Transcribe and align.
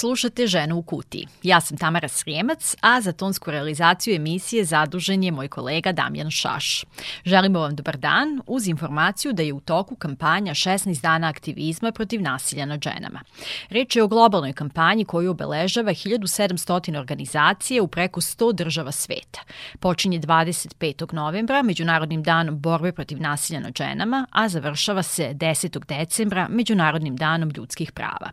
Slušate 0.00 0.46
Ženu 0.46 0.76
u 0.76 0.82
kutiji. 0.82 1.26
Ja 1.42 1.60
sam 1.60 1.78
Tamara 1.78 2.08
Srijemac, 2.08 2.76
a 2.80 3.00
za 3.00 3.12
tonsku 3.12 3.50
realizaciju 3.50 4.14
emisije 4.14 4.64
zadužen 4.64 5.24
je 5.24 5.30
moj 5.30 5.48
kolega 5.48 5.92
Damjan 5.92 6.30
Šaš. 6.30 6.84
Želimo 7.24 7.60
vam 7.60 7.76
dobar 7.76 7.96
dan 7.96 8.40
uz 8.46 8.68
informaciju 8.68 9.32
da 9.32 9.42
je 9.42 9.52
u 9.52 9.60
toku 9.60 9.96
kampanja 9.96 10.54
16 10.54 11.02
dana 11.02 11.28
aktivizma 11.28 11.92
protiv 11.92 12.22
nasilja 12.22 12.66
nad 12.66 12.82
ženama. 12.82 13.20
Reč 13.68 13.96
je 13.96 14.02
o 14.02 14.08
globalnoj 14.08 14.52
kampanji 14.52 15.04
koju 15.04 15.30
obeležava 15.30 15.90
1700 15.90 16.98
organizacije 16.98 17.80
u 17.80 17.88
preko 17.88 18.20
100 18.20 18.52
država 18.54 18.92
sveta. 18.92 19.40
Počinje 19.80 20.20
25. 20.20 21.14
novembra, 21.14 21.62
Međunarodnim 21.62 22.22
danom 22.22 22.60
borbe 22.60 22.92
protiv 22.92 23.20
nasilja 23.20 23.60
nad 23.60 23.76
ženama, 23.76 24.26
a 24.30 24.48
završava 24.48 25.02
se 25.02 25.34
10. 25.34 25.84
decembra, 25.86 26.48
Međunarodnim 26.48 27.16
danom 27.16 27.50
ljudskih 27.56 27.92
prava. 27.92 28.30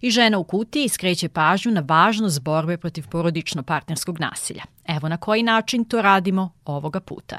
I 0.00 0.10
Žena 0.10 0.38
u 0.38 0.44
kutiji 0.44 0.88
skreće 0.88 1.09
skreće 1.10 1.28
pažnju 1.28 1.72
na 1.72 1.82
važnost 1.88 2.40
borbe 2.40 2.76
protiv 2.76 3.04
porodično-partnerskog 3.12 4.20
nasilja. 4.20 4.62
Evo 4.88 5.08
na 5.08 5.16
koji 5.16 5.42
način 5.42 5.84
to 5.84 6.02
radimo 6.02 6.52
ovoga 6.64 7.00
puta. 7.00 7.38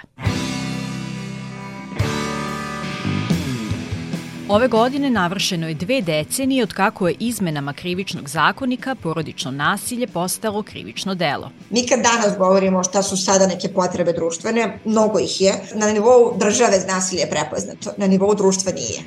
Ove 4.50 4.68
godine 4.68 5.10
navršeno 5.10 5.68
je 5.68 5.74
dve 5.74 6.02
decenije 6.02 6.64
od 6.64 6.74
kako 6.74 7.08
je 7.08 7.16
izmenama 7.20 7.74
krivičnog 7.74 8.30
zakonika 8.30 8.96
porodično 8.96 9.52
nasilje 9.52 10.08
postalo 10.08 10.64
krivično 10.64 11.16
delo. 11.16 11.52
Mi 11.70 11.88
kad 11.88 12.00
danas 12.00 12.38
govorimo 12.38 12.84
šta 12.84 13.04
su 13.04 13.18
sada 13.18 13.48
neke 13.48 13.68
potrebe 13.68 14.14
društvene, 14.14 14.80
mnogo 14.86 15.20
ih 15.20 15.42
je. 15.42 15.54
Na 15.76 15.92
nivou 15.92 16.38
države 16.38 16.84
nasilje 16.88 17.20
je 17.20 17.30
prepoznato, 17.30 17.92
na 17.98 18.08
nivou 18.08 18.36
društva 18.36 18.72
nije. 18.72 19.00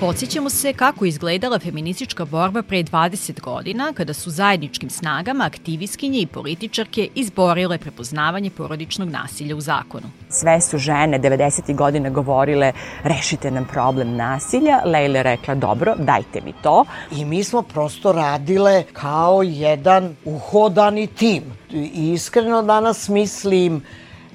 Podsjećamo 0.00 0.50
se 0.50 0.72
kako 0.72 1.04
izgledala 1.04 1.58
feministička 1.58 2.24
borba 2.24 2.62
pre 2.62 2.82
20 2.82 3.40
godina 3.40 3.92
kada 3.94 4.14
su 4.14 4.30
zajedničkim 4.30 4.90
snagama 4.90 5.44
aktivistkinje 5.44 6.20
i 6.20 6.26
političarke 6.26 7.08
izborile 7.14 7.78
prepoznavanje 7.78 8.50
porodičnog 8.50 9.08
nasilja 9.08 9.56
u 9.56 9.60
zakonu. 9.60 10.06
Sve 10.28 10.60
su 10.60 10.78
žene 10.78 11.18
90. 11.18 11.74
godine 11.74 12.10
govorile 12.10 12.72
rešite 13.02 13.50
nam 13.50 13.64
problem 13.72 14.16
nasilja. 14.16 14.80
Lejla 14.84 15.22
rekla 15.22 15.54
dobro, 15.54 15.94
dajte 15.98 16.40
mi 16.44 16.52
to. 16.62 16.84
I 17.12 17.24
mi 17.24 17.44
smo 17.44 17.62
prosto 17.62 18.12
radile 18.12 18.84
kao 18.92 19.42
jedan 19.42 20.16
uhodani 20.24 21.06
tim. 21.06 21.42
I 21.72 22.12
iskreno 22.12 22.62
danas 22.62 23.08
mislim 23.08 23.82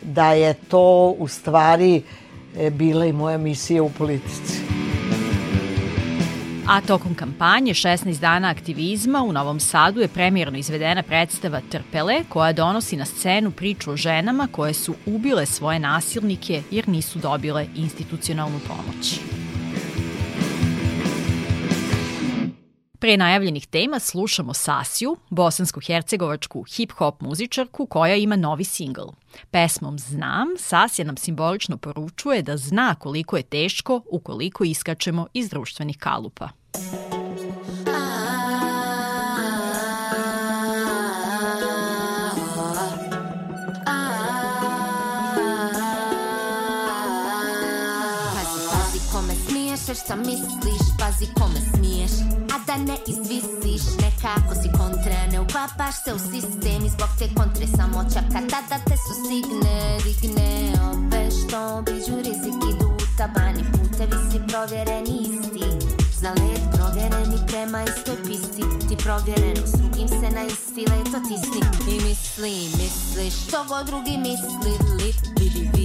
da 0.02 0.34
je 0.34 0.54
to 0.54 1.16
u 1.18 1.28
stvari 1.28 2.02
e, 2.58 2.70
bila 2.70 3.06
i 3.06 3.14
moja 3.14 3.38
misija 3.38 3.84
u 3.84 3.90
politici. 3.90 4.71
A 6.72 6.82
tokom 6.82 7.16
kampanje 7.16 7.74
16 7.74 8.20
dana 8.20 8.50
aktivizma 8.50 9.24
u 9.24 9.32
Novom 9.32 9.60
Sadu 9.60 10.02
je 10.02 10.08
premijerno 10.08 10.58
izvedena 10.58 11.04
predstava 11.04 11.62
Trpele 11.70 12.24
koja 12.30 12.54
donosi 12.54 12.98
na 12.98 13.06
scenu 13.06 13.52
priču 13.52 13.92
o 13.92 13.98
ženama 13.98 14.48
koje 14.52 14.74
su 14.74 14.96
ubile 15.06 15.46
svoje 15.46 15.80
nasilnike 15.80 16.64
jer 16.72 16.88
nisu 16.88 17.20
dobile 17.20 17.68
institucionalnu 17.76 18.60
pomoć. 18.68 19.20
Pre 23.02 23.18
najavljenih 23.18 23.68
tema 23.68 24.00
slušamo 24.00 24.54
Sasiju, 24.54 25.18
bosansko-hercegovačku 25.30 26.64
hip-hop 26.64 27.14
muzičarku 27.20 27.86
koja 27.86 28.16
ima 28.16 28.36
novi 28.36 28.64
singl. 28.64 29.08
Pesmom 29.52 30.00
Znam, 30.00 30.48
Sasija 30.60 31.06
nam 31.06 31.18
simbolično 31.18 31.78
poručuje 31.78 32.42
da 32.42 32.58
zna 32.58 32.96
koliko 32.96 33.38
je 33.38 33.44
teško 33.44 34.02
ukoliko 34.12 34.64
iskačemo 34.64 35.28
iz 35.34 35.50
društvenih 35.50 35.98
kalupa. 35.98 36.50
šta 50.06 50.16
misliš, 50.16 50.82
pazi 51.00 51.26
kome 51.40 51.60
smiješ 51.74 52.12
Da 52.72 52.78
ne 52.78 52.98
izvisiš, 53.08 53.84
nekako 54.02 54.56
si 54.62 54.70
kontra 54.78 55.28
Ne 55.32 55.40
uklapaš 55.40 55.96
se 56.04 56.14
u 56.14 56.20
sistem. 56.20 56.86
I 56.86 56.90
zbog 56.90 57.10
te 57.20 57.26
kontre 57.36 57.68
samo 57.78 58.04
čaka 58.14 58.40
Tada 58.52 58.78
te 58.88 58.96
su 59.06 59.14
signe, 59.28 59.78
digne 60.06 60.74
Obe 60.92 61.24
što 61.32 61.82
biđu 61.86 62.16
rizik 62.28 62.60
idu 62.72 62.90
tabani 63.18 63.64
Putevi 63.72 64.18
si 64.32 64.40
provjereni 64.50 65.16
isti. 65.32 65.68
Za 66.22 66.30
let 66.30 66.64
provjereni 66.76 67.38
prema 67.48 67.84
istoj 67.84 68.18
pisti. 68.28 68.64
Ti 68.88 68.96
provjereno 69.04 69.68
svugim 69.68 70.08
se 70.08 70.28
na 70.36 70.44
isti 70.54 70.84
let 70.92 71.12
otisni 71.20 71.62
I 71.94 71.96
misli, 72.06 72.56
misli 72.80 73.28
što 73.32 73.58
god 73.70 73.86
drugi 73.86 74.18
mislili 74.18 74.74
Vidi, 75.40 75.60
vidi, 75.60 75.81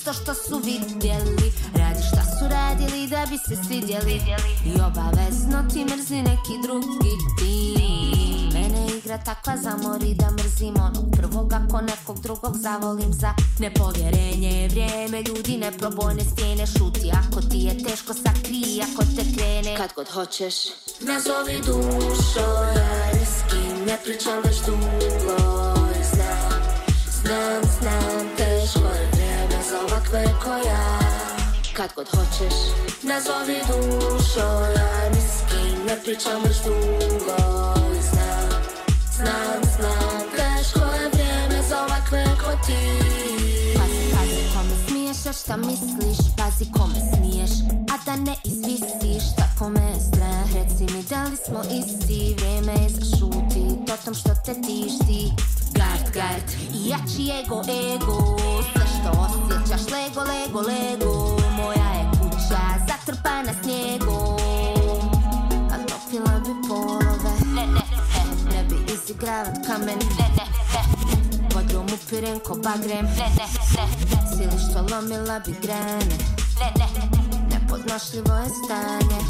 isto 0.00 0.12
što 0.12 0.34
su 0.34 0.58
vidjeli 0.64 1.52
Radi 1.74 2.02
šta 2.12 2.22
su 2.24 2.48
radili 2.50 3.08
da 3.08 3.26
bi 3.30 3.38
se 3.38 3.62
svidjeli. 3.64 4.20
I 4.66 4.80
obavezno 4.80 5.64
ti 5.72 5.84
mrzi 5.84 6.22
neki 6.22 6.54
drugi 6.62 7.14
tim. 7.38 8.52
Mene 8.52 8.96
igra 8.96 9.18
takva 9.18 9.56
zamori 9.56 10.14
da 10.14 10.30
mrzim 10.30 10.74
onog 10.76 11.04
prvog 11.16 11.52
Ako 11.52 11.80
nekog 11.80 12.20
drugog 12.20 12.56
zavolim 12.56 13.12
za 13.12 13.34
nepovjerenje. 13.58 14.68
Vrijeme 14.70 15.22
ljudi 15.22 15.58
neprobojne 15.58 16.24
stijene 16.24 16.66
šuti 16.66 17.10
Ako 17.12 17.40
ti 17.40 17.58
je 17.58 17.84
teško 17.84 18.14
sakri, 18.14 18.82
ako 18.82 19.02
te 19.02 19.22
krene. 19.36 19.76
Kad 19.76 19.92
god 19.96 20.08
hoćeš. 20.08 20.54
Nazovi 21.00 21.58
dušo, 21.66 22.46
ja 22.76 23.10
riskim 23.12 23.84
Ne 23.86 23.98
pričam 24.04 24.38
već 24.44 24.56
dugo. 24.66 25.36
Znam, 26.14 26.62
znam, 27.22 27.62
znam 27.80 28.36
Teško 28.36 28.88
je 28.88 29.19
za 29.70 29.80
ovakve 29.80 30.24
ko 30.44 30.50
ja 30.68 30.98
Kad 31.72 31.90
god 31.96 32.08
hoćeš 32.08 32.54
Nazovi 33.02 33.60
dušo, 33.68 34.48
ja 34.76 35.08
riskim 35.08 35.86
Ne 35.86 35.96
pričam 36.04 36.42
već 36.44 36.56
dugo 36.64 37.74
Znam, 38.10 38.62
znam, 39.16 39.60
znam 39.76 40.20
Teško 40.36 40.78
je 40.78 41.08
vrijeme 41.12 41.62
za 41.68 41.82
ovakve 41.82 42.24
ko 42.24 42.66
ti 42.66 43.10
šta 45.32 45.56
misliš 45.56 46.18
Pazi 46.36 46.72
kome 46.72 46.94
smiješ, 47.14 47.50
a 47.92 48.04
da 48.06 48.16
ne 48.16 48.36
izvisiš 48.44 49.24
Tako 49.36 49.68
me 49.68 50.00
strah, 50.00 50.54
reci 50.54 50.94
mi 50.94 51.02
da 51.02 51.24
li 51.24 51.36
smo 51.46 51.60
isti 51.60 52.34
Vrijeme 52.38 52.72
je 52.82 52.88
za 52.88 53.16
šuti, 53.16 53.92
o 53.92 54.04
tom 54.04 54.14
što 54.14 54.30
te 54.44 54.54
tišti 54.54 55.32
Gard, 55.74 56.14
gard, 56.14 56.50
jači 56.72 57.30
ego, 57.44 57.62
ego 57.94 58.38
Sve 58.62 58.79
što 59.00 59.10
osjećaš, 59.10 59.92
lego, 59.92 60.20
lego, 60.20 60.60
lego 60.60 61.40
Moja 61.56 61.90
je 61.98 62.10
kuća 62.10 62.62
zatrpana 62.88 63.52
snijegom. 63.62 64.36
A 65.72 65.76
topila 65.88 66.40
bi 66.40 66.68
polove 66.68 67.32
Ne, 67.54 67.66
ne, 67.66 67.82
ne, 68.14 68.56
ne 68.56 68.64
bi 68.64 68.92
izigravat 68.92 69.66
kamen. 69.66 69.98
Ne, 70.18 70.28
ne, 70.36 70.46
ne 70.72 71.48
Vodom 71.54 71.86
upirem 71.94 72.38
ko 72.38 72.54
bagrem. 72.54 73.04
Ne, 73.04 73.28
ne, 73.38 73.46
ne, 73.76 73.86
sili 74.36 74.70
što 74.70 74.94
lomila 74.94 75.40
bi 75.46 75.54
grane. 75.62 76.16
Ne, 76.60 76.70
ne, 76.78 76.88
nepodnošljivo 77.50 78.34
je 78.34 78.48
stanje. 78.64 79.20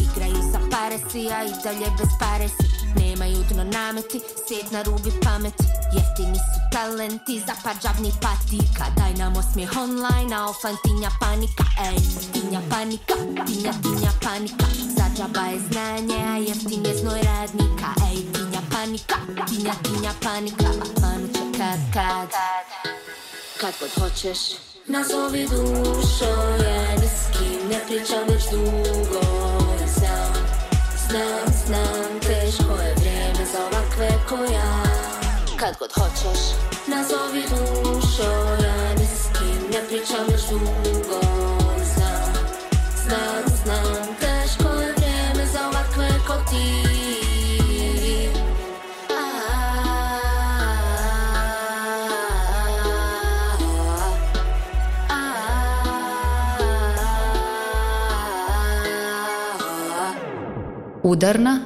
Igraju 0.00 0.52
sa 0.52 0.58
pare 0.70 0.98
si, 1.10 1.28
a 1.32 1.44
i 1.44 1.52
dalje 1.64 1.90
bez 1.98 2.08
pare 2.20 2.48
si 2.48 2.73
Nemaju 2.96 3.44
dno 3.50 3.64
nameti, 3.64 4.20
svijet 4.46 4.70
na 4.70 4.82
rubi 4.82 5.12
pameti. 5.22 5.64
Jeftini 5.96 6.38
su 6.38 6.58
talenti, 6.72 7.42
zapad 7.46 7.76
džavni 7.82 8.12
patika. 8.22 8.84
Daj 8.96 9.14
nam 9.18 9.36
osmijeh 9.36 9.76
online, 9.76 10.36
a 10.36 10.48
offline 10.48 10.78
tinja 10.84 11.10
panika. 11.20 11.64
Ej, 11.88 11.98
tinja 12.32 12.60
panika, 12.70 13.14
tinja 13.46 13.72
tinja 13.82 14.12
panika. 14.22 14.66
Za 14.96 15.06
džaba 15.16 15.44
je 15.52 15.58
znanje, 15.68 16.18
a 16.32 16.36
jeftin 16.36 16.86
je 16.86 16.94
znoj 17.00 17.20
radnika. 17.22 17.88
Ej, 18.10 18.18
tinja 18.32 18.62
panika, 18.72 19.16
tinja 19.48 19.74
tinja 19.84 20.12
panika. 20.22 20.68
A 20.82 21.00
panu 21.00 21.26
će 21.34 21.58
kad 21.58 21.80
kad. 21.94 22.28
Kad 23.60 23.74
god 23.80 23.90
hoćeš. 24.00 24.38
Nazovi 24.86 25.48
dušo, 25.48 26.32
ja 26.64 26.96
ni 27.00 27.08
s 27.08 27.38
kim 27.38 27.68
ne 27.70 27.80
pričam 27.86 28.28
već 28.28 28.42
dugo 28.50 29.63
Nästan 31.14 32.20
teškoje 32.20 32.94
vrijeme 32.96 33.44
za 33.52 33.58
ovakve 33.66 34.08
koja 34.28 34.82
Kad 35.56 35.76
god 35.78 35.92
hoćeš 35.92 36.40
Nazovi 36.86 37.42
dušo, 37.50 38.32
ja 38.64 38.94
ni 38.98 39.06
s 39.06 39.38
kim 39.38 39.70
ne 39.72 39.88
pričam 39.88 40.26
još 40.32 40.42
dugo 40.48 41.20
Znam, 41.94 42.34
znam, 43.04 43.44
znam, 43.64 44.16
teško 44.20 44.68
je 44.68 44.92
vrijeme 44.92 45.46
za 45.52 45.60
ti 46.50 46.83
Udarna 61.06 61.60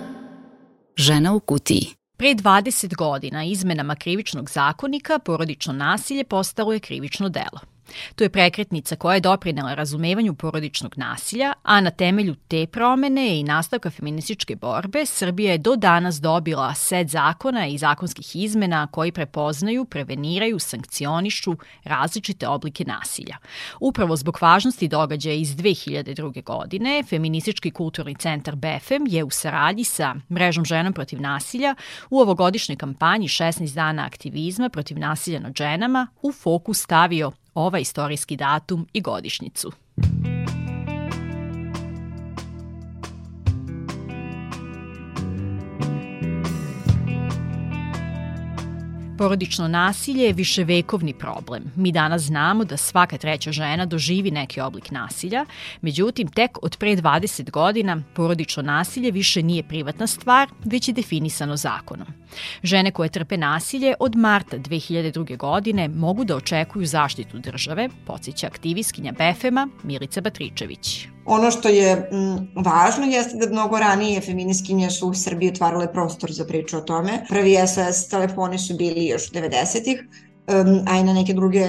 žena 0.97 1.33
u 1.35 1.41
kutiji. 1.41 1.87
Pre 2.17 2.29
20 2.29 2.97
godina 2.97 3.45
izmenama 3.45 3.95
krivičnog 3.95 4.51
zakonika 4.51 5.19
porodično 5.19 5.73
nasilje 5.73 6.25
postalo 6.25 6.73
je 6.73 6.81
krivično 6.81 7.29
delo. 7.29 7.61
To 8.15 8.25
je 8.25 8.31
prekretnica 8.31 8.97
koja 8.97 9.15
je 9.15 9.21
doprinela 9.21 9.75
razumevanju 9.75 10.35
porodičnog 10.35 10.95
nasilja, 10.97 11.53
a 11.63 11.81
na 11.81 11.91
temelju 11.91 12.35
te 12.49 12.67
promene 12.67 13.41
i 13.41 13.43
nastavka 13.43 13.91
feminističke 13.91 14.57
borbe 14.57 15.07
Srbija 15.07 15.53
je 15.53 15.59
do 15.59 15.77
danas 15.77 16.21
dobila 16.21 16.75
set 16.75 17.09
zakona 17.09 17.67
i 17.67 17.79
zakonskih 17.79 18.37
izmena 18.37 18.87
koji 18.87 19.13
prepoznaju, 19.13 19.85
preveniraju, 19.85 20.59
sankcionišu 20.59 21.57
različite 21.85 22.49
oblike 22.49 22.85
nasilja. 22.85 23.37
Upravo 23.81 24.17
zbog 24.17 24.39
važnosti 24.41 24.89
događaja 24.89 25.35
iz 25.35 25.49
2002. 25.57 26.45
godine, 26.45 27.03
Feministički 27.09 27.71
kulturni 27.71 28.15
centar 28.15 28.57
BFM 28.57 29.07
je 29.07 29.25
u 29.25 29.31
saradnji 29.31 29.85
sa 29.85 30.15
Mrežom 30.31 30.65
ženom 30.65 30.93
protiv 30.93 31.21
nasilja 31.21 31.75
u 32.11 32.21
ovogodišnjoj 32.21 32.77
kampanji 32.77 33.29
16 33.29 33.75
dana 33.75 34.05
aktivizma 34.07 34.69
protiv 34.69 34.99
nasilja 34.99 35.41
nad 35.41 35.57
ženama 35.57 36.07
u 36.23 36.33
fokus 36.33 36.83
stavio 36.83 37.33
ovaj 37.59 37.81
istorijski 37.81 38.37
datum 38.37 38.87
i 38.93 39.01
godišnjicu. 39.01 39.73
Porodično 49.19 49.69
nasilje 49.69 50.25
je 50.25 50.33
viševekovni 50.33 51.15
problem. 51.15 51.73
Mi 51.77 51.93
danas 51.93 52.23
znamo 52.23 52.65
da 52.65 52.77
svaka 52.77 53.19
treća 53.19 53.53
žena 53.53 53.87
doživi 53.87 54.31
neki 54.31 54.61
oblik 54.61 54.91
nasilja, 54.91 55.45
međutim 55.81 56.29
tek 56.29 56.59
od 56.63 56.77
pre 56.77 56.97
20 56.97 57.51
godina 57.51 58.03
porodično 58.15 58.63
nasilje 58.63 59.11
više 59.11 59.43
nije 59.43 59.69
privatna 59.69 60.07
stvar, 60.07 60.49
već 60.65 60.89
je 60.89 60.95
definisano 60.95 61.57
zakonom. 61.57 62.07
Žene 62.63 62.91
koje 62.91 63.09
trpe 63.09 63.37
nasilje 63.37 63.95
od 64.01 64.17
marta 64.17 64.59
2002. 64.59 65.37
godine 65.37 65.89
mogu 65.89 66.25
da 66.25 66.37
očekuju 66.37 66.87
zaštitu 66.87 67.39
države, 67.39 67.89
podsjeća 68.07 68.47
aktivistkinja 68.47 69.13
BFM-a 69.13 69.69
Milica 69.83 70.21
Batričević. 70.21 71.07
Ono 71.27 71.51
što 71.51 71.69
je 71.69 72.09
m, 72.13 72.49
važno 72.55 73.07
jeste 73.07 73.37
da 73.37 73.53
mnogo 73.53 73.79
ranije 73.79 74.21
feminiskinje 74.21 74.91
su 74.91 75.09
u 75.09 75.15
Srbiji 75.15 75.51
otvarale 75.51 75.93
prostor 75.93 76.33
za 76.33 76.45
priču 76.45 76.79
o 76.79 76.81
tome. 76.81 77.25
Prvi 77.29 77.57
SOS 77.67 78.09
telefoni 78.09 78.59
su 78.59 78.77
bili 78.77 79.07
još 79.07 79.31
90-ih, 79.31 80.01
um, 80.01 80.81
a 80.89 80.99
i 80.99 81.05
na 81.05 81.13
neke 81.13 81.35
druge 81.35 81.67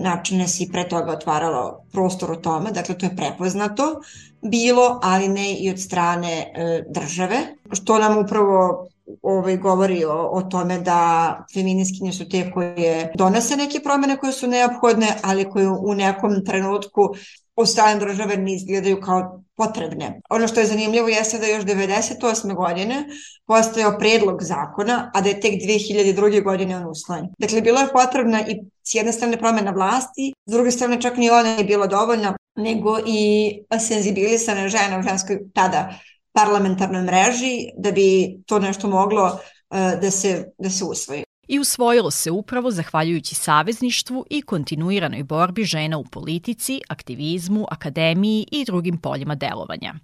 načine 0.00 0.48
si 0.48 0.68
pre 0.72 0.88
toga 0.88 1.12
otvaralo 1.12 1.84
prostor 1.92 2.32
o 2.32 2.36
tome, 2.36 2.70
dakle 2.70 2.98
to 2.98 3.06
je 3.06 3.16
prepoznato 3.16 4.00
bilo, 4.42 5.00
ali 5.02 5.28
ne 5.28 5.54
i 5.54 5.70
od 5.70 5.80
strane 5.80 6.32
e, 6.32 6.84
države, 6.88 7.36
što 7.72 7.98
nam 7.98 8.18
upravo 8.18 8.88
ovaj, 9.22 9.56
govori 9.56 10.04
o, 10.04 10.30
o 10.32 10.42
tome 10.42 10.78
da 10.80 11.44
feminiskinje 11.54 12.12
su 12.12 12.28
te 12.28 12.50
koje 12.54 13.12
donose 13.14 13.56
neke 13.56 13.80
promene 13.80 14.16
koje 14.16 14.32
su 14.32 14.46
neophodne, 14.46 15.16
ali 15.22 15.50
koje 15.50 15.68
u 15.68 15.94
nekom 15.94 16.44
trenutku 16.44 17.08
od 17.56 17.68
strane 17.68 18.00
države 18.00 18.36
ne 18.36 18.54
izgledaju 18.54 19.00
kao 19.00 19.42
potrebne. 19.56 20.20
Ono 20.30 20.48
što 20.48 20.60
je 20.60 20.66
zanimljivo 20.66 21.08
jeste 21.08 21.38
da 21.38 21.46
još 21.46 21.64
98. 21.64 22.54
godine 22.54 23.04
postojao 23.46 23.98
predlog 23.98 24.42
zakona, 24.42 25.10
a 25.14 25.20
da 25.20 25.28
je 25.28 25.40
tek 25.40 25.52
2002. 25.52 26.44
godine 26.44 26.76
on 26.76 26.90
uslojen. 26.90 27.26
Dakle, 27.38 27.60
bilo 27.60 27.80
je 27.80 27.92
potrebna 27.92 28.40
i 28.40 28.60
s 28.82 28.94
jedne 28.94 29.12
strane 29.12 29.36
promena 29.36 29.70
vlasti, 29.70 30.32
s 30.46 30.52
druge 30.52 30.70
strane 30.70 31.00
čak 31.00 31.16
ni 31.16 31.30
ona 31.30 31.48
je 31.48 31.64
bila 31.64 31.86
dovoljna, 31.86 32.36
nego 32.56 32.98
i 33.06 33.52
senzibilisane 33.80 34.68
žene 34.68 34.98
u 34.98 35.02
ženskoj 35.02 35.40
tada 35.54 35.94
parlamentarnoj 36.32 37.02
mreži 37.02 37.68
da 37.78 37.92
bi 37.92 38.38
to 38.46 38.58
nešto 38.58 38.88
moglo 38.88 39.24
uh, 39.24 40.00
da 40.00 40.10
se, 40.10 40.52
da 40.58 40.70
se 40.70 40.84
usvoji 40.84 41.24
i 41.52 41.58
usvojilo 41.58 42.10
se 42.10 42.30
upravo 42.30 42.70
zahvaljujući 42.70 43.34
savezništvu 43.34 44.26
i 44.30 44.42
kontinuiranoj 44.42 45.22
borbi 45.22 45.64
žena 45.64 45.98
u 45.98 46.04
politici, 46.04 46.80
aktivizmu, 46.88 47.66
akademiji 47.70 48.46
i 48.52 48.64
drugim 48.64 48.98
poljima 48.98 49.34
delovanja. 49.34 49.94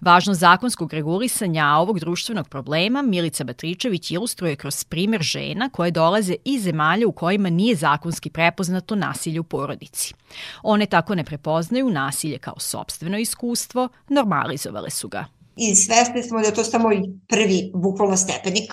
Važno 0.00 0.34
zakonskog 0.34 0.92
regulisanja 0.92 1.66
ovog 1.66 2.00
društvenog 2.00 2.48
problema 2.48 3.02
Milica 3.02 3.44
Batričević 3.44 4.10
ilustruje 4.10 4.56
kroz 4.56 4.84
primer 4.84 5.22
žena 5.22 5.68
koje 5.68 5.90
dolaze 5.90 6.34
iz 6.44 6.62
zemalja 6.62 7.06
u 7.06 7.12
kojima 7.12 7.50
nije 7.50 7.76
zakonski 7.76 8.30
prepoznato 8.30 8.94
nasilje 8.94 9.40
u 9.40 9.44
porodici. 9.44 10.14
One 10.62 10.86
tako 10.86 11.14
ne 11.14 11.24
prepoznaju 11.24 11.90
nasilje 11.90 12.38
kao 12.38 12.58
sobstveno 12.58 13.18
iskustvo, 13.18 13.88
normalizovale 14.08 14.90
su 14.90 15.08
ga 15.08 15.35
i 15.56 15.76
svesni 15.76 16.22
smo 16.22 16.40
da 16.40 16.46
je 16.46 16.54
to 16.54 16.64
samo 16.64 16.88
prvi 17.28 17.70
bukvalno 17.74 18.16
stepenik 18.16 18.72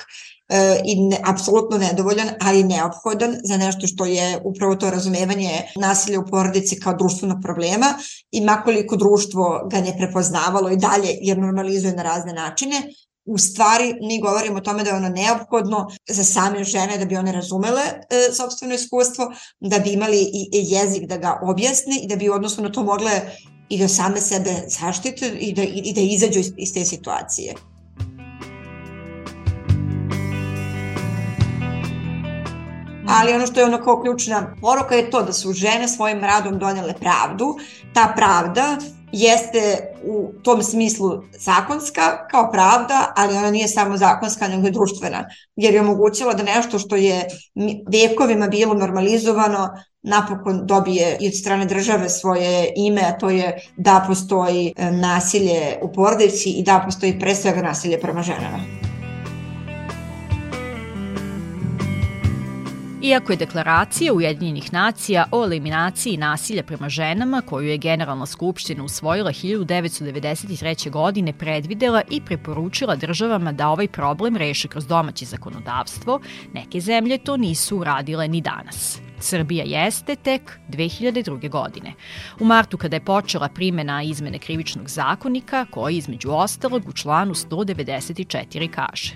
e, 0.50 0.82
i 0.86 0.96
ne, 0.96 1.18
apsolutno 1.24 1.78
nedovoljan, 1.78 2.30
ali 2.42 2.64
neophodan 2.64 3.36
za 3.44 3.58
nešto 3.58 3.88
što 3.88 4.06
je 4.06 4.42
upravo 4.44 4.76
to 4.76 4.90
razumevanje 4.90 5.62
nasilja 5.76 6.20
u 6.20 6.26
porodici 6.26 6.80
kao 6.80 6.94
društvenog 6.94 7.38
problema 7.44 7.94
i 8.32 8.42
makoliko 8.42 8.96
društvo 8.96 9.68
ga 9.72 9.82
ne 9.82 9.98
prepoznavalo 9.98 10.70
i 10.70 10.78
dalje 10.78 11.18
jer 11.22 11.38
normalizuje 11.38 11.94
na 11.94 12.04
razne 12.04 12.34
načine, 12.34 12.82
u 13.26 13.38
stvari 13.38 13.96
mi 14.02 14.22
govorimo 14.22 14.58
o 14.58 14.62
tome 14.62 14.84
da 14.84 14.90
je 14.90 14.96
ono 14.96 15.10
neophodno 15.10 15.88
za 16.10 16.24
same 16.24 16.64
žene 16.64 16.98
da 16.98 17.06
bi 17.06 17.16
one 17.16 17.32
razumele 17.32 17.82
e, 17.82 18.34
sobstveno 18.34 18.74
iskustvo, 18.74 19.34
da 19.60 19.80
bi 19.80 19.90
imali 19.90 20.20
i, 20.22 20.50
i 20.54 20.66
jezik 20.74 21.08
da 21.08 21.18
ga 21.18 21.40
objasne 21.44 21.96
i 22.04 22.08
da 22.08 22.16
bi 22.16 22.30
odnosno 22.30 22.64
na 22.64 22.72
to 22.72 22.84
mogle 22.84 23.12
i 23.70 23.78
da 23.78 23.88
same 23.88 24.22
sebe 24.22 24.54
zaštite 24.68 25.32
i 25.40 25.54
da, 25.54 25.64
i 25.64 25.94
da 25.94 26.02
izađu 26.02 26.40
iz, 26.40 26.52
iz 26.58 26.74
te 26.74 26.86
situacije. 26.86 27.54
ali 33.08 33.34
ono 33.34 33.48
što 33.48 33.60
je 33.60 33.66
onako 33.66 34.02
ključna 34.02 34.56
poruka 34.62 34.96
je 34.96 35.12
to 35.12 35.22
da 35.24 35.34
su 35.34 35.54
žene 35.54 35.88
svojim 35.88 36.20
radom 36.20 36.60
donele 36.60 36.94
pravdu. 37.00 37.56
Ta 37.94 38.14
pravda 38.16 38.78
jeste 39.12 39.94
u 40.04 40.32
tom 40.44 40.64
smislu 40.64 41.22
zakonska 41.40 42.28
kao 42.32 42.52
pravda, 42.52 43.14
ali 43.16 43.38
ona 43.38 43.52
nije 43.52 43.68
samo 43.68 43.98
zakonska, 43.98 44.48
nego 44.48 44.68
je 44.68 44.72
društvena, 44.72 45.26
jer 45.56 45.74
je 45.74 45.82
omogućila 45.82 46.34
da 46.34 46.44
nešto 46.44 46.80
što 46.80 46.96
je 46.96 47.28
vekovima 47.92 48.48
bilo 48.48 48.74
normalizovano 48.74 49.70
napokon 50.04 50.68
dobije 50.68 51.18
i 51.20 51.28
od 51.28 51.36
strane 51.36 51.66
države 51.66 52.10
svoje 52.10 52.74
ime, 52.76 53.02
a 53.02 53.18
to 53.18 53.30
je 53.30 53.62
da 53.78 54.04
postoji 54.08 54.74
e, 54.76 54.92
nasilje 54.92 55.78
u 55.82 55.94
porodici 55.94 56.50
i 56.50 56.64
da 56.64 56.82
postoji 56.86 57.20
pre 57.20 57.36
svega 57.36 57.62
nasilje 57.62 58.00
prema 58.00 58.22
ženama. 58.22 58.60
Iako 63.04 63.32
je 63.32 63.38
deklaracija 63.38 64.14
Ujedinjenih 64.14 64.74
nacija 64.74 65.26
o 65.32 65.44
eliminaciji 65.44 66.18
nasilja 66.18 66.64
prema 66.64 66.90
ženama, 66.90 67.42
koju 67.42 67.68
je 67.68 67.78
Generalna 67.78 68.26
skupština 68.26 68.84
usvojila 68.84 69.32
1993. 69.32 70.90
godine, 70.90 71.34
predvidela 71.34 72.02
i 72.10 72.22
preporučila 72.22 72.96
državama 72.96 73.52
da 73.52 73.70
ovaj 73.70 73.88
problem 73.88 74.38
reše 74.38 74.68
kroz 74.68 74.88
domaće 74.88 75.26
zakonodavstvo, 75.26 76.20
neke 76.54 76.80
zemlje 76.80 77.18
to 77.18 77.38
nisu 77.38 77.78
uradile 77.78 78.28
ni 78.28 78.42
danas. 78.42 79.00
Srbija 79.24 79.64
jeste 79.66 80.16
tek 80.16 80.60
2002. 80.70 81.50
godine. 81.50 81.94
U 82.40 82.46
martu 82.46 82.78
kada 82.78 82.96
je 82.96 83.06
počela 83.06 83.50
primena 83.50 84.04
izmene 84.04 84.40
krivičnog 84.40 84.90
zakonika, 84.90 85.66
koji 85.72 85.98
između 85.98 86.32
ostalog 86.32 86.90
u 86.90 86.94
članu 86.94 87.34
194 87.34 88.70
kaže 88.70 89.14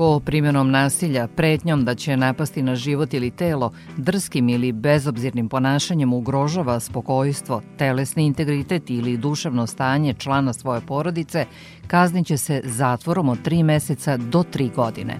ko 0.00 0.20
primjenom 0.20 0.70
nasilja, 0.70 1.28
pretnjom 1.28 1.84
da 1.84 1.94
će 1.94 2.16
napasti 2.16 2.62
na 2.62 2.74
život 2.76 3.14
ili 3.14 3.30
telo, 3.30 3.72
drskim 3.96 4.48
ili 4.48 4.72
bezobzirnim 4.72 5.48
ponašanjem 5.48 6.12
ugrožava 6.12 6.80
spokojstvo, 6.80 7.62
telesni 7.76 8.24
integritet 8.26 8.90
ili 8.90 9.16
duševno 9.16 9.66
stanje 9.66 10.14
člana 10.14 10.52
svoje 10.52 10.80
porodice, 10.80 11.46
kazniće 11.86 12.36
se 12.36 12.62
zatvorom 12.64 13.28
od 13.28 13.38
3 13.44 13.62
meseca 13.62 14.16
do 14.16 14.42
3 14.42 14.74
godine. 14.74 15.16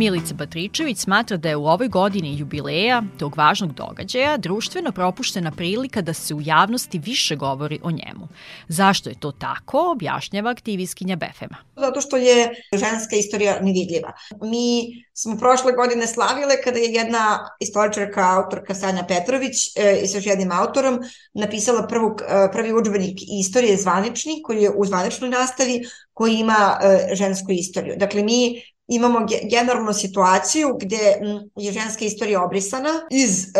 Milica 0.00 0.34
Batričević 0.34 0.98
smatra 0.98 1.36
da 1.36 1.48
je 1.48 1.56
u 1.56 1.66
ovoj 1.66 1.88
godini 1.88 2.38
jubileja 2.38 3.02
tog 3.18 3.36
važnog 3.36 3.72
događaja 3.72 4.36
društveno 4.36 4.92
propuštena 4.92 5.50
prilika 5.50 6.00
da 6.00 6.14
se 6.14 6.34
u 6.34 6.40
javnosti 6.40 6.98
više 6.98 7.36
govori 7.36 7.80
o 7.82 7.90
njemu. 7.90 8.28
Zašto 8.68 9.08
je 9.08 9.20
to 9.20 9.32
tako, 9.32 9.90
objašnjava 9.90 10.50
aktivistkinja 10.50 11.16
Befema. 11.16 11.56
Zato 11.76 12.00
što 12.00 12.16
je 12.16 12.48
ženska 12.72 13.16
istorija 13.16 13.60
nevidljiva. 13.60 14.12
Mi 14.42 14.86
smo 15.14 15.36
prošle 15.38 15.72
godine 15.72 16.06
slavile 16.06 16.62
kada 16.64 16.78
je 16.78 16.92
jedna 16.92 17.48
istoričarka, 17.60 18.36
autorka 18.36 18.74
Sanja 18.74 19.04
Petrović 19.08 19.76
e, 19.76 20.00
i 20.04 20.06
sa 20.06 20.18
jednim 20.22 20.52
autorom 20.52 20.98
napisala 21.34 21.86
prvu, 21.86 22.16
e, 22.28 22.52
prvi 22.52 22.72
učbenik 22.72 23.18
istorije 23.40 23.76
zvanični 23.76 24.42
koji 24.42 24.62
je 24.62 24.70
u 24.70 24.84
zvaničnoj 24.84 25.30
nastavi 25.30 25.82
koji 26.12 26.34
ima 26.34 26.78
e, 26.82 27.14
žensku 27.14 27.46
istoriju. 27.50 27.94
Dakle, 27.98 28.22
mi 28.22 28.62
imamo 28.90 29.26
generalnu 29.50 29.92
situaciju 29.92 30.76
gde 30.80 31.20
je 31.56 31.72
ženska 31.72 32.04
istorija 32.04 32.44
obrisana 32.44 32.90
iz 33.10 33.44
e, 33.44 33.50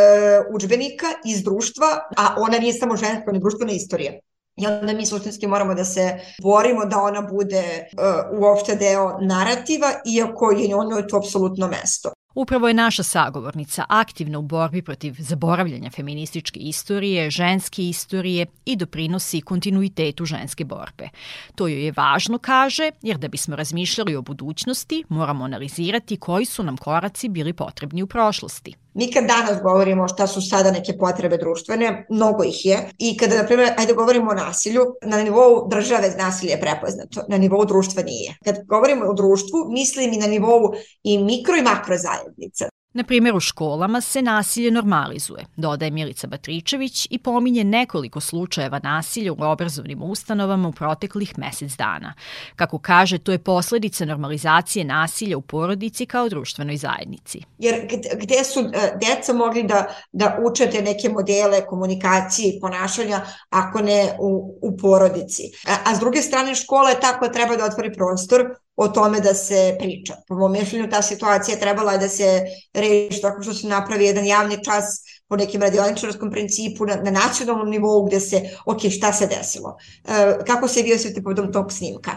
učbenika, 0.54 1.06
iz 1.24 1.42
društva, 1.42 1.86
a 2.16 2.34
ona 2.38 2.58
nije 2.58 2.72
samo 2.72 2.96
ženska, 2.96 3.24
ona 3.26 3.36
je 3.36 3.40
društvena 3.40 3.72
istorija. 3.72 4.12
I 4.56 4.66
onda 4.66 4.92
mi 4.92 5.06
suštinski 5.06 5.46
moramo 5.46 5.74
da 5.74 5.84
se 5.84 6.20
borimo 6.42 6.84
da 6.84 6.98
ona 6.98 7.22
bude 7.22 7.62
uh, 7.62 8.40
uopšte 8.40 8.74
deo 8.76 9.18
narativa, 9.20 9.92
iako 10.04 10.50
je 10.50 10.76
ono 10.76 11.02
to 11.02 11.16
apsolutno 11.16 11.68
mesto. 11.68 12.12
Upravo 12.34 12.68
je 12.68 12.74
naša 12.74 13.02
sagovornica 13.02 13.84
aktivna 13.88 14.38
u 14.38 14.42
borbi 14.42 14.82
protiv 14.82 15.14
zaboravljanja 15.18 15.90
feminističke 15.90 16.60
istorije, 16.60 17.30
ženske 17.30 17.88
istorije 17.88 18.46
i 18.64 18.76
doprinosi 18.76 19.40
kontinuitetu 19.40 20.24
ženske 20.24 20.64
borbe. 20.64 21.08
To 21.54 21.68
joj 21.68 21.84
je 21.84 21.92
važno, 21.96 22.38
kaže, 22.38 22.90
jer 23.02 23.18
da 23.18 23.28
bismo 23.28 23.56
razmišljali 23.56 24.16
o 24.16 24.22
budućnosti, 24.22 25.04
moramo 25.08 25.44
analizirati 25.44 26.16
koji 26.16 26.44
su 26.44 26.62
nam 26.62 26.76
koraci 26.76 27.28
bili 27.28 27.52
potrebni 27.52 28.02
u 28.02 28.06
prošlosti. 28.06 28.74
Mi 28.94 29.12
kad 29.12 29.24
danas 29.24 29.62
govorimo 29.62 30.08
šta 30.08 30.26
su 30.26 30.40
sada 30.42 30.70
neke 30.70 30.98
potrebe 30.98 31.36
društvene, 31.36 32.06
mnogo 32.10 32.44
ih 32.44 32.66
je. 32.66 32.78
I 32.98 33.16
kada, 33.16 33.36
na 33.36 33.46
primjer, 33.46 33.72
ajde 33.78 33.92
govorimo 33.92 34.30
o 34.30 34.34
nasilju, 34.34 34.82
na 35.02 35.22
nivou 35.22 35.68
države 35.68 36.14
nasilje 36.18 36.50
je 36.50 36.60
prepoznato, 36.60 37.24
na 37.28 37.38
nivou 37.38 37.64
društva 37.64 38.02
nije. 38.02 38.36
Kad 38.44 38.56
govorimo 38.66 39.04
o 39.06 39.14
društvu, 39.14 39.66
mislim 39.68 40.12
i 40.12 40.18
na 40.18 40.26
nivou 40.26 40.72
i 41.02 41.18
mikro 41.18 41.56
i 41.56 41.62
makro 41.62 41.96
zajednica. 41.98 42.69
Na 42.92 43.04
primjer, 43.04 43.36
u 43.36 43.40
školama 43.40 44.00
se 44.00 44.22
nasilje 44.22 44.70
normalizuje, 44.70 45.44
dodaje 45.56 45.90
Milica 45.90 46.26
Batričević 46.26 47.06
i 47.10 47.18
pominje 47.18 47.64
nekoliko 47.64 48.20
slučajeva 48.20 48.80
nasilja 48.82 49.32
u 49.32 49.36
obrazovnim 49.40 50.02
ustanovama 50.02 50.68
u 50.68 50.72
proteklih 50.72 51.38
mesec 51.38 51.76
dana. 51.76 52.14
Kako 52.56 52.78
kaže, 52.78 53.18
to 53.18 53.32
je 53.32 53.38
posledica 53.38 54.04
normalizacije 54.04 54.84
nasilja 54.84 55.36
u 55.36 55.40
porodici 55.40 56.06
kao 56.06 56.28
društvenoj 56.28 56.76
zajednici. 56.76 57.42
Jer 57.58 57.74
gde 58.14 58.44
su 58.44 58.60
e, 58.60 58.98
deca 59.00 59.32
mogli 59.32 59.62
da, 59.62 59.86
da 60.12 60.38
učete 60.50 60.82
neke 60.82 61.08
modele 61.08 61.66
komunikacije 61.66 62.48
i 62.48 62.60
ponašanja 62.60 63.20
ako 63.50 63.82
ne 63.82 64.16
u, 64.20 64.58
u 64.62 64.76
porodici? 64.76 65.42
A, 65.68 65.90
a 65.90 65.94
s 65.94 66.00
druge 66.00 66.22
strane, 66.22 66.54
škola 66.54 66.90
je 66.90 67.00
tako 67.00 67.28
treba 67.28 67.56
da 67.56 67.64
otvori 67.64 67.92
prostor 67.92 68.54
o 68.80 68.88
tome 68.88 69.20
da 69.20 69.34
se 69.34 69.76
priča. 69.78 70.14
Po 70.28 70.34
mom 70.34 70.52
mišljenju 70.52 70.90
ta 70.90 71.02
situacija 71.02 71.58
trebala 71.58 71.92
je 71.92 71.98
da 71.98 72.08
se 72.08 72.42
reši 72.74 73.20
tako 73.20 73.42
što 73.42 73.54
se 73.54 73.68
napravi 73.68 74.04
jedan 74.04 74.26
javni 74.26 74.64
čas 74.64 74.84
po 75.28 75.36
nekim 75.36 75.60
radioničarskom 75.62 76.30
principu 76.30 76.86
na, 76.86 76.96
na 76.96 77.10
nacionalnom 77.10 77.70
nivou 77.70 78.06
gde 78.06 78.20
se, 78.20 78.40
ok, 78.64 78.80
šta 78.90 79.12
se 79.12 79.26
desilo? 79.26 79.76
E, 80.04 80.38
kako 80.46 80.68
se 80.68 80.82
vi 80.82 80.94
osjetite 80.94 81.22
povodom 81.22 81.52
tog 81.52 81.72
snimka? 81.72 82.10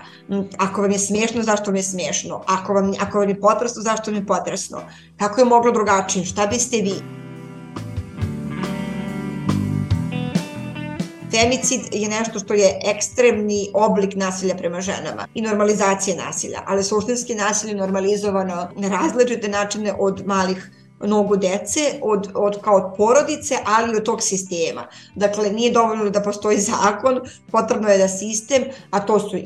Ako 0.58 0.82
vam 0.82 0.92
je 0.92 1.00
smiješno, 1.00 1.44
zašto 1.44 1.66
vam 1.66 1.76
je 1.76 1.84
smiješno? 1.84 2.44
Ako 2.48 2.74
vam, 2.74 2.94
ako 3.00 3.20
vam 3.20 3.30
je 3.30 3.40
potresno, 3.40 3.82
zašto 3.82 4.12
vam 4.12 4.22
je 4.22 4.28
potresno? 4.28 4.82
Kako 5.20 5.42
je 5.42 5.46
moglo 5.46 5.72
drugačije? 5.72 6.26
Šta 6.26 6.48
biste 6.48 6.78
vi? 6.78 7.23
Femicid 11.34 11.82
je 11.92 12.10
nešto 12.10 12.40
što 12.40 12.54
je 12.54 12.80
ekstremni 12.86 13.70
oblik 13.74 14.16
nasilja 14.16 14.56
prema 14.56 14.82
ženama 14.82 15.28
i 15.34 15.42
normalizacije 15.42 16.18
nasilja, 16.18 16.64
ali 16.66 16.84
suštinski 16.84 17.36
nasilje 17.36 17.76
normalizovano 17.76 18.70
na 18.76 18.90
različite 18.90 19.48
načine 19.48 19.94
od 20.00 20.24
malih 20.26 20.72
nogu 21.08 21.36
dece 21.36 21.80
od, 22.02 22.28
od, 22.34 22.62
kao 22.62 22.76
od 22.76 22.94
porodice, 22.98 23.58
ali 23.66 23.94
i 23.94 23.98
od 23.98 24.04
tog 24.04 24.22
sistema. 24.22 24.88
Dakle, 25.16 25.50
nije 25.50 25.72
dovoljno 25.72 26.10
da 26.10 26.22
postoji 26.22 26.60
zakon, 26.72 27.20
potrebno 27.52 27.90
je 27.90 27.98
da 27.98 28.08
sistem, 28.08 28.64
a 28.92 29.00
to 29.00 29.20
su 29.20 29.38
i, 29.38 29.42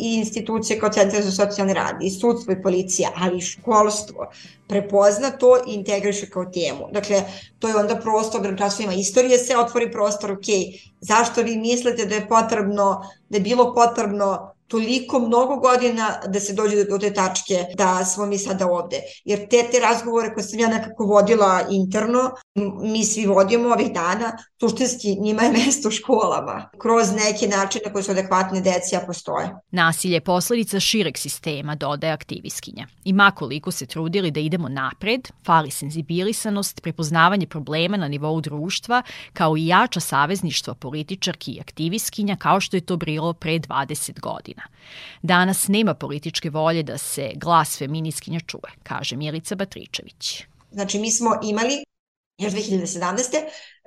i 0.00 0.14
institucije 0.18 0.80
kao 0.80 0.88
Centar 0.88 1.22
za 1.22 1.30
socijalni 1.30 1.74
rad, 1.74 2.02
i 2.02 2.10
sudstvo 2.10 2.52
i 2.52 2.62
policija, 2.62 3.10
ali 3.16 3.38
i 3.38 3.40
školstvo, 3.40 4.30
prepozna 4.68 5.30
to 5.30 5.56
i 5.56 5.74
integriše 5.74 6.30
kao 6.30 6.44
temu. 6.44 6.88
Dakle, 6.92 7.22
to 7.58 7.68
je 7.68 7.76
onda 7.76 7.96
prostor, 7.96 8.40
da 8.40 8.56
časovima 8.56 8.94
istorije 8.94 9.38
se 9.38 9.56
otvori 9.56 9.92
prostor, 9.92 10.32
ok, 10.32 10.46
zašto 11.00 11.42
vi 11.42 11.56
mislite 11.56 12.06
da 12.06 12.14
je 12.14 12.28
potrebno, 12.28 13.02
da 13.28 13.36
je 13.36 13.40
bilo 13.40 13.74
potrebno 13.74 14.51
toliko 14.68 15.18
mnogo 15.18 15.56
godina 15.56 16.20
da 16.28 16.40
se 16.40 16.52
dođe 16.52 16.84
do 16.84 16.98
te 16.98 17.14
tačke 17.14 17.64
da 17.76 18.04
smo 18.04 18.26
mi 18.26 18.38
sada 18.38 18.66
ovde. 18.66 19.00
Jer 19.24 19.48
te, 19.48 19.68
te 19.70 19.80
razgovore 19.80 20.34
koje 20.34 20.44
sam 20.44 20.58
ja 20.58 20.68
nekako 20.68 21.04
vodila 21.04 21.60
interno, 21.70 22.30
mi 22.82 23.04
svi 23.04 23.26
vodimo 23.26 23.68
ovih 23.68 23.92
dana, 23.92 24.38
suštinski 24.60 25.16
njima 25.20 25.42
je 25.42 25.52
mesto 25.66 25.88
u 25.88 25.90
školama, 25.90 26.70
kroz 26.78 27.12
neke 27.12 27.56
načine 27.56 27.92
koje 27.92 28.02
su 28.02 28.10
adekvatne 28.10 28.60
deci, 28.60 28.96
a 28.96 29.00
postoje. 29.06 29.50
Nasilje 29.70 30.14
je 30.14 30.20
posledica 30.20 30.80
šireg 30.80 31.18
sistema, 31.18 31.74
dodaje 31.74 32.12
aktivistkinja. 32.12 32.86
I 33.04 33.12
makoliko 33.12 33.70
se 33.70 33.86
trudili 33.86 34.30
da 34.30 34.40
idemo 34.40 34.68
napred, 34.68 35.28
fali 35.44 35.70
senzibilisanost, 35.70 36.82
prepoznavanje 36.82 37.46
problema 37.46 37.96
na 37.96 38.08
nivou 38.08 38.40
društva, 38.40 39.02
kao 39.32 39.56
i 39.56 39.66
jača 39.66 40.00
savezništva 40.00 40.74
političarki 40.74 41.52
i 41.52 41.60
aktivistkinja, 41.60 42.36
kao 42.36 42.60
što 42.60 42.76
je 42.76 42.80
to 42.80 42.96
bilo 42.96 43.32
pre 43.32 43.58
20 43.58 44.20
godina 44.20 44.32
godina. 44.32 44.62
Danas 45.22 45.68
nema 45.68 45.94
političke 45.94 46.50
volje 46.50 46.82
da 46.82 46.98
se 46.98 47.32
glas 47.34 47.78
feminiskinja 47.78 48.40
čuje, 48.40 48.72
kaže 48.82 49.16
Milica 49.16 49.54
Batričević. 49.54 50.44
Znači, 50.72 50.98
mi 50.98 51.10
smo 51.10 51.30
imali 51.42 51.84
još 52.38 52.52
2017. 52.52 53.36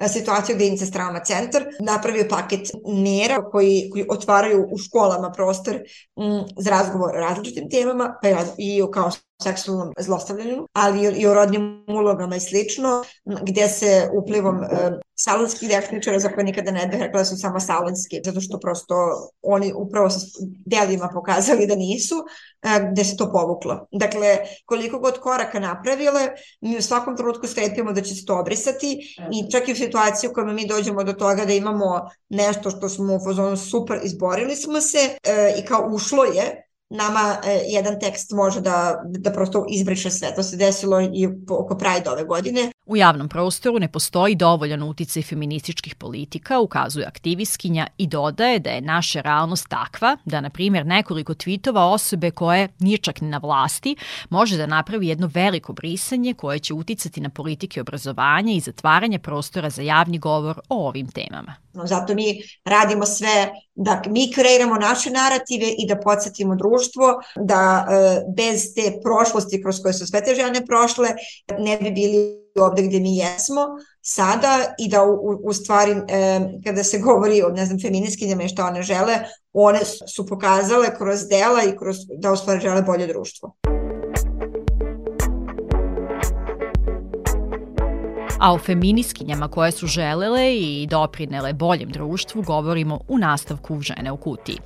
situaciju 0.08 0.56
gde 0.56 0.66
je 0.66 0.72
Incest 0.72 0.94
Trauma 0.94 1.24
Centar 1.24 1.66
napravio 1.80 2.26
paket 2.30 2.72
mera 2.88 3.50
koji, 3.52 3.90
koji 3.92 4.06
otvaraju 4.10 4.68
u 4.72 4.78
školama 4.78 5.32
prostor 5.32 5.76
m, 5.76 6.44
za 6.58 6.70
razgovor 6.70 7.16
o 7.16 7.20
različitim 7.20 7.70
temama, 7.70 8.16
pa 8.22 8.30
i 8.58 8.82
kao 8.94 9.12
seksualnom 9.44 9.94
zlostavljanju, 10.00 10.68
ali 10.74 11.14
i 11.20 11.28
o 11.28 11.34
rodnim 11.34 11.86
ulogama 11.88 12.36
i 12.36 12.40
slično, 12.40 13.04
gde 13.26 13.68
se 13.68 14.10
uplivom 14.22 14.64
e, 14.64 14.68
salonskih 15.16 15.70
tehničara 15.70 16.20
za 16.20 16.30
koje 16.30 16.44
nikada 16.44 16.72
ne 16.72 16.88
bih 16.88 17.00
rekla 17.00 17.20
da 17.20 17.26
su 17.26 17.38
samo 17.38 17.60
salonski, 17.60 18.22
zato 18.26 18.42
što 18.42 18.60
prosto 18.60 18.96
oni 19.42 19.74
upravo 19.76 20.10
sa 20.10 20.20
delima 20.66 21.10
pokazali 21.14 21.68
da 21.68 21.76
nisu, 21.76 22.16
e, 22.62 22.90
gde 22.92 23.04
se 23.04 23.18
to 23.18 23.32
povuklo. 23.32 23.88
Dakle, 23.92 24.38
koliko 24.66 25.00
god 25.00 25.20
koraka 25.20 25.60
napravile, 25.60 26.30
mi 26.62 26.78
u 26.78 26.82
svakom 26.82 27.18
trenutku 27.18 27.48
strepimo 27.48 27.92
da 27.92 28.02
će 28.02 28.16
se 28.16 28.26
to 28.26 28.40
obrisati 28.40 29.16
i 29.32 29.52
čak 29.52 29.68
i 29.68 29.72
u 29.72 29.76
situaciji 29.86 30.30
u 30.30 30.34
kojoj 30.34 30.54
mi 30.54 30.68
dođemo 30.68 31.04
do 31.04 31.14
toga 31.14 31.46
da 31.46 31.54
imamo 31.54 32.10
nešto 32.30 32.70
što 32.70 32.90
smo 32.90 33.16
u 33.16 33.20
fazonu 33.24 33.58
super 33.58 34.00
izborili 34.04 34.56
smo 34.56 34.82
se 34.82 35.18
e, 35.24 35.56
i 35.60 35.66
kao 35.66 35.90
ušlo 35.92 36.24
je, 36.24 36.66
nama 36.90 37.38
e, 37.46 37.62
jedan 37.68 38.00
tekst 38.00 38.32
može 38.32 38.62
da, 38.62 39.02
da 39.06 39.32
prosto 39.32 39.66
izbriše 39.70 40.12
sve. 40.12 40.36
To 40.36 40.44
se 40.44 40.58
desilo 40.58 41.02
i 41.02 41.28
oko 41.50 41.78
Pride 41.78 42.10
ove 42.10 42.24
godine. 42.24 42.72
U 42.86 42.98
javnom 42.98 43.30
prostoru 43.30 43.80
ne 43.80 43.88
postoji 43.88 44.36
dovoljan 44.36 44.84
uticaj 44.84 45.24
feminističkih 45.24 45.96
politika, 45.96 46.60
ukazuje 46.60 47.06
aktivistkinja 47.06 47.88
i 47.98 48.08
dodaje 48.08 48.60
da 48.60 48.70
je 48.70 48.82
naša 48.82 49.22
realnost 49.22 49.68
takva 49.70 50.18
da, 50.26 50.42
na 50.42 50.50
primjer, 50.50 50.86
nekoliko 50.86 51.34
tvitova 51.34 51.86
osobe 51.86 52.32
koje 52.32 52.70
nije 52.80 52.98
čak 52.98 53.22
ni 53.22 53.28
na 53.30 53.38
vlasti 53.38 53.96
može 54.30 54.58
da 54.58 54.66
napravi 54.66 55.08
jedno 55.08 55.30
veliko 55.34 55.74
brisanje 55.74 56.34
koje 56.34 56.60
će 56.60 56.74
uticati 56.74 57.22
na 57.22 57.30
politike 57.30 57.82
obrazovanja 57.82 58.54
i 58.54 58.60
zatvaranje 58.60 59.20
prostora 59.20 59.70
za 59.70 59.82
javni 59.82 60.18
govor 60.18 60.60
o 60.70 60.88
ovim 60.88 61.08
temama. 61.08 61.56
Zato 61.74 62.14
mi 62.14 62.42
radimo 62.66 63.06
sve 63.06 63.52
da 63.76 64.02
mi 64.08 64.32
kreiramo 64.32 64.76
naše 64.76 65.10
narative 65.10 65.68
i 65.78 65.88
da 65.88 66.00
podsjetimo 66.00 66.56
društvo 66.56 67.22
da 67.36 67.88
e, 67.90 68.22
bez 68.38 68.74
te 68.76 69.00
prošlosti 69.04 69.62
kroz 69.62 69.82
koje 69.82 69.94
su 69.94 70.08
sve 70.08 70.24
te 70.24 70.36
žene 70.36 70.66
prošle 70.66 71.10
ne 71.60 71.78
bi 71.78 71.92
bili 71.92 72.45
ovde 72.62 72.82
gde 72.82 73.00
mi 73.00 73.18
jesmo 73.18 73.62
sada 74.02 74.76
i 74.80 74.90
da 74.90 75.04
u, 75.04 75.42
u 75.44 75.54
stvari 75.54 75.92
e, 75.92 76.40
kada 76.64 76.84
se 76.84 77.00
govori 77.00 77.42
o 77.44 77.50
ne 77.50 77.66
znam 77.66 77.80
feminiskinjama 77.80 78.44
i 78.44 78.50
šta 78.50 78.66
one 78.66 78.84
žele, 78.84 79.20
one 79.54 79.80
su 80.16 80.28
pokazale 80.28 80.98
kroz 80.98 81.28
dela 81.28 81.64
i 81.64 81.78
kroz 81.78 81.98
da 82.18 82.32
u 82.32 82.36
stvari 82.36 82.62
žele 82.62 82.82
bolje 82.82 83.08
društvo. 83.08 83.56
A 88.40 88.54
o 88.54 88.58
feminiskinjama 88.58 89.48
koje 89.48 89.72
su 89.72 89.88
želele 89.88 90.56
i 90.56 90.88
doprinele 90.88 91.54
boljem 91.54 91.90
društvu 91.90 92.42
govorimo 92.42 93.00
u 93.08 93.18
nastavku 93.18 93.82
Žene 93.82 94.12
u 94.12 94.18
kutiji. 94.18 94.58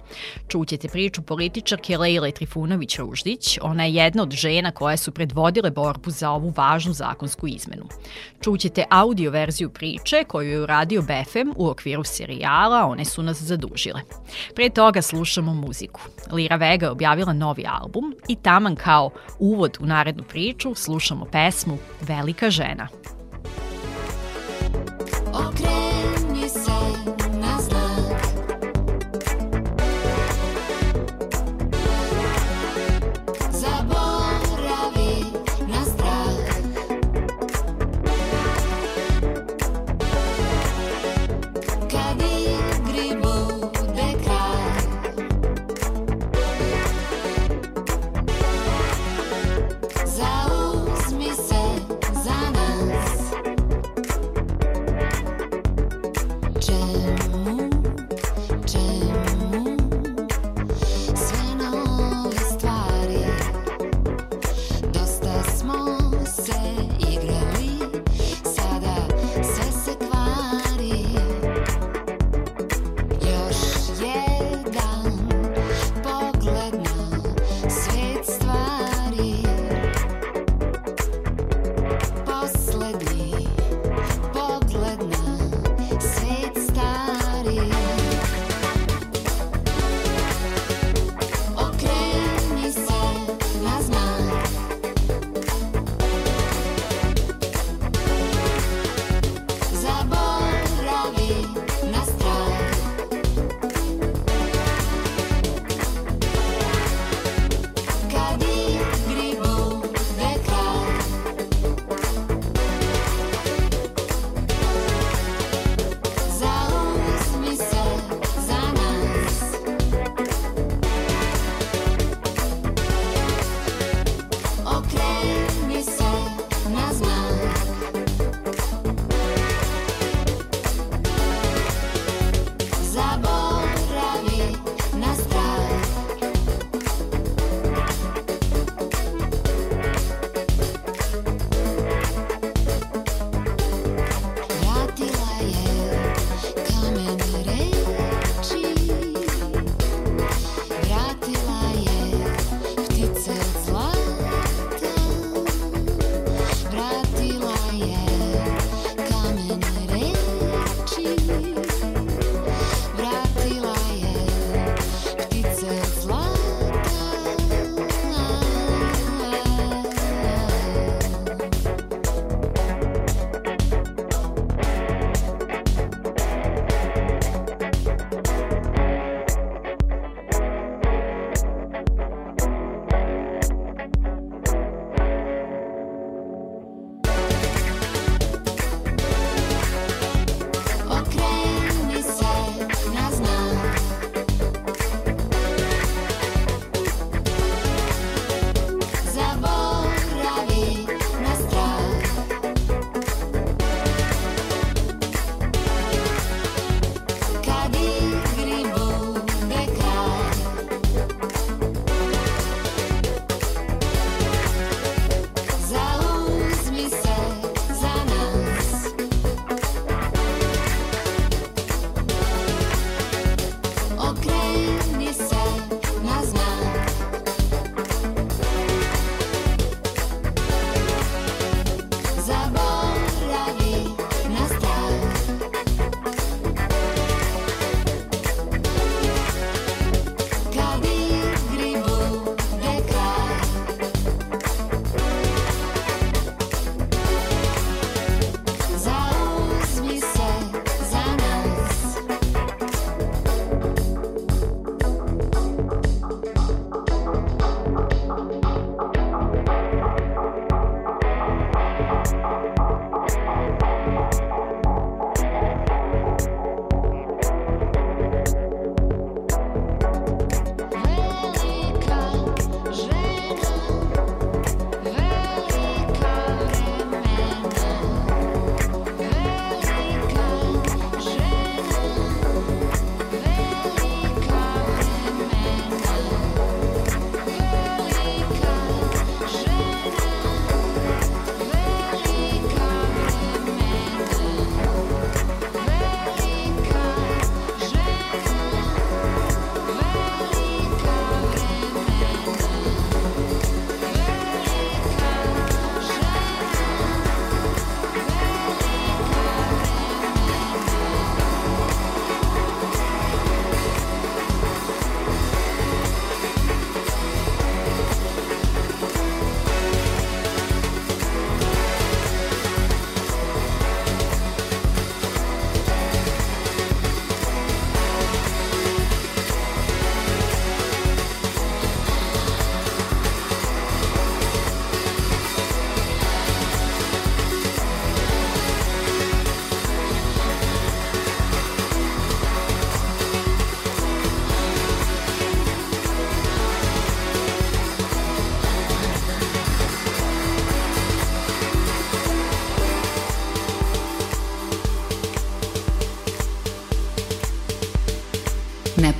Čućete 0.47 0.87
priču 0.87 1.21
političarke 1.21 1.97
Lejle 1.97 2.31
Trifunović-Ruždić. 2.31 3.57
Ona 3.61 3.85
je 3.85 3.93
jedna 3.93 4.23
od 4.23 4.31
žena 4.31 4.71
koje 4.71 4.97
su 4.97 5.11
predvodile 5.11 5.71
borbu 5.71 6.09
za 6.11 6.31
ovu 6.31 6.53
važnu 6.57 6.93
zakonsku 6.93 7.47
izmenu. 7.47 7.85
Čućete 8.41 8.83
audio 8.89 9.31
verziju 9.31 9.69
priče 9.69 10.23
koju 10.27 10.49
je 10.49 10.61
uradio 10.61 11.01
BFM 11.01 11.49
u 11.55 11.69
okviru 11.69 12.03
serijala 12.03 12.85
One 12.85 13.05
su 13.05 13.23
nas 13.23 13.41
zadužile. 13.41 14.01
Pre 14.55 14.69
toga 14.69 15.01
slušamo 15.01 15.53
muziku. 15.53 16.01
Lira 16.31 16.55
Vega 16.55 16.85
je 16.85 16.91
objavila 16.91 17.33
novi 17.33 17.65
album 17.67 18.15
i 18.27 18.35
taman 18.35 18.75
kao 18.75 19.09
uvod 19.39 19.77
u 19.81 19.85
narednu 19.85 20.23
priču 20.23 20.75
slušamo 20.75 21.25
pesmu 21.25 21.77
Velika 22.01 22.49
žena. 22.49 22.87
okay. 25.39 25.88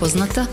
Nepoznata 0.10 0.46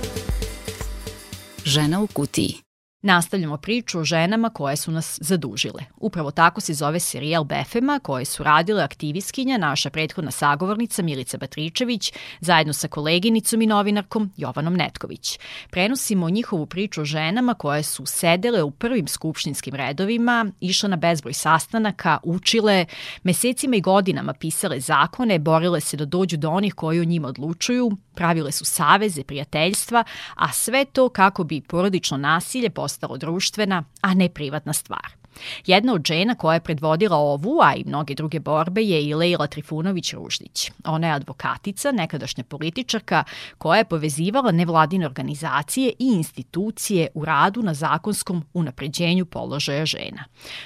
žena 1.64 2.00
u 2.00 2.06
kutiji. 2.06 2.54
Nastavljamo 3.02 3.56
priču 3.56 3.98
o 3.98 4.04
ženama 4.04 4.50
koje 4.50 4.76
su 4.76 4.90
nas 4.90 5.18
zadužile. 5.22 5.82
Upravo 5.96 6.30
tako 6.30 6.60
se 6.60 6.74
zove 6.74 7.00
serijal 7.00 7.44
Befema 7.44 8.00
koje 8.02 8.24
su 8.24 8.42
radile 8.42 8.82
aktivistkinja, 8.82 9.58
naša 9.58 9.90
prethodna 9.90 10.30
sagovornica 10.30 11.02
Milica 11.02 11.38
Batričević, 11.38 12.12
zajedno 12.40 12.72
sa 12.72 12.88
koleginicom 12.88 13.62
i 13.62 13.66
novinarkom 13.66 14.30
Jovanom 14.36 14.74
Netković. 14.74 15.38
Prenosimo 15.70 16.30
njihovu 16.30 16.66
priču 16.66 17.00
o 17.02 17.04
ženama 17.04 17.54
koje 17.54 17.82
su 17.82 18.06
sedele 18.06 18.62
u 18.62 18.70
prvim 18.70 19.08
skupštinskim 19.08 19.74
redovima, 19.74 20.46
išle 20.60 20.88
na 20.88 20.96
bezbroj 20.96 21.32
sastanaka, 21.32 22.18
učile, 22.22 22.86
mesecima 23.22 23.76
i 23.76 23.80
godinama 23.80 24.32
pisale 24.32 24.80
zakone, 24.80 25.38
borile 25.38 25.80
se 25.80 25.96
da 25.96 26.04
dođu 26.04 26.36
do 26.36 26.50
onih 26.50 26.74
koji 26.74 27.00
o 27.00 27.04
njima 27.04 27.28
odlučuju, 27.28 27.90
pravile 28.16 28.52
su 28.52 28.64
saveze, 28.64 29.24
prijateljstva, 29.24 30.04
a 30.34 30.52
sve 30.52 30.84
to 30.84 31.08
kako 31.08 31.44
bi 31.44 31.60
porodično 31.60 32.16
nasilje 32.16 32.70
postalo 32.70 33.16
društvena, 33.16 33.84
a 34.00 34.14
ne 34.14 34.28
privatna 34.28 34.72
stvar. 34.72 35.25
Jedna 35.66 35.92
od 35.92 36.06
žena 36.06 36.34
koja 36.34 36.54
je 36.54 36.60
predvodila 36.60 37.16
ovu, 37.16 37.58
a 37.62 37.74
i 37.74 37.84
mnoge 37.86 38.14
druge 38.14 38.40
borbe 38.40 38.82
je 38.82 39.02
i 39.04 39.14
Leila 39.14 39.46
Trifunović-Ruždić. 39.46 40.70
Ona 40.84 41.06
je 41.06 41.12
advokatica, 41.12 41.92
nekadašnja 41.92 42.44
političarka, 42.44 43.24
koja 43.58 43.78
je 43.78 43.84
povezivala 43.84 44.52
nevladine 44.52 45.06
organizacije 45.06 45.92
i 45.98 46.06
institucije 46.06 47.08
u 47.14 47.24
radu 47.24 47.62
na 47.62 47.74
zakonskom 47.74 48.44
unapređenju 48.54 49.26
položaja 49.26 49.86
žena. 49.86 50.24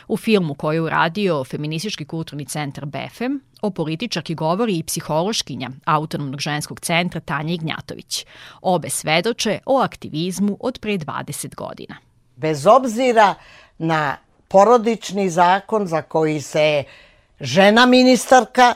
U 0.08 0.16
filmu 0.16 0.54
koju 0.54 0.74
je 0.74 0.80
uradio 0.80 1.44
Feministički 1.44 2.04
kulturni 2.04 2.44
centar 2.44 2.86
BFM, 2.86 3.50
o 3.62 3.70
političarki 3.70 4.34
govori 4.34 4.78
i 4.78 4.82
psihološkinja 4.82 5.70
Autonomnog 5.84 6.40
ženskog 6.40 6.80
centra 6.80 7.20
Tanja 7.20 7.54
Ignjatović. 7.54 8.26
Obe 8.62 8.90
svedoče 8.90 9.58
o 9.66 9.78
aktivizmu 9.78 10.56
od 10.60 10.78
pre 10.78 10.98
20 10.98 11.54
godina. 11.54 11.96
Bez 12.36 12.66
obzira 12.66 13.34
na 13.78 14.16
porodični 14.50 15.30
zakon 15.30 15.86
za 15.86 16.02
koji 16.02 16.40
se 16.40 16.84
žena 17.40 17.86
ministarka 17.86 18.74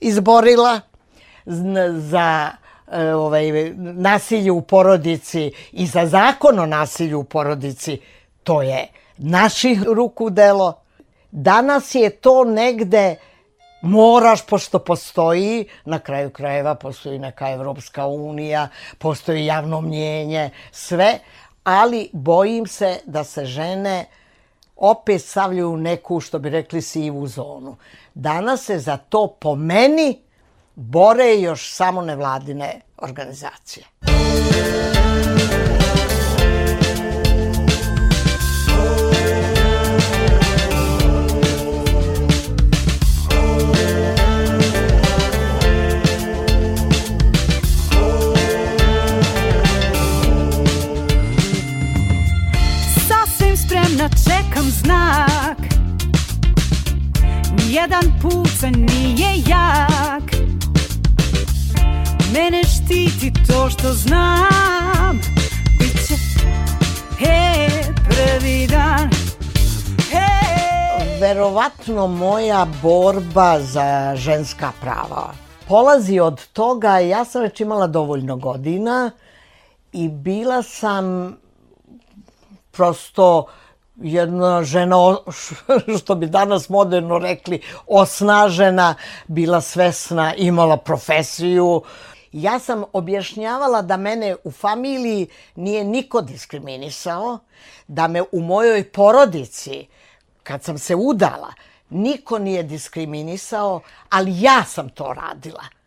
izborila 0.00 0.80
za 1.98 2.50
e, 2.92 3.14
ovaj, 3.14 3.72
nasilje 3.76 4.52
u 4.52 4.62
porodici 4.62 5.52
i 5.72 5.86
za 5.86 6.06
zakon 6.06 6.58
o 6.58 6.66
nasilju 6.66 7.18
u 7.20 7.24
porodici, 7.24 8.00
to 8.42 8.62
je 8.62 8.86
naših 9.18 9.82
ruku 9.82 10.30
delo. 10.30 10.82
Danas 11.30 11.94
je 11.94 12.10
to 12.10 12.44
negde 12.44 13.16
moraš, 13.82 14.46
pošto 14.46 14.78
postoji, 14.78 15.66
na 15.84 15.98
kraju 15.98 16.30
krajeva 16.30 16.74
postoji 16.74 17.18
neka 17.18 17.50
Evropska 17.50 18.06
unija, 18.06 18.68
postoji 18.98 19.46
javno 19.46 19.80
mnjenje, 19.80 20.50
sve, 20.70 21.18
ali 21.64 22.10
bojim 22.12 22.66
se 22.66 22.98
da 23.04 23.24
se 23.24 23.44
žene 23.44 24.06
opet 24.82 25.22
stavljaju 25.22 25.70
u 25.70 25.76
neku, 25.76 26.20
što 26.20 26.38
bi 26.38 26.50
rekli, 26.50 26.82
sivu 26.82 27.26
zonu. 27.26 27.76
Danas 28.14 28.64
se 28.64 28.78
za 28.78 28.96
to 28.96 29.36
po 29.40 29.54
meni 29.54 30.20
bore 30.74 31.40
još 31.40 31.72
samo 31.72 32.02
nevladine 32.02 32.80
organizacije. 32.98 33.86
čekam 34.02 34.91
Nijedan 57.72 58.20
pucanj 58.22 58.74
nije 58.76 59.34
jak. 59.48 60.30
Mene 62.34 62.62
štiti 62.64 63.32
to 63.46 63.70
što 63.70 63.92
znam. 63.92 65.20
Biće, 65.78 66.14
he, 67.18 67.68
prvi 68.08 68.66
dan. 68.66 69.10
He. 70.10 71.20
Verovatno 71.20 72.06
moja 72.06 72.66
borba 72.82 73.60
za 73.60 74.16
ženska 74.16 74.72
prava 74.80 75.32
polazi 75.68 76.20
od 76.20 76.46
toga, 76.46 76.98
ja 76.98 77.24
sam 77.24 77.42
već 77.42 77.60
imala 77.60 77.86
dovoljno 77.86 78.36
godina 78.36 79.10
i 79.92 80.08
bila 80.08 80.62
sam 80.62 81.36
prosto 82.70 83.46
jedna 83.96 84.64
žena, 84.64 84.96
što 86.00 86.14
bi 86.14 86.26
danas 86.26 86.68
moderno 86.68 87.18
rekli, 87.18 87.60
osnažena, 87.86 88.94
bila 89.26 89.60
svesna, 89.60 90.34
imala 90.34 90.76
profesiju. 90.76 91.82
Ja 92.32 92.58
sam 92.58 92.84
objašnjavala 92.92 93.82
da 93.82 93.96
mene 93.96 94.36
u 94.44 94.50
familiji 94.50 95.26
nije 95.56 95.84
niko 95.84 96.20
diskriminisao, 96.20 97.38
da 97.86 98.08
me 98.08 98.22
u 98.32 98.40
mojoj 98.40 98.92
porodici, 98.92 99.86
kad 100.42 100.64
sam 100.64 100.78
se 100.78 100.94
udala, 100.94 101.52
niko 101.90 102.38
nije 102.38 102.62
diskriminisao, 102.62 103.80
ali 104.10 104.42
ja 104.42 104.64
sam 104.64 104.88
to 104.88 105.12
radila. 105.12 105.81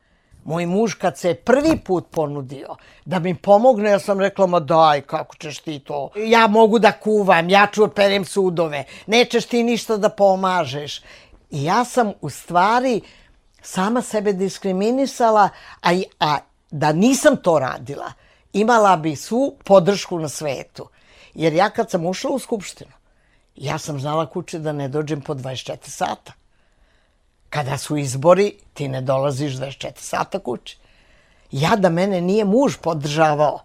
Moj 0.45 0.65
muž 0.65 0.93
kad 0.93 1.17
se 1.17 1.33
prvi 1.33 1.79
put 1.79 2.05
ponudio 2.11 2.75
da 3.05 3.19
mi 3.19 3.35
pomogne, 3.35 3.89
ja 3.89 3.99
sam 3.99 4.19
rekla, 4.19 4.47
ma 4.47 4.59
daj, 4.59 5.01
kako 5.01 5.35
ćeš 5.35 5.59
ti 5.59 5.79
to? 5.79 6.09
Ja 6.15 6.47
mogu 6.47 6.79
da 6.79 6.91
kuvam, 6.91 7.49
ja 7.49 7.67
ću 7.73 7.83
operem 7.83 8.25
sudove, 8.25 8.83
nećeš 9.07 9.45
ti 9.45 9.63
ništa 9.63 9.97
da 9.97 10.09
pomažeš. 10.09 11.01
I 11.51 11.63
ja 11.63 11.85
sam 11.85 12.11
u 12.21 12.29
stvari 12.29 13.01
sama 13.61 14.01
sebe 14.01 14.33
diskriminisala, 14.33 15.49
a, 15.81 16.01
a 16.19 16.37
da 16.71 16.91
nisam 16.91 17.37
to 17.37 17.59
radila, 17.59 18.13
imala 18.53 18.97
bi 18.97 19.15
svu 19.15 19.57
podršku 19.63 20.19
na 20.19 20.29
svetu. 20.29 20.89
Jer 21.33 21.53
ja 21.53 21.69
kad 21.69 21.91
sam 21.91 22.05
ušla 22.05 22.31
u 22.31 22.39
Skupštinu, 22.39 22.91
ja 23.55 23.77
sam 23.77 23.99
znala 23.99 24.29
kuće 24.29 24.59
da 24.59 24.71
ne 24.71 24.87
dođem 24.87 25.21
po 25.21 25.33
24 25.33 25.77
sata. 25.89 26.33
Kada 27.55 27.77
su 27.77 27.97
izbori, 27.97 28.53
ti 28.73 28.87
ne 28.87 29.01
dolaziš 29.01 29.53
24 29.53 29.91
sata 29.95 30.39
kući. 30.39 30.77
Ja 31.51 31.75
da 31.75 31.89
mene 31.89 32.21
nije 32.21 32.45
muž 32.45 32.75
podržavao, 32.81 33.59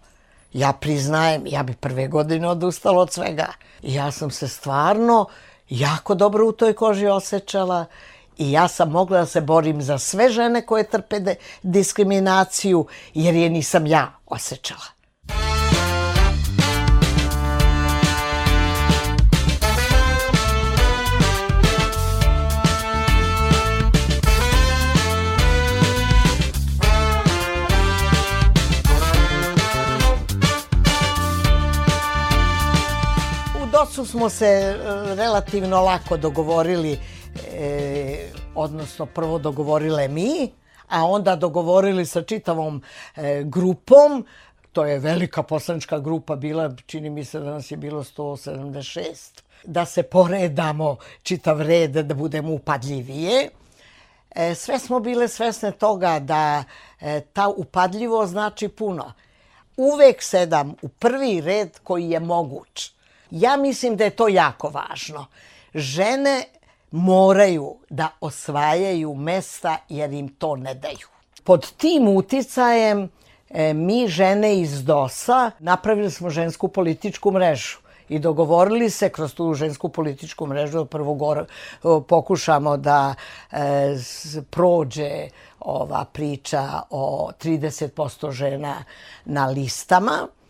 ja 0.53 0.73
priznajem, 0.73 1.43
ja 1.47 1.63
bi 1.63 1.73
prve 1.73 2.07
godine 2.07 2.47
odustala 2.47 3.01
od 3.01 3.11
svega. 3.11 3.47
Ja 3.81 4.11
sam 4.11 4.31
se 4.31 4.47
stvarno 4.47 5.25
jako 5.69 6.15
dobro 6.15 6.47
u 6.47 6.51
toj 6.51 6.73
koži 6.73 7.07
osjećala 7.07 7.85
i 8.37 8.51
ja 8.51 8.67
sam 8.67 8.89
mogla 8.89 9.19
da 9.19 9.25
se 9.25 9.41
borim 9.41 9.81
za 9.81 9.97
sve 9.97 10.29
žene 10.29 10.65
koje 10.65 10.89
trpe 10.89 11.19
diskriminaciju, 11.63 12.87
jer 13.13 13.35
je 13.35 13.49
nisam 13.49 13.87
ja 13.87 14.11
osjećala. 14.27 15.00
DOS-u 33.81 34.05
smo 34.05 34.29
se 34.29 34.45
e, 34.45 34.75
relativno 35.15 35.81
lako 35.81 36.17
dogovorili, 36.17 36.99
e, 37.53 38.31
odnosno 38.55 39.05
prvo 39.05 39.39
dogovorile 39.39 40.07
mi, 40.07 40.51
a 40.87 41.05
onda 41.05 41.35
dogovorili 41.35 42.05
sa 42.05 42.21
čitavom 42.21 42.81
e, 43.15 43.43
grupom, 43.43 44.25
to 44.71 44.85
je 44.85 44.99
velika 44.99 45.43
poslanička 45.43 45.99
grupa 45.99 46.35
bila, 46.35 46.71
čini 46.85 47.09
mi 47.09 47.25
se 47.25 47.39
da 47.39 47.51
nas 47.51 47.71
je 47.71 47.77
bilo 47.77 48.03
176, 48.03 49.41
da 49.63 49.85
se 49.85 50.03
poredamo 50.03 50.97
čitav 51.23 51.61
red, 51.61 51.91
da 51.91 52.13
budemo 52.13 52.53
upadljivije. 52.53 53.49
E, 54.35 54.55
sve 54.55 54.79
smo 54.79 54.99
bile 54.99 55.27
svesne 55.27 55.71
toga 55.71 56.19
da 56.19 56.63
e, 56.99 57.21
ta 57.33 57.47
upadljivo 57.47 58.27
znači 58.27 58.67
puno. 58.67 59.13
Uvek 59.77 60.23
sedam 60.23 60.75
u 60.81 60.87
prvi 60.87 61.41
red 61.41 61.79
koji 61.83 62.09
je 62.09 62.19
moguć 62.19 63.00
Ja 63.31 63.57
mislim 63.57 63.95
da 63.97 64.03
je 64.03 64.09
to 64.09 64.27
jako 64.27 64.69
važno. 64.69 65.25
Žene 65.73 66.43
moraju 66.91 67.75
da 67.89 68.09
osvajaju 68.21 69.15
mesta 69.15 69.77
jer 69.89 70.13
im 70.13 70.27
to 70.27 70.55
ne 70.55 70.73
daju. 70.73 71.07
Pod 71.43 71.71
tim 71.77 72.07
uticajem 72.07 73.09
e, 73.49 73.73
mi 73.73 74.07
žene 74.07 74.59
iz 74.59 74.83
DOS-a 74.83 75.51
napravili 75.59 76.11
smo 76.11 76.29
žensku 76.29 76.67
političku 76.67 77.31
mrežu 77.31 77.77
i 78.09 78.19
dogovorili 78.19 78.89
se 78.89 79.09
kroz 79.09 79.33
tu 79.33 79.53
žensku 79.53 79.89
političku 79.89 80.47
mrežu 80.47 80.77
da 80.77 80.85
prvo 80.85 81.13
gore, 81.13 81.45
pokušamo 82.07 82.77
da 82.77 83.15
e, 83.51 83.57
prođe 84.49 85.29
ova 85.59 86.05
priča 86.13 86.81
o 86.89 87.31
30% 87.41 88.31
žena 88.31 88.83
na 89.25 89.45
listama 89.45 90.27
e, 90.27 90.40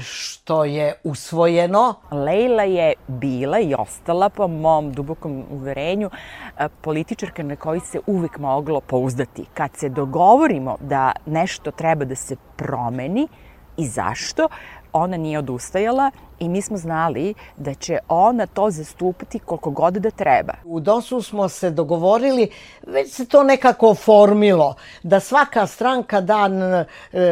što 0.00 0.64
je 0.64 0.94
usvojeno. 1.04 1.94
Leila 2.10 2.62
je 2.62 2.92
bila 3.08 3.60
i 3.60 3.74
ostala, 3.74 4.28
po 4.28 4.48
mom 4.48 4.92
dubokom 4.92 5.44
uverenju, 5.50 6.10
e, 6.58 6.68
političarka 6.80 7.42
na 7.42 7.56
koji 7.56 7.80
se 7.80 8.00
uvek 8.06 8.38
moglo 8.38 8.80
pouzdati. 8.80 9.44
Kad 9.54 9.70
se 9.76 9.88
dogovorimo 9.88 10.76
da 10.80 11.12
nešto 11.26 11.70
treba 11.70 12.04
da 12.04 12.14
se 12.14 12.36
promeni 12.56 13.28
i 13.76 13.86
zašto, 13.86 14.48
ona 14.92 15.16
nije 15.16 15.38
odustajala 15.38 16.10
i 16.38 16.48
mi 16.48 16.62
smo 16.62 16.76
znali 16.76 17.34
da 17.56 17.74
će 17.74 17.98
ona 18.08 18.46
to 18.46 18.70
zastupati 18.70 19.38
koliko 19.38 19.70
god 19.70 19.94
da 19.94 20.10
treba. 20.10 20.54
U 20.64 20.80
DOS-u 20.80 21.22
smo 21.22 21.48
se 21.48 21.70
dogovorili, 21.70 22.50
već 22.86 23.12
se 23.12 23.26
to 23.26 23.42
nekako 23.42 23.94
formilo, 23.94 24.74
da 25.02 25.20
svaka 25.20 25.66
stranka 25.66 26.20
dan 26.20 26.62
e, 26.62 26.86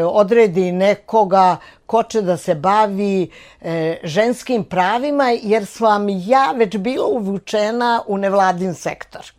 odredi 0.05 0.73
nekoga 0.73 1.57
ko 1.87 2.03
će 2.03 2.23
da 2.23 2.37
se 2.37 2.55
bavi 2.55 3.31
e, 3.61 3.99
ženskim 4.05 4.65
pravima, 4.65 5.31
jer 5.43 5.67
sam 5.67 6.09
ja 6.09 6.53
već 6.57 6.77
bila 6.77 7.07
uvučena 7.07 8.03
u 8.07 8.19
nevladin 8.19 8.75
sektor. 8.75 9.33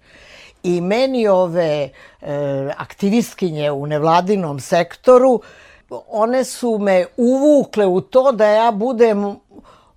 I 0.64 0.82
meni 0.82 1.28
ove 1.28 1.90
e, 1.90 1.90
aktivistkinje 2.78 3.72
u 3.72 3.88
nevladinom 3.88 4.60
sektoru 4.60 5.42
one 6.08 6.44
su 6.44 6.78
me 6.78 7.06
uvukle 7.18 7.86
u 7.86 8.02
to 8.02 8.32
da 8.32 8.48
ja 8.48 8.72
budem 8.72 9.36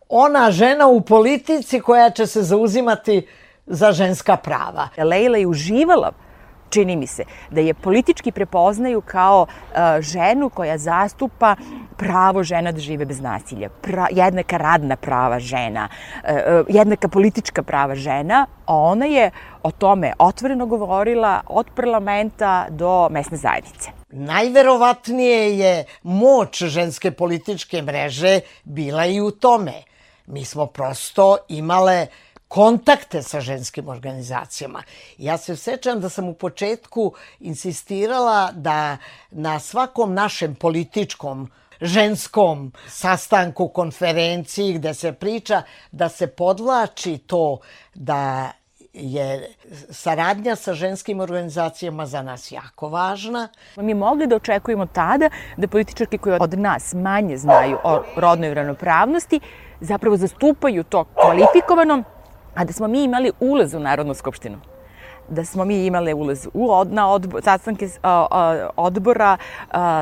ona 0.08 0.50
žena 0.50 0.86
u 0.86 1.00
politici 1.00 1.80
koja 1.80 2.10
će 2.10 2.26
se 2.26 2.42
zauzimati 2.42 3.26
za 3.66 3.92
ženska 3.92 4.36
prava. 4.36 4.88
Leila 4.96 5.38
je 5.38 5.46
uživala 5.46 6.12
čini 6.72 6.96
mi 6.96 7.06
se, 7.06 7.24
da 7.50 7.60
je 7.60 7.74
politički 7.74 8.32
prepoznaju 8.32 9.00
kao 9.00 9.46
uh, 9.46 9.78
ženu 10.00 10.48
koja 10.50 10.78
zastupa 10.78 11.56
pravo 11.96 12.42
žena 12.42 12.72
da 12.72 12.80
žive 12.80 13.04
bez 13.04 13.20
nasilja, 13.20 13.68
pra, 13.82 14.06
jednaka 14.10 14.56
radna 14.56 14.96
prava 14.96 15.38
žena, 15.38 15.88
uh, 15.88 16.66
jednaka 16.68 17.08
politička 17.08 17.62
prava 17.62 17.94
žena, 17.94 18.46
a 18.66 18.76
ona 18.76 19.06
je 19.06 19.30
o 19.62 19.70
tome 19.70 20.12
otvoreno 20.18 20.66
govorila 20.66 21.40
od 21.46 21.66
parlamenta 21.76 22.66
do 22.70 23.08
mesne 23.10 23.36
zajednice. 23.36 24.01
Najverovatnije 24.12 25.58
je 25.58 25.84
moć 26.02 26.62
ženske 26.62 27.10
političke 27.10 27.82
mreže 27.82 28.40
bila 28.64 29.06
i 29.06 29.20
u 29.20 29.30
tome. 29.30 29.82
Mi 30.26 30.44
smo 30.44 30.66
prosto 30.66 31.36
imale 31.48 32.06
kontakte 32.48 33.22
sa 33.22 33.40
ženskim 33.40 33.88
organizacijama. 33.88 34.82
Ja 35.18 35.38
se 35.38 35.56
sećam 35.56 36.00
da 36.00 36.08
sam 36.08 36.28
u 36.28 36.34
početku 36.34 37.12
insistirala 37.40 38.52
da 38.52 38.96
na 39.30 39.60
svakom 39.60 40.14
našem 40.14 40.54
političkom 40.54 41.50
ženskom 41.80 42.72
sastanku, 42.88 43.68
konferenciji 43.68 44.72
gde 44.72 44.94
se 44.94 45.12
priča 45.12 45.62
da 45.92 46.08
se 46.08 46.26
podvlači 46.26 47.18
to 47.18 47.58
da 47.94 48.52
je 48.92 49.48
saradnja 49.90 50.56
sa 50.56 50.74
ženskim 50.74 51.20
organizacijama 51.20 52.06
za 52.06 52.22
nas 52.22 52.52
jako 52.52 52.88
važna. 52.88 53.48
Mi 53.76 53.94
mogli 53.94 54.26
da 54.26 54.36
očekujemo 54.36 54.86
tada 54.86 55.30
da 55.56 55.68
političarke 55.68 56.18
koje 56.18 56.38
od 56.40 56.58
nas 56.58 56.94
manje 56.94 57.36
znaju 57.36 57.78
o 57.84 58.02
rodnoj 58.16 58.54
ravnopravnosti 58.54 59.40
zapravo 59.80 60.16
zastupaju 60.16 60.84
to 60.84 61.04
kvalifikovano, 61.04 62.02
a 62.54 62.64
da 62.64 62.72
smo 62.72 62.88
mi 62.88 63.04
imali 63.04 63.32
ulaz 63.40 63.74
u 63.74 63.80
Narodnu 63.80 64.14
skupštinu 64.14 64.58
da 65.28 65.44
smo 65.44 65.64
mi 65.64 65.86
imali 65.86 66.14
ulaz 66.14 66.48
u 66.54 66.70
od, 66.72 66.92
na 66.92 67.10
odbor, 67.10 67.42
sastanke 67.42 67.88
odbora, 68.76 69.36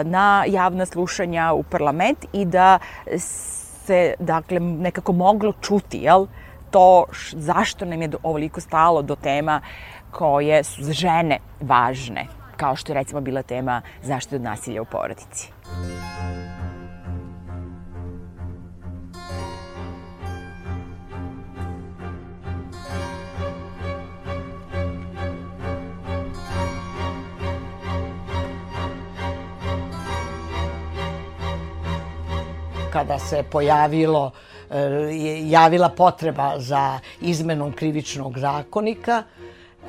na 0.05 0.45
javna 0.49 0.87
slušanja 0.87 1.53
u 1.53 1.63
parlament 1.63 2.19
i 2.33 2.45
da 2.45 2.79
se 3.17 4.15
dakle 4.19 4.61
nekako 4.61 5.13
moglo 5.13 5.53
čuti 5.61 5.99
jel, 5.99 6.27
to 6.71 7.05
š, 7.13 7.37
zašto 7.37 7.85
nam 7.85 8.03
je 8.03 8.09
do, 8.09 8.19
ovoliko 8.23 8.61
stalo 8.61 9.03
do 9.03 9.17
tema 9.17 9.61
koje 10.11 10.65
su 10.65 10.83
za 10.83 10.93
žene 10.93 11.39
važne, 11.61 12.27
kao 12.57 12.77
što 12.77 12.93
je 12.93 12.95
recimo 12.95 13.21
bila 13.21 13.43
tema 13.43 13.83
zaštite 14.03 14.37
od 14.37 14.43
nasilja 14.43 14.83
u 14.83 14.85
porodici. 14.85 15.53
kada 32.93 33.19
se 33.19 33.43
pojavilo 33.51 34.25
je 34.25 34.31
javila 35.45 35.89
potreba 35.89 36.55
za 36.59 36.99
izmenom 37.21 37.73
krivičnog 37.73 38.39
zakonika. 38.39 39.23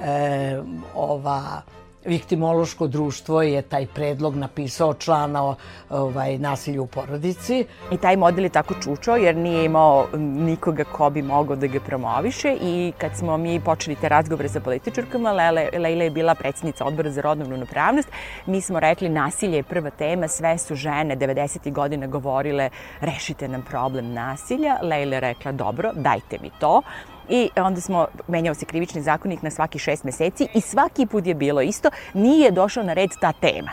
E, 0.04 0.62
ova 0.96 1.62
Viktimološko 2.06 2.88
društvo 2.88 3.42
je 3.42 3.62
taj 3.62 3.86
predlog 3.86 4.36
napisao 4.36 4.94
člana 4.94 5.56
ovaj, 5.90 6.38
nasilju 6.38 6.84
u 6.84 6.88
porodici. 6.88 7.66
I 7.92 7.98
taj 7.98 8.18
model 8.18 8.44
je 8.44 8.50
tako 8.50 8.74
čučao 8.84 9.16
jer 9.16 9.36
nije 9.36 9.66
imao 9.66 10.08
nikoga 10.18 10.84
ko 10.84 11.10
bi 11.10 11.22
mogao 11.22 11.56
da 11.56 11.68
ga 11.68 11.80
promoviše 11.80 12.58
i 12.62 12.94
kad 12.98 13.16
smo 13.16 13.38
mi 13.38 13.60
počeli 13.60 13.96
te 13.96 14.10
razgovore 14.10 14.50
sa 14.50 14.60
političarkama, 14.60 15.32
Lele, 15.32 15.70
Lejla 15.74 16.04
je 16.04 16.10
bila 16.10 16.36
predsjednica 16.36 16.86
odbora 16.86 17.12
za 17.12 17.22
rodnu 17.22 17.46
ravnopravnost, 17.50 18.10
mi 18.46 18.62
smo 18.62 18.80
rekli 18.80 19.10
nasilje 19.10 19.56
je 19.56 19.64
prva 19.64 19.90
tema, 19.90 20.28
sve 20.28 20.58
su 20.58 20.76
žene 20.76 21.18
90. 21.18 21.72
godina 21.72 22.08
govorile 22.08 22.70
rešite 23.02 23.48
nam 23.48 23.62
problem 23.62 24.14
nasilja. 24.14 24.78
Lejla 24.82 25.16
je 25.16 25.20
rekla 25.20 25.52
dobro, 25.52 25.92
dajte 25.96 26.38
mi 26.42 26.50
to 26.60 26.82
i 27.30 27.50
onda 27.56 27.82
smo, 27.82 28.08
menjao 28.28 28.56
se 28.56 28.66
krivični 28.66 29.02
zakonik 29.02 29.42
na 29.42 29.52
svaki 29.52 29.80
šest 29.80 30.04
meseci 30.04 30.48
i 30.54 30.62
svaki 30.62 31.06
put 31.06 31.26
je 31.26 31.34
bilo 31.34 31.62
isto, 31.62 31.90
nije 32.14 32.52
došao 32.52 32.84
na 32.84 32.94
red 32.94 33.10
ta 33.22 33.32
tema. 33.32 33.72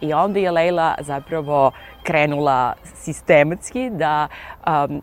I 0.00 0.12
onda 0.12 0.38
je 0.38 0.50
Leila 0.50 0.94
zapravo 1.00 1.70
krenula 2.02 2.74
sistematski 2.94 3.90
da 3.90 4.28
um, 4.66 5.02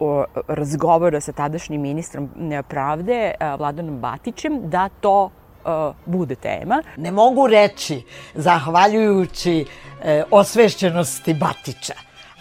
uh, 0.00 0.24
razgovara 0.48 1.20
sa 1.20 1.32
tadašnjim 1.32 1.80
ministrom 1.80 2.30
pravde, 2.68 3.34
uh, 3.40 3.58
Vladanom 3.58 3.98
Batićem, 3.98 4.60
da 4.70 4.88
to 5.00 5.24
uh, 5.24 5.94
bude 6.06 6.34
tema. 6.34 6.82
Ne 6.96 7.10
mogu 7.10 7.46
reći, 7.46 8.02
zahvaljujući 8.34 9.66
uh, 9.66 10.04
osvešćenosti 10.30 11.34
Batića, 11.34 11.94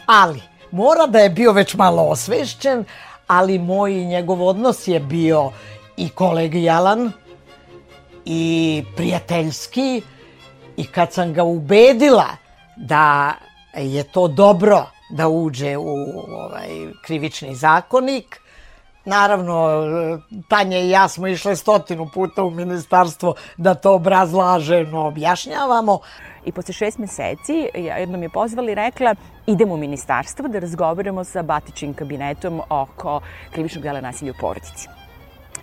ali 0.06 0.42
mora 0.72 1.08
da 1.08 1.20
je 1.20 1.30
bio 1.30 1.52
već 1.52 1.76
malo 1.76 2.04
osvešćen, 2.04 2.86
ali 3.30 3.60
moj 3.60 3.94
i 3.94 4.06
njegov 4.06 4.48
odnos 4.48 4.88
je 4.88 5.00
bio 5.00 5.52
i 5.98 6.10
kolegijalan 6.10 7.12
i 8.26 8.84
prijateljski 8.96 10.02
i 10.78 10.86
kad 10.86 11.14
sam 11.14 11.34
ga 11.34 11.44
ubedila 11.44 12.28
da 12.78 13.34
je 13.78 14.04
to 14.04 14.28
dobro 14.28 14.86
da 15.10 15.28
uđe 15.28 15.78
u 15.78 15.90
ovaj 16.28 16.70
krivični 17.06 17.56
zakonik, 17.56 18.42
Naravno, 19.06 19.70
Tanja 20.48 20.78
i 20.78 20.90
ja 20.90 21.08
smo 21.08 21.28
išle 21.28 21.56
stotinu 21.56 22.10
puta 22.14 22.44
u 22.44 22.50
ministarstvo 22.50 23.34
da 23.58 23.74
to 23.74 23.94
obrazlaženo 23.94 25.08
objašnjavamo. 25.08 26.00
I 26.46 26.52
posle 26.52 26.74
šest 26.74 26.98
meseci 26.98 27.70
jednom 27.74 28.24
je 28.24 28.30
pozvala 28.30 28.72
i 28.72 28.76
rekla 28.76 29.16
idemo 29.48 29.74
u 29.74 29.78
ministarstvo 29.78 30.48
da 30.48 30.60
razgovaramo 30.60 31.24
sa 31.24 31.42
Batićim 31.42 31.94
kabinetom 31.94 32.62
oko 32.70 33.22
krivičnog 33.52 33.84
dela 33.84 34.02
nasilja 34.02 34.32
u 34.32 34.42
porodici. 34.42 34.88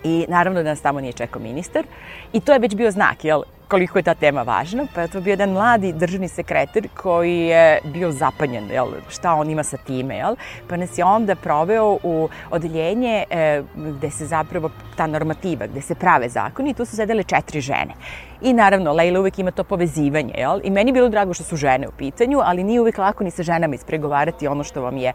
I 0.05 0.27
naravno 0.29 0.63
da 0.63 0.69
nas 0.69 0.81
tamo 0.81 1.01
nije 1.01 1.13
čekao 1.13 1.43
ministar. 1.43 1.85
I 2.33 2.41
to 2.41 2.53
je 2.53 2.59
već 2.59 2.75
bio 2.75 2.91
znak, 2.91 3.25
jel, 3.25 3.43
koliko 3.69 3.99
je 3.99 4.03
ta 4.03 4.15
tema 4.15 4.43
važna. 4.43 4.87
Pa 4.95 5.01
je 5.01 5.09
to 5.09 5.21
bio 5.21 5.33
jedan 5.33 5.51
mladi 5.51 5.93
državni 5.93 6.29
sekretar 6.29 6.89
koji 7.03 7.39
je 7.39 7.79
bio 7.85 8.13
zapanjen, 8.13 8.71
jel, 8.71 8.87
šta 9.09 9.35
on 9.35 9.51
ima 9.51 9.63
sa 9.63 9.77
time, 9.77 10.17
jel. 10.17 10.37
Pa 10.69 10.77
nas 10.77 10.99
je 10.99 11.05
onda 11.05 11.35
proveo 11.35 11.99
u 12.03 12.29
odeljenje 12.51 13.25
e, 13.31 13.63
gde 13.75 14.11
se 14.11 14.27
zapravo 14.27 14.71
ta 14.97 15.07
normativa, 15.07 15.67
gde 15.67 15.81
se 15.81 15.95
prave 15.95 16.29
zakoni 16.29 16.71
i 16.71 16.75
tu 16.75 16.85
su 16.85 16.97
sedele 16.97 17.23
četiri 17.23 17.61
žene. 17.61 17.95
I 18.43 18.53
naravno, 18.53 18.93
Leila 18.93 19.21
uvek 19.21 19.39
ima 19.39 19.51
to 19.51 19.65
povezivanje, 19.65 20.35
jel? 20.39 20.61
I 20.65 20.71
meni 20.71 20.89
je 20.89 20.93
bilo 20.93 21.09
drago 21.09 21.35
što 21.35 21.45
su 21.45 21.57
žene 21.57 21.89
u 21.89 21.93
pitanju, 21.99 22.41
ali 22.45 22.65
nije 22.65 22.81
uvek 22.81 22.99
lako 22.99 23.25
ni 23.25 23.31
sa 23.31 23.43
ženama 23.43 23.75
ispregovarati 23.75 24.49
ono 24.49 24.65
što 24.65 24.83
vam 24.83 24.97
je 24.97 25.13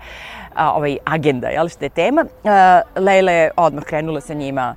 a, 0.55 0.71
ovaj, 0.73 0.97
agenda, 1.05 1.47
jel, 1.47 1.67
što 1.67 1.85
je 1.85 1.89
tema. 1.89 2.25
A, 2.43 2.81
Leila 2.95 3.31
je 3.31 3.51
odmah 3.57 3.83
krenula 3.83 4.21
sa 4.21 4.33
njima 4.33 4.75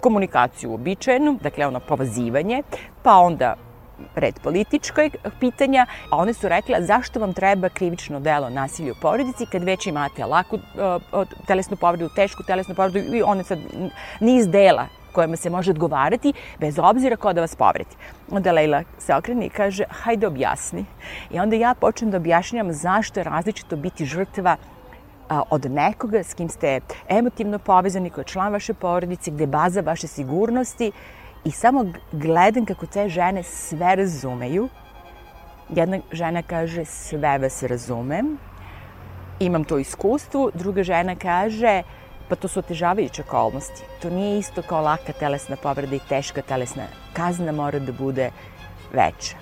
komunikaciju 0.00 0.70
uobičajenu, 0.70 1.38
dakle 1.42 1.66
ono 1.66 1.80
povazivanje, 1.80 2.62
pa 3.02 3.16
onda 3.16 3.54
red 4.14 4.40
političkoj 4.42 5.10
pitanja, 5.40 5.86
a 6.10 6.16
one 6.16 6.34
su 6.34 6.48
rekle 6.48 6.82
zašto 6.82 7.20
vam 7.20 7.32
treba 7.32 7.68
krivično 7.68 8.20
delo 8.20 8.50
nasilja 8.50 8.92
u 8.92 9.00
porodici 9.02 9.46
kad 9.46 9.64
već 9.64 9.86
imate 9.86 10.24
laku 10.24 10.56
uh, 10.56 11.26
telesnu 11.46 11.76
povredu, 11.76 12.08
tešku 12.16 12.42
telesnu 12.42 12.74
povredu 12.74 13.14
i 13.16 13.22
one 13.22 13.44
sad 13.44 13.58
niz 14.20 14.48
dela 14.48 14.86
kojima 15.12 15.36
se 15.36 15.50
može 15.50 15.70
odgovarati 15.70 16.32
bez 16.58 16.78
obzira 16.78 17.16
ko 17.16 17.32
da 17.32 17.40
vas 17.40 17.56
povredi. 17.56 17.96
Onda 18.30 18.52
Leila 18.52 18.82
se 18.98 19.14
okrene 19.14 19.46
i 19.46 19.50
kaže, 19.50 19.84
hajde 19.90 20.26
objasni. 20.26 20.84
I 21.30 21.40
onda 21.40 21.56
ja 21.56 21.74
počnem 21.74 22.10
da 22.10 22.16
objašnjam 22.16 22.72
zašto 22.72 23.20
je 23.20 23.24
različito 23.24 23.76
biti 23.76 24.04
žrtva 24.04 24.56
od 25.50 25.70
nekoga 25.70 26.22
s 26.22 26.34
kim 26.34 26.48
ste 26.48 26.80
emotivno 27.08 27.58
povezani, 27.58 28.10
koji 28.10 28.22
je 28.22 28.28
član 28.28 28.52
vaše 28.52 28.74
porodice, 28.74 29.30
gde 29.30 29.42
je 29.42 29.46
baza 29.46 29.80
vaše 29.80 30.06
sigurnosti 30.06 30.92
i 31.44 31.50
samo 31.50 31.92
gledam 32.12 32.66
kako 32.66 32.86
te 32.86 33.08
žene 33.08 33.42
sve 33.42 33.96
razumeju. 33.96 34.68
Jedna 35.68 35.98
žena 36.12 36.42
kaže 36.42 36.84
sve 36.84 37.38
vas 37.38 37.62
razumem, 37.62 38.38
imam 39.40 39.64
to 39.64 39.78
iskustvo, 39.78 40.50
druga 40.54 40.82
žena 40.82 41.16
kaže 41.16 41.82
pa 42.28 42.36
to 42.36 42.48
su 42.48 42.58
otežavajuće 42.58 43.22
okolnosti. 43.22 43.82
To 44.02 44.10
nije 44.10 44.38
isto 44.38 44.62
kao 44.62 44.82
laka 44.82 45.12
telesna 45.12 45.56
povreda 45.56 45.96
i 45.96 46.00
teška 46.08 46.42
telesna. 46.42 46.82
Kazna 47.12 47.52
mora 47.52 47.78
da 47.78 47.92
bude 47.92 48.30
veća. 48.92 49.36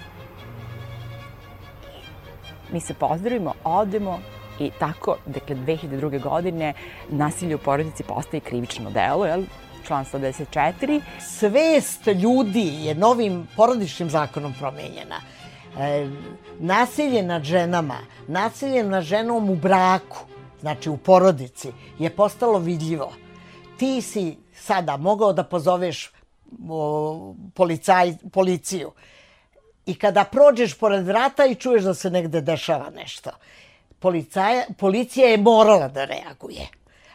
Mi 2.73 2.81
se 2.81 2.95
pozdravimo, 2.95 3.55
odemo, 3.65 4.19
I 4.59 4.71
tako, 4.79 5.17
dakle, 5.27 5.57
2002. 5.57 6.23
godine 6.23 6.73
nasilje 7.09 7.55
u 7.55 7.59
porodici 7.59 8.03
postaje 8.03 8.41
krivično 8.41 8.91
delo, 8.91 9.27
jel? 9.27 9.45
Član 9.89 10.05
114. 10.05 11.01
Svest 11.21 12.07
ljudi 12.07 12.85
je 12.85 12.95
novim 12.95 13.49
porodičnim 13.57 14.11
zakonom 14.11 14.55
promenjena. 14.59 15.21
E, 15.79 16.09
nasilje 16.59 17.23
nad 17.23 17.43
ženama, 17.43 17.99
nasilje 18.27 18.85
nad 18.85 19.03
ženom 19.03 19.51
u 19.51 19.57
braku, 19.57 20.19
znači 20.61 20.91
u 20.91 20.97
porodici, 20.97 21.73
je 21.99 22.11
postalo 22.11 22.59
vidljivo. 22.59 23.13
Ti 23.79 24.03
si 24.03 24.37
sada 24.55 24.97
mogao 24.97 25.33
da 25.33 25.45
pozoveš 25.45 26.13
o, 26.69 27.35
policaj, 27.55 28.15
policiju 28.33 28.93
i 29.87 29.95
kada 29.95 30.25
prođeš 30.25 30.75
pored 30.79 31.07
vrata 31.07 31.47
i 31.47 31.55
čuješ 31.55 31.83
da 31.83 31.95
se 31.95 32.11
negde 32.11 32.41
dešava 32.41 32.91
nešto 32.91 33.31
policaja, 33.99 34.65
policija 34.79 35.29
je 35.29 35.39
morala 35.39 35.89
da 35.89 36.05
reaguje. 36.05 36.69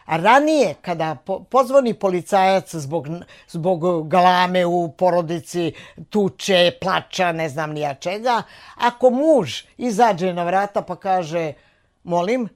A 0.05 0.17
ranije, 0.17 0.75
kada 0.81 1.15
po, 1.15 1.39
pozvoni 1.43 1.93
policajac 1.93 2.75
zbog, 2.75 3.07
zbog 3.49 4.07
galame 4.07 4.65
u 4.65 4.91
porodici, 4.91 5.73
tuče, 6.09 6.71
plača, 6.81 7.31
ne 7.31 7.49
znam 7.49 7.71
nija 7.71 7.93
čega, 7.93 8.41
ako 8.75 9.09
muž 9.09 9.63
izađe 9.77 10.33
na 10.33 10.43
vrata 10.43 10.81
pa 10.81 10.95
kaže, 10.95 11.53
molim, 12.03 12.49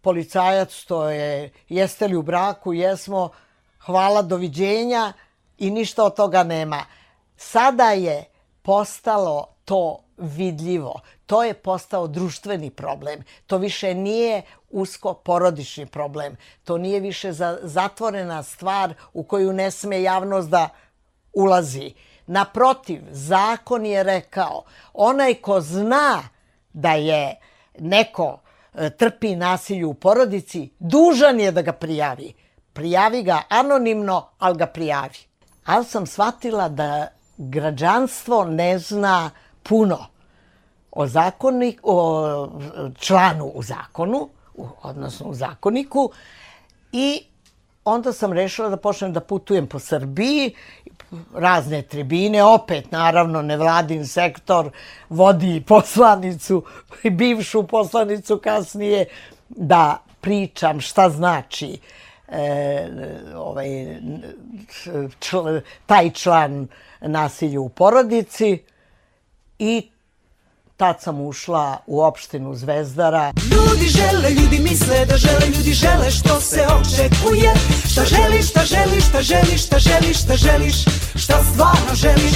policajac, 0.00 0.84
to 0.84 1.08
je, 1.08 1.50
jeste 1.68 2.08
li 2.08 2.16
u 2.16 2.22
braku, 2.22 2.72
jesmo, 2.72 3.30
hvala, 3.78 4.22
doviđenja 4.22 5.12
i 5.58 5.70
ništa 5.70 6.04
od 6.04 6.16
toga 6.16 6.42
nema. 6.42 6.84
Sada 7.36 7.90
je 7.90 8.24
postalo 8.62 9.46
to 9.64 10.04
vidljivo. 10.20 11.00
To 11.26 11.44
je 11.44 11.54
postao 11.54 12.06
društveni 12.06 12.70
problem. 12.70 13.24
To 13.46 13.58
više 13.58 13.94
nije 13.94 14.42
usko 14.70 15.14
porodični 15.14 15.86
problem. 15.86 16.36
To 16.64 16.78
nije 16.78 17.00
više 17.00 17.32
za, 17.32 17.58
zatvorena 17.62 18.42
stvar 18.42 18.94
u 19.12 19.22
koju 19.22 19.52
ne 19.52 19.70
sme 19.70 20.02
javnost 20.02 20.48
da 20.48 20.68
ulazi. 21.32 21.92
Naprotiv, 22.26 23.02
zakon 23.10 23.86
je 23.86 24.02
rekao, 24.02 24.62
onaj 24.94 25.34
ko 25.34 25.60
zna 25.60 26.22
da 26.72 26.92
je 26.92 27.36
neko 27.78 28.40
e, 28.74 28.90
trpi 28.90 29.36
nasilju 29.36 29.90
u 29.90 29.94
porodici, 29.94 30.70
dužan 30.78 31.40
je 31.40 31.52
da 31.52 31.62
ga 31.62 31.72
prijavi. 31.72 32.34
Prijavi 32.72 33.22
ga 33.22 33.42
anonimno, 33.48 34.28
ali 34.38 34.58
ga 34.58 34.66
prijavi. 34.66 35.18
Ali 35.64 35.84
sam 35.84 36.06
shvatila 36.06 36.68
da 36.68 37.08
građanstvo 37.36 38.44
ne 38.44 38.78
zna 38.78 39.30
puno 39.62 39.98
o, 40.92 41.06
zakonik, 41.06 41.80
o 41.82 42.48
članu 42.98 43.46
u 43.54 43.62
zakonu, 43.62 44.28
odnosno 44.82 45.26
u 45.26 45.34
zakoniku, 45.34 46.10
i 46.92 47.22
onda 47.84 48.12
sam 48.12 48.32
rešila 48.32 48.68
da 48.68 48.76
počnem 48.76 49.12
da 49.12 49.20
putujem 49.20 49.66
po 49.66 49.78
Srbiji, 49.78 50.54
razne 51.34 51.82
tribine, 51.82 52.44
opet 52.44 52.92
naravno 52.92 53.42
nevladin 53.42 54.06
sektor 54.06 54.70
vodi 55.08 55.62
poslanicu, 55.66 56.62
bivšu 57.10 57.66
poslanicu 57.66 58.38
kasnije, 58.38 59.04
da 59.48 59.98
pričam 60.20 60.80
šta 60.80 61.10
znači 61.10 61.78
e, 62.28 62.88
ovaj, 63.36 63.68
čl, 65.20 65.38
taj 65.86 66.10
član 66.10 66.68
nasilju 67.00 67.62
u 67.62 67.68
porodici 67.68 68.58
i 69.60 69.90
Tad 70.76 71.00
sam 71.00 71.20
ušla 71.20 71.78
u 71.86 72.02
opštinu 72.02 72.54
Zvezdara. 72.54 73.32
Ljudi 73.52 73.86
žele, 73.86 74.30
ljudi 74.30 74.58
misle 74.58 75.06
da 75.06 75.16
žele, 75.16 75.46
ljudi 75.56 75.72
žele 75.72 76.10
što 76.10 76.40
se 76.40 76.66
očekuje. 76.66 77.52
Šta 77.90 78.02
želiš, 78.04 78.50
šta 78.50 78.64
želiš, 78.64 79.08
šta 79.08 79.22
želiš, 79.22 79.66
šta 79.66 79.78
želiš, 79.78 80.22
šta 80.22 80.36
želiš, 80.36 80.74
šta 81.14 81.44
stvarno 81.52 81.94
želiš. 81.94 82.34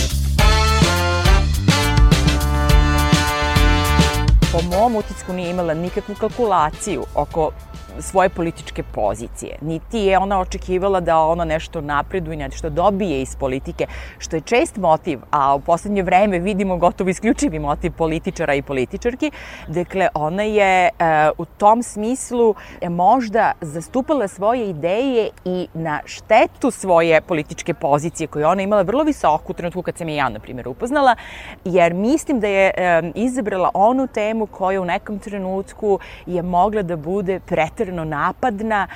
Po 4.53 4.63
mom 4.63 4.97
utisku 4.97 5.33
nije 5.33 5.51
imala 5.51 5.75
nikakvu 5.75 6.15
kalkulaciju 6.15 7.05
oko 7.15 7.51
svoje 7.99 8.29
političke 8.29 8.83
pozicije. 8.83 9.57
Niti 9.61 9.99
je 9.99 10.19
ona 10.19 10.41
očekivala 10.41 11.01
da 11.01 11.19
ona 11.19 11.45
nešto 11.45 11.81
napreduje, 11.81 12.37
nešto 12.37 12.71
dobije 12.71 13.23
iz 13.23 13.37
politike, 13.37 13.87
što 14.19 14.37
je 14.37 14.41
čest 14.41 14.77
motiv, 14.77 15.21
a 15.31 15.55
u 15.55 15.61
poslednje 15.61 16.03
vreme 16.03 16.39
vidimo 16.39 16.77
gotovo 16.77 17.11
isključivi 17.11 17.59
motiv 17.59 17.93
političara 17.93 18.55
i 18.55 18.63
političarki. 18.63 19.31
Dakle, 19.69 20.09
ona 20.15 20.43
je 20.43 20.89
e, 20.89 20.91
u 21.39 21.45
tom 21.45 21.83
smislu 21.83 22.55
e, 22.81 22.89
možda 22.89 23.53
zastupala 23.61 24.29
svoje 24.29 24.71
ideje 24.71 25.31
i 25.45 25.69
na 25.75 26.01
štetu 26.05 26.71
svoje 26.71 27.21
političke 27.21 27.75
pozicije 27.75 28.27
koje 28.27 28.47
ona 28.47 28.63
imala 28.63 28.83
vrlo 28.83 29.05
visoko 29.05 29.53
u 29.53 29.55
trenutku 29.55 29.83
kad 29.83 29.97
sam 29.97 30.09
je 30.09 30.17
ja, 30.17 30.29
na 30.29 30.41
primjer, 30.41 30.69
upoznala, 30.69 31.17
jer 31.65 31.95
mislim 31.95 32.41
da 32.41 32.47
je 32.47 32.71
e, 32.77 33.03
izabrala 33.15 33.71
onu 33.75 34.07
temu 34.07 34.47
koja 34.47 34.81
u 34.81 34.85
nekom 34.85 35.19
trenutku 35.19 35.99
je 36.27 36.43
mogla 36.43 36.83
da 36.83 36.97
bude 36.97 37.41
pretrana 37.41 37.84
pretirano 37.85 38.05
napadna 38.05 38.87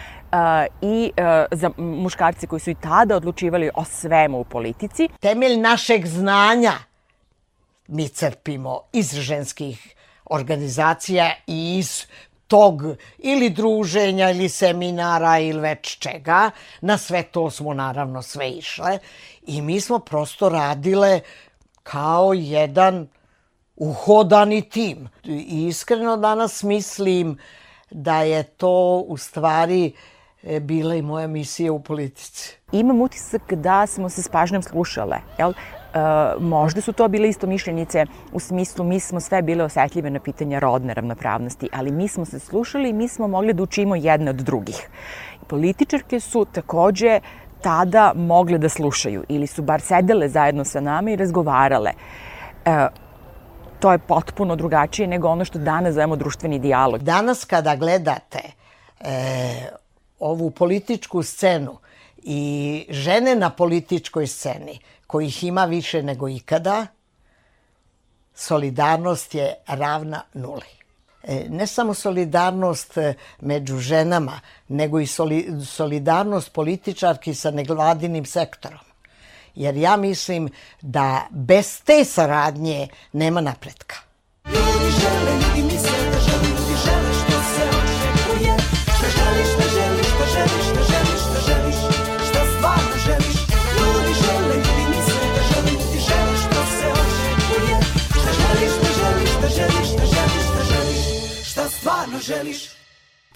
i 0.80 1.10
za 1.52 1.70
muškarce 1.76 2.46
koji 2.46 2.60
su 2.60 2.70
i 2.70 2.74
tada 2.74 3.16
odlučivali 3.16 3.70
o 3.74 3.84
svemu 3.84 4.40
u 4.40 4.44
politici. 4.44 5.08
Temelj 5.20 5.56
našeg 5.60 6.06
znanja 6.06 6.72
mi 7.88 8.08
crpimo 8.08 8.80
iz 8.92 9.14
ženskih 9.14 9.94
organizacija 10.24 11.30
i 11.46 11.78
iz 11.78 12.06
tog 12.46 12.82
ili 13.18 13.50
druženja 13.50 14.30
ili 14.30 14.48
seminara 14.48 15.38
ili 15.38 15.60
već 15.60 15.98
čega. 15.98 16.50
Na 16.80 16.98
sve 16.98 17.22
to 17.22 17.50
smo 17.50 17.74
naravno 17.74 18.22
sve 18.22 18.50
išle 18.50 18.98
i 19.46 19.62
mi 19.62 19.80
smo 19.80 19.98
prosto 19.98 20.48
radile 20.48 21.20
kao 21.82 22.32
jedan 22.32 23.08
uhodani 23.76 24.62
tim. 24.62 25.08
I 25.24 25.66
iskreno 25.66 26.16
danas 26.16 26.62
mislim 26.62 27.38
da 27.90 28.22
je 28.22 28.42
to 28.42 29.04
u 29.08 29.16
stvari 29.16 29.92
e, 30.42 30.60
bila 30.60 30.94
i 30.94 31.02
moja 31.02 31.26
misija 31.26 31.72
u 31.72 31.82
politici. 31.82 32.56
Imam 32.72 33.00
utisak 33.00 33.54
da 33.54 33.86
smo 33.86 34.08
se 34.08 34.22
s 34.22 34.28
pažnjom 34.28 34.62
slušale, 34.62 35.16
jel? 35.38 35.50
E, 35.50 35.54
možda 36.40 36.80
su 36.80 36.92
to 36.92 37.08
bile 37.08 37.28
isto 37.28 37.46
mišljenice 37.46 38.06
u 38.32 38.40
smislu 38.40 38.84
mi 38.84 39.00
smo 39.00 39.20
sve 39.20 39.42
bile 39.42 39.64
osetljive 39.64 40.10
na 40.10 40.20
pitanja 40.20 40.58
rodne 40.58 40.94
ravnopravnosti, 40.94 41.68
ali 41.72 41.92
mi 41.92 42.08
smo 42.08 42.24
se 42.24 42.38
slušali 42.38 42.88
i 42.88 42.92
mi 42.92 43.08
smo 43.08 43.28
mogli 43.28 43.52
da 43.52 43.62
učimo 43.62 43.96
jedne 43.96 44.30
od 44.30 44.36
drugih. 44.36 44.88
Političarke 45.46 46.20
su 46.20 46.44
takođe 46.52 47.20
tada 47.60 48.12
mogle 48.16 48.58
da 48.58 48.68
slušaju 48.68 49.24
ili 49.28 49.46
su 49.46 49.62
bar 49.62 49.80
sedele 49.80 50.28
zajedno 50.28 50.64
sa 50.64 50.80
nama 50.80 51.10
i 51.10 51.16
razgovarale. 51.16 51.90
E, 52.64 52.86
to 53.80 53.92
je 53.92 53.98
potpuno 53.98 54.56
drugačije 54.56 55.08
nego 55.08 55.28
ono 55.28 55.44
što 55.44 55.58
danas 55.58 55.94
zovemo 55.94 56.16
društveni 56.16 56.58
dijalog. 56.58 57.02
Danas 57.02 57.44
kada 57.44 57.76
gledate 57.76 58.40
e, 59.00 59.70
ovu 60.18 60.50
političku 60.50 61.22
scenu 61.22 61.78
i 62.22 62.86
žene 62.90 63.36
na 63.36 63.50
političkoj 63.50 64.26
sceni, 64.26 64.78
kojih 65.06 65.44
ima 65.44 65.64
više 65.64 66.02
nego 66.02 66.28
ikada, 66.28 66.86
solidarnost 68.34 69.34
je 69.34 69.54
ravna 69.66 70.22
nuli. 70.34 70.78
E, 71.22 71.46
ne 71.48 71.66
samo 71.66 71.94
solidarnost 71.94 72.96
e, 72.98 73.14
među 73.40 73.78
ženama, 73.78 74.40
nego 74.68 75.00
i 75.00 75.06
solidarnost 75.66 76.52
političarki 76.52 77.34
sa 77.34 77.50
nevladinim 77.50 78.24
sektorom. 78.24 78.87
Jer 79.58 79.76
ja 79.76 79.96
mislim 79.96 80.48
da 80.80 81.26
bez 81.30 81.82
te 81.84 82.04
saradnje 82.04 82.88
nema 83.12 83.40
napretka. 83.40 83.96
Ljudi 84.46 84.90
žele, 85.00 85.32
ljudi 85.42 85.62
misle 85.72 85.98
da 86.12 86.18
žele, 86.26 86.48
ljudi 86.48 86.74
žele 86.84 87.12
što 87.20 87.36
se 87.52 87.62
očekuje 87.78 88.54
Šta 88.96 89.08
želiš, 89.16 89.48
šta 89.54 89.66
želiš, 89.76 90.06
šta 90.14 90.24
želiš, 90.34 90.66
šta 90.70 90.82
želiš, 90.90 91.20
šta 91.26 91.40
želiš, 91.48 91.78
šta 92.28 92.40
stvarno 92.52 92.96
želiš 93.06 93.36
Ljudi 93.78 94.12
žele, 94.22 94.54
ljudi 94.64 94.84
misle 94.92 95.26
da 95.34 95.42
žele, 95.50 95.70
ljudi 95.72 95.98
žele 96.08 96.34
što 96.44 96.60
se 96.76 96.86
očekuje 97.02 97.76
Šta 98.20 98.30
želiš, 98.40 98.72
šta 98.78 98.90
želiš, 99.00 99.30
šta 99.36 99.48
želiš, 99.56 99.88
šta 99.92 100.04
želiš, 100.14 100.46
šta 100.50 100.62
želiš, 100.70 101.02
šta 101.50 101.68
stvarno 101.68 102.18
želiš 102.20 102.77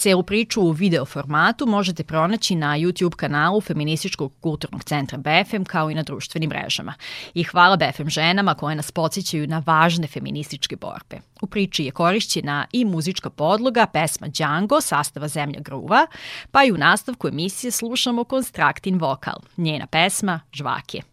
Celu 0.03 0.23
priču 0.23 0.63
u 0.63 0.71
video 0.71 1.05
formatu 1.05 1.67
možete 1.67 2.05
pronaći 2.05 2.55
na 2.55 2.79
YouTube 2.79 3.17
kanalu 3.17 3.61
Feminističkog 3.61 4.33
kulturnog 4.41 4.85
centra 4.85 5.19
BFM 5.19 5.63
kao 5.63 5.91
i 5.91 5.95
na 5.95 6.03
društvenim 6.03 6.51
mrežama. 6.51 6.95
I 7.35 7.45
hvala 7.45 7.77
BFM 7.77 8.09
ženama 8.09 8.55
koje 8.55 8.75
nas 8.75 8.91
podsjećaju 8.91 9.47
na 9.47 9.63
važne 9.67 10.07
feminističke 10.07 10.77
borbe. 10.77 11.21
U 11.43 11.47
priči 11.47 11.85
je 11.85 11.91
korišćena 11.91 12.67
i 12.73 12.85
muzička 12.85 13.31
podloga, 13.31 13.87
pesma 13.87 14.29
Django, 14.29 14.81
sastava 14.81 15.29
Zemlja 15.29 15.61
gruva, 15.61 16.07
pa 16.51 16.65
i 16.65 16.73
u 16.73 16.79
nastavku 16.79 17.29
emisije 17.29 17.71
slušamo 17.71 18.25
Konstraktin 18.25 18.99
vokal, 18.99 19.39
njena 19.57 19.87
pesma 19.87 20.41
Žvake. 20.53 21.12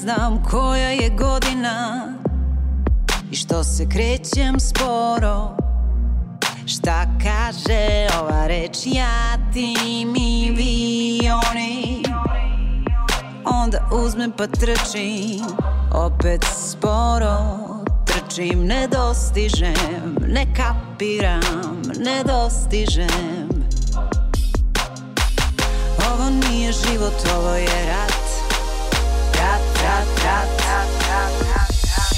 Znam 0.00 0.42
koja 0.50 0.90
je 0.90 1.10
godina 1.10 2.06
I 3.30 3.36
što 3.36 3.64
se 3.64 3.88
krećem 3.88 4.60
sporo. 4.60 5.56
Šta 6.66 7.06
kaže 7.22 8.06
ova 8.20 8.46
reč? 8.46 8.78
Ja, 8.84 9.36
ti, 9.52 10.04
mi, 10.06 10.50
vi, 10.56 11.20
oni. 11.50 12.02
Onda 13.44 13.88
uzmem 13.92 14.32
pa 14.36 14.46
trčim 14.46 15.44
Opet 15.94 16.46
sporo. 16.70 17.36
Trčim, 18.04 18.66
ne 18.66 18.88
dostižem 18.88 20.16
Ne 20.26 20.46
kapiram, 20.54 21.82
ne 21.98 22.24
dostižem. 22.24 23.48
Ovo 26.12 26.30
nije 26.30 26.72
život, 26.72 27.14
ovo 27.36 27.54
je 27.54 27.86
rat 27.86 28.19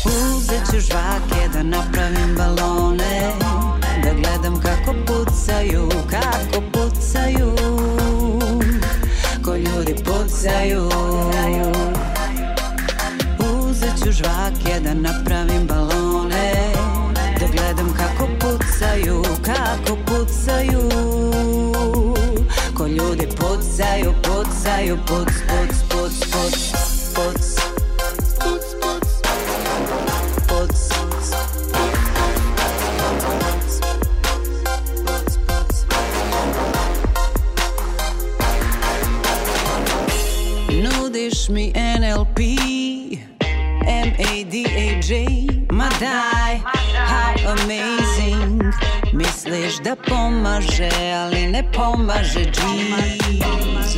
Uzet 0.04 0.62
ću 0.70 0.80
žvake 0.80 1.48
da 1.52 1.62
napravim 1.62 2.34
balone 2.36 3.32
Da 4.04 4.10
gledam 4.12 4.60
kako 4.60 4.94
pucaju, 5.06 5.88
kako 6.10 6.62
pucaju 6.72 7.56
Ko 9.44 9.56
ljudi 9.56 9.94
pucaju. 10.04 10.88
Uzet 13.38 14.04
ću 14.04 14.12
žvake 14.12 14.80
da 14.80 14.94
napravim 14.94 15.66
balone 15.66 16.52
Da 17.40 17.46
gledam 17.46 17.94
kako 17.96 18.28
pucaju, 18.40 19.22
kako 19.42 19.96
pucaju 20.06 20.90
Ko 22.76 22.86
ljudi 22.86 23.28
pucaju, 23.36 24.14
pucaju, 24.22 24.98
puc, 25.06 25.28
puc, 25.48 25.76
puc, 25.88 26.11
da 49.92 49.96
pomaže, 49.96 50.90
ali 51.14 51.46
ne 51.46 51.62
pomaže 51.72 52.40
Jesus. 52.40 53.96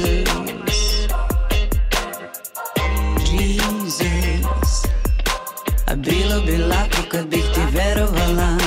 Jesus. 3.33 4.83
A 5.87 5.95
bilo 5.95 6.41
bi 6.47 6.57
lako 6.59 7.03
kad 7.11 7.27
bih 7.27 7.45
ti 7.55 7.61
verovala. 7.73 8.59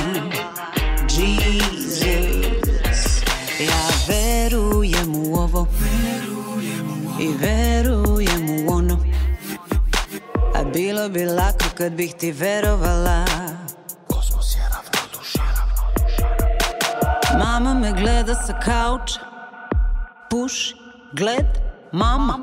Jesus. 1.10 2.22
Ja 3.60 3.88
verujem 4.08 5.14
u 5.16 5.34
ovo. 5.34 5.66
I 7.20 7.28
verujem 7.40 8.50
u 8.50 8.72
ono. 8.72 8.98
A 10.54 10.64
bilo 10.64 11.08
bi 11.08 11.24
lako 11.24 11.64
kad 11.76 11.92
bih 11.92 12.14
ti 12.14 12.32
verovala 12.32 13.47
gleda 18.08 18.34
sa 18.34 18.52
kauča. 18.60 19.20
Puši, 20.30 20.74
gled, 21.12 21.46
mama. 21.92 22.36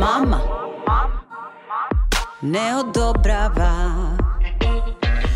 Mama. 0.00 0.40
Ne 2.42 2.76
odobrava. 2.76 3.72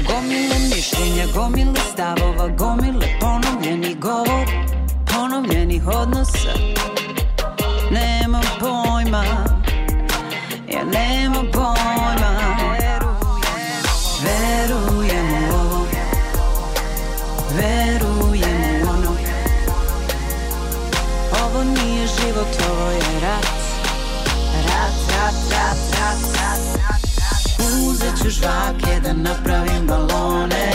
Gomile 0.09 0.57
mišljenja, 0.73 1.27
gomile 1.35 1.81
stavova 1.93 2.49
Gomile 2.49 3.07
ponovljeni 3.21 3.95
govor 3.95 4.47
Ponovljenih 5.13 5.87
odnosa. 5.87 6.55
Nemam 7.91 8.43
pojma. 8.61 9.25
Ja 10.73 10.85
nemam 10.85 11.47
pojma 11.53 12.24
život, 22.25 22.47
ovo 22.71 22.91
je 22.91 23.21
rat. 23.23 23.47
Rat, 24.67 24.97
rat, 25.13 25.35
rat, 25.53 25.79
rat, 25.99 26.21
rat 26.37 27.01
Uzet 27.89 28.19
ću 28.23 28.31
žvake 28.31 29.01
da 29.03 29.13
napravim 29.13 29.87
balone 29.87 30.71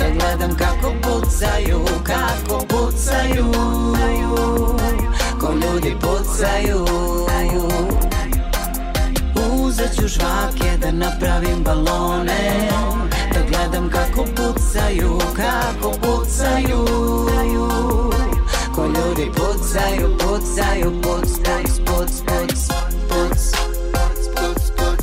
Da 0.00 0.08
gledam 0.10 0.56
kako 0.56 0.92
pucaju, 1.02 1.84
kako 2.02 2.64
pucaju. 2.68 3.52
Ko 5.40 5.52
ljudi 5.52 5.96
pucaju. 6.00 6.86
Uzet 9.52 9.94
ću 10.00 10.08
žvake 10.08 10.76
da 10.80 10.92
napravim 10.92 11.62
balone 11.64 12.68
Da 13.32 13.40
gledam 13.48 13.90
kako 13.90 14.24
pucaju, 14.24 15.18
kako 15.36 15.90
pucaju 15.90 16.88
Ko 18.78 18.86
ljudi 18.86 19.30
pucaju, 19.36 20.16
pucaju, 20.18 21.02
puc, 21.02 21.28
puc, 21.46 21.70
puc, 21.86 22.22
puc, 24.76 25.00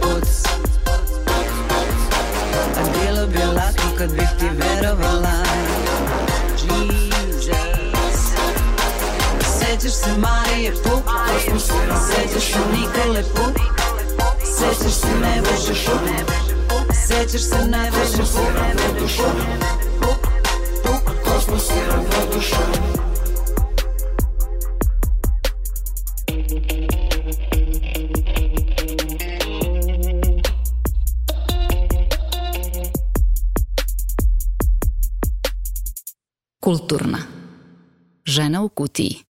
puc 0.00 0.28
A 2.76 2.82
bilo 2.92 3.26
bi 3.26 3.38
lako 3.38 3.96
kad 3.98 4.12
bih 4.12 4.28
ti 4.38 4.46
verovala. 4.58 5.42
Sećaš 9.58 9.92
se 9.92 10.10
Marije 10.18 10.72
Puk 10.72 11.04
Sećaš 11.30 12.42
se 12.42 12.58
Nikole 12.72 13.22
Puk 13.34 13.56
Sećaš 14.44 14.94
se 14.94 15.08
Nebojše 15.20 15.90
Puk 16.68 16.94
Sećaš 17.06 17.42
se 17.42 17.66
najveće 17.68 18.22
Puk 18.32 19.85
Kosmos 21.46 21.70
je 21.70 21.86
ravnodušan 21.88 22.72
Kulturna. 36.60 37.18
Žena 38.24 38.62
u 38.62 38.68
kutiji. 38.68 39.25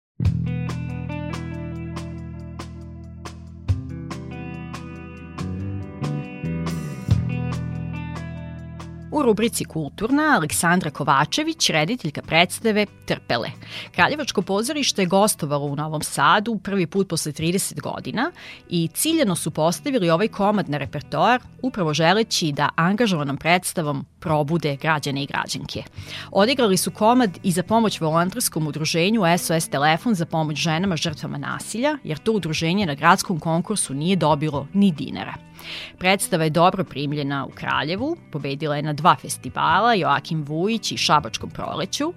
U 9.13 9.21
rubrici 9.21 9.65
Kulturna 9.65 10.23
Aleksandra 10.35 10.89
Kovačević, 10.91 11.69
rediteljka 11.69 12.21
predstave 12.21 12.85
Trpele. 13.05 13.49
Kraljevačko 13.91 14.41
pozorište 14.41 15.01
je 15.01 15.05
gostovalo 15.05 15.65
u 15.65 15.75
Novom 15.75 16.01
Sadu 16.01 16.59
prvi 16.63 16.87
put 16.87 17.09
posle 17.09 17.31
30 17.31 17.81
godina 17.81 18.31
i 18.69 18.89
ciljeno 18.93 19.35
su 19.35 19.51
postavili 19.51 20.09
ovaj 20.09 20.27
komad 20.27 20.69
na 20.69 20.77
repertoar 20.77 21.41
upravo 21.61 21.93
želeći 21.93 22.51
da 22.51 22.69
angažovanom 22.75 23.37
predstavom 23.37 24.05
probude 24.19 24.75
građane 24.75 25.23
i 25.23 25.27
građanke. 25.27 25.83
Odigrali 26.31 26.77
su 26.77 26.91
komad 26.91 27.39
i 27.43 27.51
za 27.51 27.63
pomoć 27.63 28.01
volontarskom 28.01 28.67
udruženju 28.67 29.21
SOS 29.37 29.67
Telefon 29.67 30.15
za 30.15 30.25
pomoć 30.25 30.57
ženama 30.57 30.95
žrtvama 30.95 31.37
nasilja, 31.37 31.97
jer 32.03 32.17
to 32.17 32.31
udruženje 32.31 32.85
na 32.85 32.95
gradskom 32.95 33.39
konkursu 33.39 33.93
nije 33.93 34.15
dobilo 34.15 34.67
ni 34.73 34.91
dinara. 34.91 35.52
Predstava 35.97 36.43
je 36.43 36.49
dobro 36.49 36.83
primljena 36.83 37.45
u 37.45 37.49
Kraljevu, 37.49 38.17
pobedila 38.31 38.75
je 38.75 38.81
na 38.81 38.93
dva 38.93 39.15
festivala, 39.15 39.93
Joakim 39.93 40.43
Vujić 40.43 40.91
i 40.91 40.97
Šabačkom 40.97 41.49
proleću, 41.49 42.13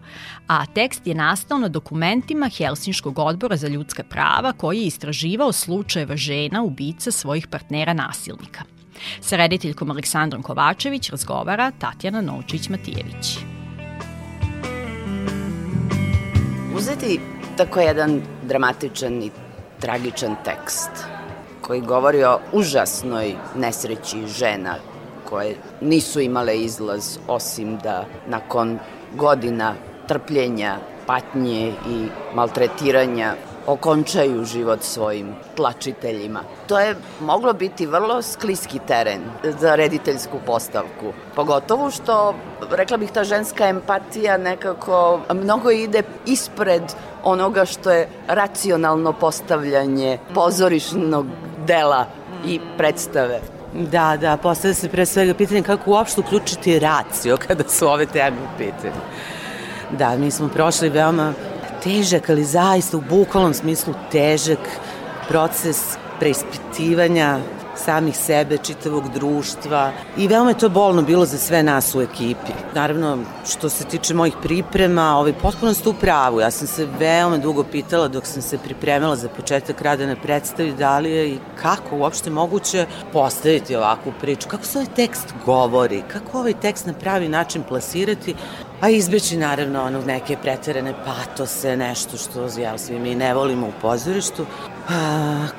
a 0.47 0.66
tekst 0.66 1.07
je 1.07 1.14
nastao 1.14 1.59
na 1.59 1.68
dokumentima 1.68 2.49
Helsinškog 2.49 3.18
odbora 3.18 3.57
za 3.57 3.68
ljudska 3.68 4.03
prava 4.03 4.53
koji 4.53 4.78
je 4.78 4.86
istraživao 4.86 5.53
slučajeva 5.53 6.16
žena 6.16 6.62
ubica 6.62 7.11
svojih 7.11 7.47
partnera 7.47 7.92
nasilnika. 7.92 8.62
Sa 9.20 9.36
rediteljkom 9.36 9.90
Aleksandrom 9.90 10.42
Kovačević 10.42 11.11
razgovara 11.11 11.70
Tatjana 11.70 12.22
Novčić-Matijević. 12.22 13.38
Uzeti 16.76 17.20
tako 17.57 17.80
jedan 17.80 18.22
dramatičan 18.42 19.22
i 19.22 19.30
tragičan 19.80 20.36
tekst 20.44 21.16
koji 21.67 21.81
govori 21.81 22.25
o 22.25 22.39
užasnoj 22.53 23.35
nesreći 23.57 24.27
žena 24.27 24.75
koje 25.29 25.57
nisu 25.81 26.21
imale 26.21 26.59
izlaz 26.59 27.19
osim 27.29 27.79
da 27.79 28.05
nakon 28.27 28.79
godina 29.14 29.75
trpljenja, 30.09 30.77
patnje 31.07 31.73
i 31.89 32.07
maltretiranja 32.35 33.35
okončaju 33.67 34.45
život 34.45 34.83
svojim 34.83 35.35
tlačiteljima. 35.57 36.41
To 36.67 36.79
je 36.79 36.97
moglo 37.21 37.53
biti 37.53 37.87
vrlo 37.87 38.23
skliski 38.23 38.79
teren 38.87 39.21
za 39.61 39.75
rediteljsku 39.75 40.37
postavku. 40.47 41.12
Pogotovo 41.35 41.91
što, 41.91 42.35
rekla 42.71 42.97
bih, 42.97 43.11
ta 43.11 43.25
ženska 43.25 43.69
empatija 43.69 44.37
nekako 44.37 45.21
mnogo 45.35 45.71
ide 45.71 46.03
ispred 46.27 46.83
onoga 47.25 47.64
što 47.64 47.91
je 47.91 48.09
racionalno 48.29 49.12
postavljanje 49.12 50.19
pozorišnog 50.35 51.27
dela 51.67 52.07
i 52.47 52.61
predstave. 52.77 53.41
Da, 53.75 54.17
da, 54.17 54.37
postavlja 54.37 54.75
se 54.75 54.89
pre 54.89 55.07
svega 55.07 55.35
pitanje 55.35 55.62
kako 55.62 55.91
uopšte 55.91 56.21
uključiti 56.21 56.79
racio 56.79 57.37
kada 57.47 57.69
su 57.69 57.89
ove 57.89 58.07
teme 58.07 58.37
u 58.37 58.59
pitanju. 58.59 59.03
Da, 59.99 60.17
mi 60.17 60.31
smo 60.31 60.49
prošli 60.49 60.89
veoma 60.89 61.33
težak, 61.83 62.31
ali 62.31 62.45
zaista 62.45 62.97
u 62.97 63.01
bukvalnom 63.01 63.55
smislu 63.55 63.95
težak 64.12 64.59
proces 65.29 65.97
preispitivanja 66.19 67.39
samih 67.77 68.16
sebe, 68.16 68.59
čitavog 68.59 69.09
društva. 69.14 69.93
I 70.16 70.29
veoma 70.29 70.51
je 70.51 70.59
to 70.59 70.68
bolno 70.68 71.03
bilo 71.03 71.24
za 71.27 71.39
sve 71.39 71.62
nas 71.62 71.95
u 71.95 72.01
ekipi. 72.01 72.53
Naravno, 72.74 73.18
što 73.49 73.68
se 73.68 73.85
tiče 73.85 74.14
mojih 74.14 74.35
priprema, 74.43 75.16
ovaj, 75.16 75.33
potpuno 75.33 75.74
ste 75.74 75.89
u 75.89 75.95
pravu. 75.95 76.41
Ja 76.41 76.51
sam 76.51 76.66
se 76.66 76.89
veoma 76.99 77.39
dugo 77.39 77.64
pitala 77.64 78.09
dok 78.09 78.27
sam 78.27 78.43
se 78.43 78.59
pripremala 78.59 79.16
za 79.16 79.29
početak 79.29 79.83
rada 79.83 80.07
na 80.07 80.16
predstavi 80.16 80.72
da 80.72 80.99
li 80.99 81.11
je 81.11 81.29
i 81.29 81.39
kako 81.62 81.97
uopšte 81.97 82.31
moguće 82.31 82.87
postaviti 83.12 83.77
ovakvu 83.77 84.12
priču, 84.20 84.49
kako 84.49 84.64
se 84.64 84.79
ovaj 84.79 84.95
tekst 84.97 85.35
govori, 85.45 86.03
kako 86.09 86.39
ovaj 86.39 86.55
tekst 86.61 86.87
na 86.87 86.93
pravi 86.93 87.29
način 87.29 87.62
plasirati, 87.68 88.35
a 88.81 88.89
izbeći 88.89 89.37
naravno 89.37 89.83
ono 89.83 90.01
neke 90.01 90.37
preterane 90.43 90.95
patose, 91.05 91.77
nešto 91.77 92.16
što 92.16 92.61
ja, 92.61 92.79
svi 92.79 92.99
mi 92.99 93.14
ne 93.14 93.35
volimo 93.35 93.66
u 93.66 93.72
pozorištu, 93.83 94.47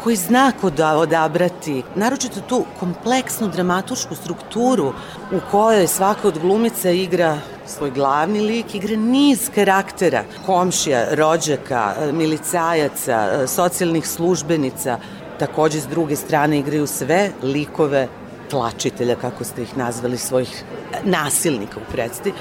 koji 0.04 0.16
zna 0.16 0.52
ko 0.62 0.70
da 0.70 0.98
odabrati, 0.98 1.84
naročito 1.96 2.42
tu 2.42 2.66
kompleksnu 2.80 3.48
dramatušku 3.48 4.16
strukturu 4.16 4.94
u 5.32 5.40
kojoj 5.52 5.88
svaka 5.88 6.28
od 6.28 6.40
glumica 6.40 6.90
igra 6.90 7.38
svoj 7.66 7.92
glavni 7.92 8.42
lik, 8.42 8.76
igra 8.76 8.96
niz 8.96 9.50
karaktera, 9.56 10.24
komšija, 10.46 11.08
rođaka, 11.12 11.94
milicajaca, 12.14 13.48
socijalnih 13.48 14.08
službenica, 14.08 14.98
takođe 15.40 15.80
s 15.80 15.88
druge 15.88 16.16
strane 16.16 16.60
igraju 16.60 16.88
sve 16.88 17.32
likove 17.44 18.08
tlačitelja, 18.50 19.16
kako 19.16 19.44
ste 19.44 19.62
ih 19.62 19.78
nazvali, 19.78 20.18
svojih 20.18 20.64
nasilnika 21.04 21.80
u 21.80 21.92
predstavi. 21.92 22.34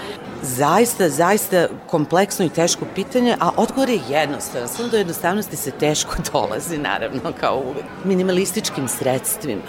Zaista, 0.43 1.09
zaista 1.09 1.67
kompleksno 1.87 2.45
i 2.45 2.49
teško 2.49 2.85
pitanje, 2.95 3.37
a 3.41 3.51
odgovor 3.57 3.89
je 3.89 4.01
jednostavan. 4.09 4.69
Samo 4.69 4.89
do 4.89 4.97
jednostavnosti 4.97 5.57
se 5.57 5.71
teško 5.71 6.17
dolazi, 6.33 6.79
naravno, 6.79 7.33
kao 7.41 7.57
uvek. 7.59 7.85
Minimalističkim 8.05 8.89
sredstvima. 8.89 9.63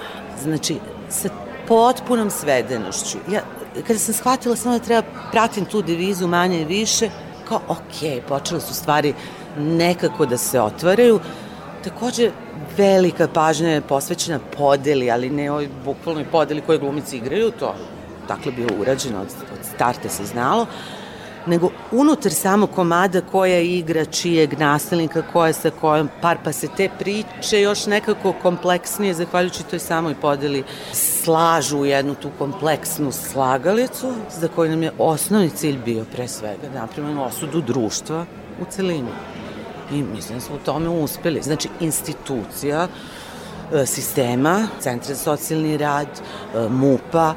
Znači, 0.44 0.76
sa 1.10 1.30
potpunom 1.68 2.30
svedenošću. 2.30 3.18
Ja, 3.32 3.42
kada 3.88 4.00
sam 4.00 4.14
shvatila 4.14 4.56
samo 4.56 4.78
da 4.78 4.86
treba 4.86 5.08
pratim 5.32 5.66
tu 5.66 5.82
devizu 5.82 6.28
manje 6.28 6.62
i 6.62 6.66
više, 6.66 7.10
kao, 7.48 7.62
ok, 7.68 8.28
počele 8.28 8.62
su 8.62 8.74
stvari 8.74 9.14
nekako 9.58 10.26
da 10.26 10.38
se 10.38 10.62
otvaraju. 10.62 11.20
Takođe, 11.84 12.32
velika 12.78 13.28
pažnja 13.28 13.70
je 13.70 13.82
posvećena 13.82 14.40
podeli, 14.58 15.12
ali 15.12 15.30
ne 15.30 15.52
ovoj 15.52 15.70
bukvalnoj 15.86 16.26
podeli 16.32 16.62
koje 16.62 16.80
glumice 16.80 17.18
igraju, 17.18 17.52
to 17.52 17.76
dakle 18.28 18.52
bilo 18.52 18.70
urađeno 18.80 19.22
od, 19.22 19.28
od 19.28 19.66
starta 19.76 20.10
se 20.10 20.26
znalo, 20.26 20.66
nego 21.46 21.70
unutar 21.92 22.32
samog 22.32 22.70
komada 22.76 23.22
koja 23.22 23.60
igra 23.60 24.06
čijeg 24.06 24.60
nasilnika, 24.60 25.24
koja 25.34 25.54
sa 25.54 25.70
kojom 25.70 26.10
par, 26.22 26.38
pa 26.44 26.52
se 26.52 26.68
te 26.78 26.90
priče 27.00 27.62
još 27.62 27.86
nekako 27.86 28.34
kompleksnije, 28.42 29.14
zahvaljujući 29.14 29.64
toj 29.64 29.80
samoj 29.80 30.16
podeli, 30.22 30.64
slažu 30.94 31.78
u 31.78 31.86
jednu 31.86 32.16
tu 32.16 32.30
kompleksnu 32.38 33.12
slagalicu, 33.12 34.14
za 34.40 34.48
koju 34.48 34.70
nam 34.70 34.84
je 34.84 34.92
osnovni 34.98 35.50
cilj 35.50 35.78
bio 35.86 36.06
pre 36.12 36.28
svega 36.28 36.68
da 36.74 36.88
osudu 37.22 37.62
društva 37.62 38.26
u 38.62 38.66
celini. 38.70 39.10
I 39.92 40.04
mislim 40.04 40.40
da 40.40 40.46
smo 40.46 40.56
u 40.56 40.60
tome 40.60 40.90
uspeli. 40.90 41.42
Znači, 41.42 41.70
institucija, 41.80 42.88
e, 43.74 43.86
sistema, 43.86 44.68
Centra 44.80 45.16
za 45.16 45.24
socijalni 45.24 45.78
rad, 45.78 46.08
e, 46.08 46.70
MUPA, 46.70 47.34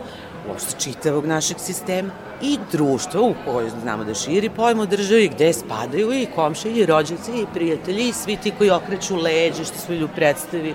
uopšte 0.49 0.81
čitavog 0.81 1.27
našeg 1.27 1.59
sistema 1.59 2.11
i 2.43 2.59
društva 2.73 3.21
u 3.21 3.35
kojoj 3.45 3.71
znamo 3.83 4.05
da 4.05 4.15
širi 4.15 4.51
pojmo 4.51 4.87
državi 4.87 5.29
gde 5.29 5.53
spadaju 5.53 6.13
i 6.13 6.27
komše 6.35 6.71
i 6.71 6.87
rođaci 6.87 7.33
i 7.33 7.47
prijatelji 7.55 8.09
i 8.09 8.13
svi 8.13 8.37
ti 8.37 8.53
koji 8.59 8.71
okreću 8.71 9.17
leđe 9.17 9.65
što 9.65 9.79
su 9.79 9.95
ljudi 9.95 10.13
predstavi 10.15 10.75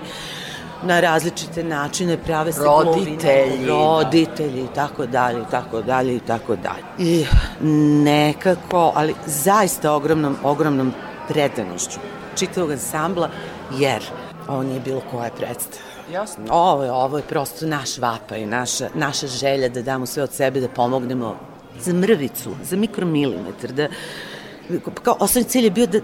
na 0.82 1.00
različite 1.00 1.64
načine 1.64 2.16
prave 2.16 2.52
se 2.52 2.60
roditelji, 2.64 3.66
roditelji 3.66 4.60
i 4.60 4.74
tako 4.74 5.06
dalje 5.06 5.40
i 5.40 5.50
tako 5.50 5.82
dalje 5.82 6.16
i 6.16 6.20
tako 6.20 6.56
dalje. 6.56 6.84
I 7.10 7.26
nekako, 8.04 8.92
ali 8.94 9.14
zaista 9.26 9.92
ogromnom, 9.92 10.36
ogromnom 10.42 10.92
predanošću 11.28 12.00
čitavog 12.38 12.70
ansambla, 12.70 13.30
jer 13.78 14.02
ovo 14.48 14.62
nije 14.62 14.80
bilo 14.80 15.02
koja 15.10 15.30
predstava. 15.30 15.86
Jasno. 16.12 16.44
Ovo 16.50 16.84
je, 16.84 16.92
ovo 16.92 17.16
je 17.16 17.22
prosto 17.22 17.66
naš 17.66 17.98
vapaj, 17.98 18.46
naša, 18.46 18.88
naša 18.94 19.26
želja 19.26 19.68
da 19.68 19.82
damo 19.82 20.06
sve 20.06 20.22
od 20.22 20.32
sebe, 20.32 20.60
da 20.60 20.68
pomognemo 20.68 21.36
za 21.80 21.92
mrvicu, 21.92 22.54
za 22.62 22.76
mikromilimetar, 22.76 23.72
da, 23.72 23.88
kao 25.02 25.16
osnovni 25.20 25.48
cilj 25.48 25.64
je 25.64 25.70
bio 25.70 25.86
da 25.86 26.00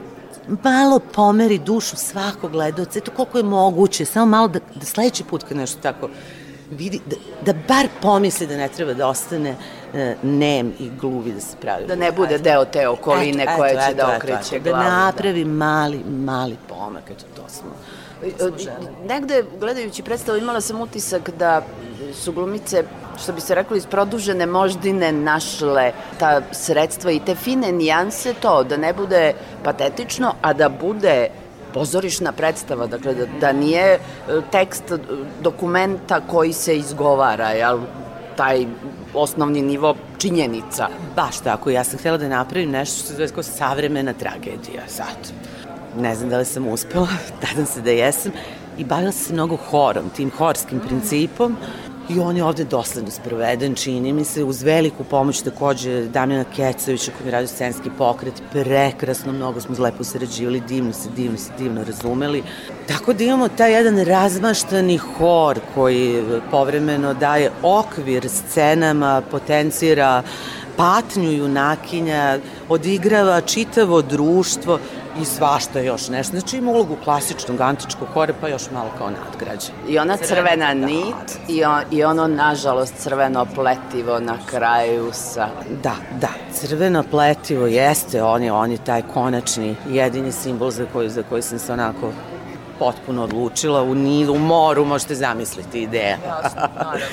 malo 0.64 0.98
pomeri 0.98 1.58
dušu 1.58 1.96
svakog 1.96 2.50
gledalca, 2.52 2.98
eto 2.98 3.10
koliko 3.16 3.38
je 3.38 3.44
moguće, 3.44 4.04
samo 4.04 4.26
malo 4.26 4.48
da, 4.48 4.58
da 4.74 4.86
sledeći 4.86 5.24
put 5.24 5.42
kad 5.42 5.56
nešto 5.56 5.80
tako 5.82 6.08
vidi, 6.76 7.00
da, 7.06 7.16
da 7.52 7.58
bar 7.68 7.88
pomisli 8.02 8.46
da 8.46 8.56
ne 8.56 8.68
treba 8.68 8.94
da 8.94 9.08
ostane 9.08 9.56
e, 9.94 10.16
nem 10.22 10.72
i 10.78 10.90
gluvi 11.00 11.32
da 11.32 11.40
se 11.40 11.56
pravi. 11.60 11.86
Da 11.86 11.96
ne 11.96 12.12
bude 12.12 12.38
deo 12.38 12.64
te 12.64 12.88
okoline 12.88 13.42
eto, 13.42 13.52
koja 13.56 13.72
eto, 13.72 13.80
će 13.80 13.92
eto, 13.92 13.96
da 13.96 14.16
okreće 14.16 14.56
eto, 14.56 14.70
glavu. 14.70 14.84
Da 14.84 14.90
napravi 14.90 15.44
mali, 15.44 16.00
mali 16.04 16.56
pomak, 16.68 17.10
eto 17.10 17.24
to 17.36 17.48
smo 17.48 17.70
Negde, 19.08 19.44
gledajući 19.60 20.02
predstavu, 20.02 20.38
imala 20.38 20.60
sam 20.60 20.80
utisak 20.80 21.30
da 21.30 21.62
su 22.14 22.32
glumice, 22.32 22.84
što 23.22 23.32
bi 23.32 23.40
se 23.40 23.54
reklo, 23.54 23.76
iz 23.76 23.86
produžene 23.86 24.46
moždine 24.46 25.12
našle 25.12 25.92
ta 26.18 26.42
sredstva 26.52 27.10
i 27.10 27.20
te 27.20 27.34
fine 27.34 27.72
nijanse 27.72 28.34
to, 28.34 28.64
da 28.64 28.76
ne 28.76 28.92
bude 28.92 29.32
patetično, 29.64 30.34
a 30.42 30.52
da 30.52 30.68
bude 30.68 31.28
pozorišna 31.74 32.32
predstava, 32.32 32.86
dakle 32.86 33.14
da, 33.14 33.26
da 33.40 33.52
nije 33.52 33.92
e, 33.92 33.98
tekst 34.50 34.92
dokumenta 35.42 36.20
koji 36.20 36.52
se 36.52 36.76
izgovara, 36.76 37.50
jel, 37.50 37.80
taj 38.36 38.66
osnovni 39.14 39.62
nivo 39.62 39.94
činjenica. 40.18 40.88
Baš 41.16 41.38
tako, 41.38 41.70
ja 41.70 41.84
sam 41.84 41.98
htjela 41.98 42.18
da 42.18 42.28
napravim 42.28 42.70
nešto 42.70 42.98
što 42.98 43.08
se 43.08 43.14
zove 43.14 43.28
kao 43.28 43.42
savremena 43.42 44.12
tragedija, 44.12 44.82
sad. 44.88 45.32
Ne 45.98 46.14
znam 46.14 46.30
da 46.30 46.38
li 46.38 46.44
sam 46.44 46.68
uspela, 46.68 47.08
nadam 47.48 47.66
se 47.66 47.80
da 47.80 47.90
jesam, 47.90 48.32
i 48.78 48.84
bavila 48.84 49.12
se 49.12 49.32
mnogo 49.32 49.56
horom, 49.56 50.10
tim 50.16 50.30
horskim 50.30 50.80
principom, 50.80 51.56
I 52.08 52.20
on 52.20 52.36
je 52.36 52.44
ovde 52.44 52.64
dosledno 52.64 53.10
sproveden, 53.10 53.74
čini 53.74 54.12
mi 54.12 54.24
se, 54.24 54.44
uz 54.44 54.62
veliku 54.62 55.04
pomoć 55.04 55.42
takođe 55.42 56.04
Damjana 56.04 56.44
Kecovića 56.56 57.10
koji 57.12 57.24
mi 57.24 57.30
radi 57.30 57.46
scenski 57.46 57.90
pokret, 57.98 58.42
prekrasno, 58.52 59.32
mnogo 59.32 59.60
smo 59.60 59.76
lepo 59.78 60.04
sarađivali, 60.04 60.60
divno 60.60 60.92
se, 60.92 61.08
divno 61.16 61.38
se, 61.38 61.50
divno 61.58 61.84
razumeli. 61.84 62.42
Tako 62.88 63.12
da 63.12 63.24
imamo 63.24 63.48
taj 63.48 63.72
jedan 63.72 64.04
razmaštani 64.04 64.96
hor 64.96 65.60
koji 65.74 66.22
povremeno 66.50 67.14
daje 67.14 67.50
okvir 67.62 68.28
scenama, 68.28 69.22
potencira 69.30 70.22
patnju 70.76 71.32
junakinja, 71.32 72.38
odigrava 72.68 73.40
čitavo 73.40 74.02
društvo 74.02 74.78
i 75.20 75.24
svašta 75.24 75.80
još 75.80 76.08
nešto. 76.08 76.30
Znači 76.30 76.56
ima 76.56 76.70
ulogu 76.70 76.96
klasičnog 77.04 77.60
antičkog 77.60 78.08
hore, 78.14 78.34
pa 78.40 78.48
još 78.48 78.70
malo 78.70 78.90
kao 78.98 79.10
nadgrađe. 79.10 79.72
I 79.88 79.98
ona 79.98 80.16
crvena 80.16 80.74
nit 80.74 81.38
i, 81.48 81.64
on, 81.64 81.82
i 81.90 82.04
ono, 82.04 82.26
nažalost, 82.26 82.94
crveno 82.96 83.46
pletivo 83.54 84.20
na 84.20 84.38
kraju 84.46 85.10
sa... 85.12 85.48
Da, 85.82 85.94
da, 86.20 86.28
crveno 86.52 87.04
pletivo 87.10 87.66
jeste, 87.66 88.22
on 88.22 88.42
je, 88.42 88.52
on 88.52 88.70
je 88.70 88.78
taj 88.78 89.02
konačni 89.14 89.76
jedini 89.88 90.32
simbol 90.32 90.70
za 90.70 90.86
koji, 90.92 91.08
za 91.08 91.22
koji 91.22 91.42
sam 91.42 91.58
se 91.58 91.72
onako 91.72 92.12
potpuno 92.78 93.24
odlučila. 93.24 93.82
U 93.82 93.94
Nilu, 93.94 94.34
u 94.34 94.38
moru, 94.38 94.84
možete 94.84 95.14
zamisliti 95.14 95.82
ideja. 95.82 96.16
Jasno, 96.26 96.60
naravno. 96.76 97.06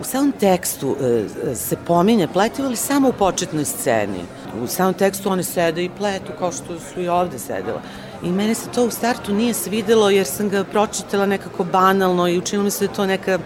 U 0.00 0.04
samom 0.04 0.32
tekstu 0.32 0.96
e, 1.00 1.54
se 1.54 1.76
pominje 1.86 2.28
pletivo, 2.28 2.66
ali 2.66 2.76
samo 2.76 3.08
u 3.08 3.12
početnoj 3.12 3.64
sceni. 3.64 4.24
U 4.62 4.66
samom 4.66 4.94
tekstu 4.94 5.30
one 5.30 5.42
sede 5.42 5.84
i 5.84 5.90
pletu 5.98 6.32
kao 6.38 6.52
što 6.52 6.78
su 6.78 7.00
i 7.00 7.08
ovde 7.08 7.38
sedela. 7.38 7.80
I 8.22 8.32
mene 8.32 8.54
se 8.54 8.70
to 8.74 8.84
u 8.84 8.90
startu 8.90 9.34
nije 9.34 9.54
svidelo 9.54 10.10
jer 10.10 10.26
sam 10.26 10.48
ga 10.48 10.64
pročitala 10.64 11.26
nekako 11.26 11.64
banalno 11.64 12.28
i 12.28 12.38
učinilo 12.38 12.64
mi 12.64 12.70
se 12.70 12.86
da 12.86 12.92
to 12.92 13.06
neka 13.06 13.38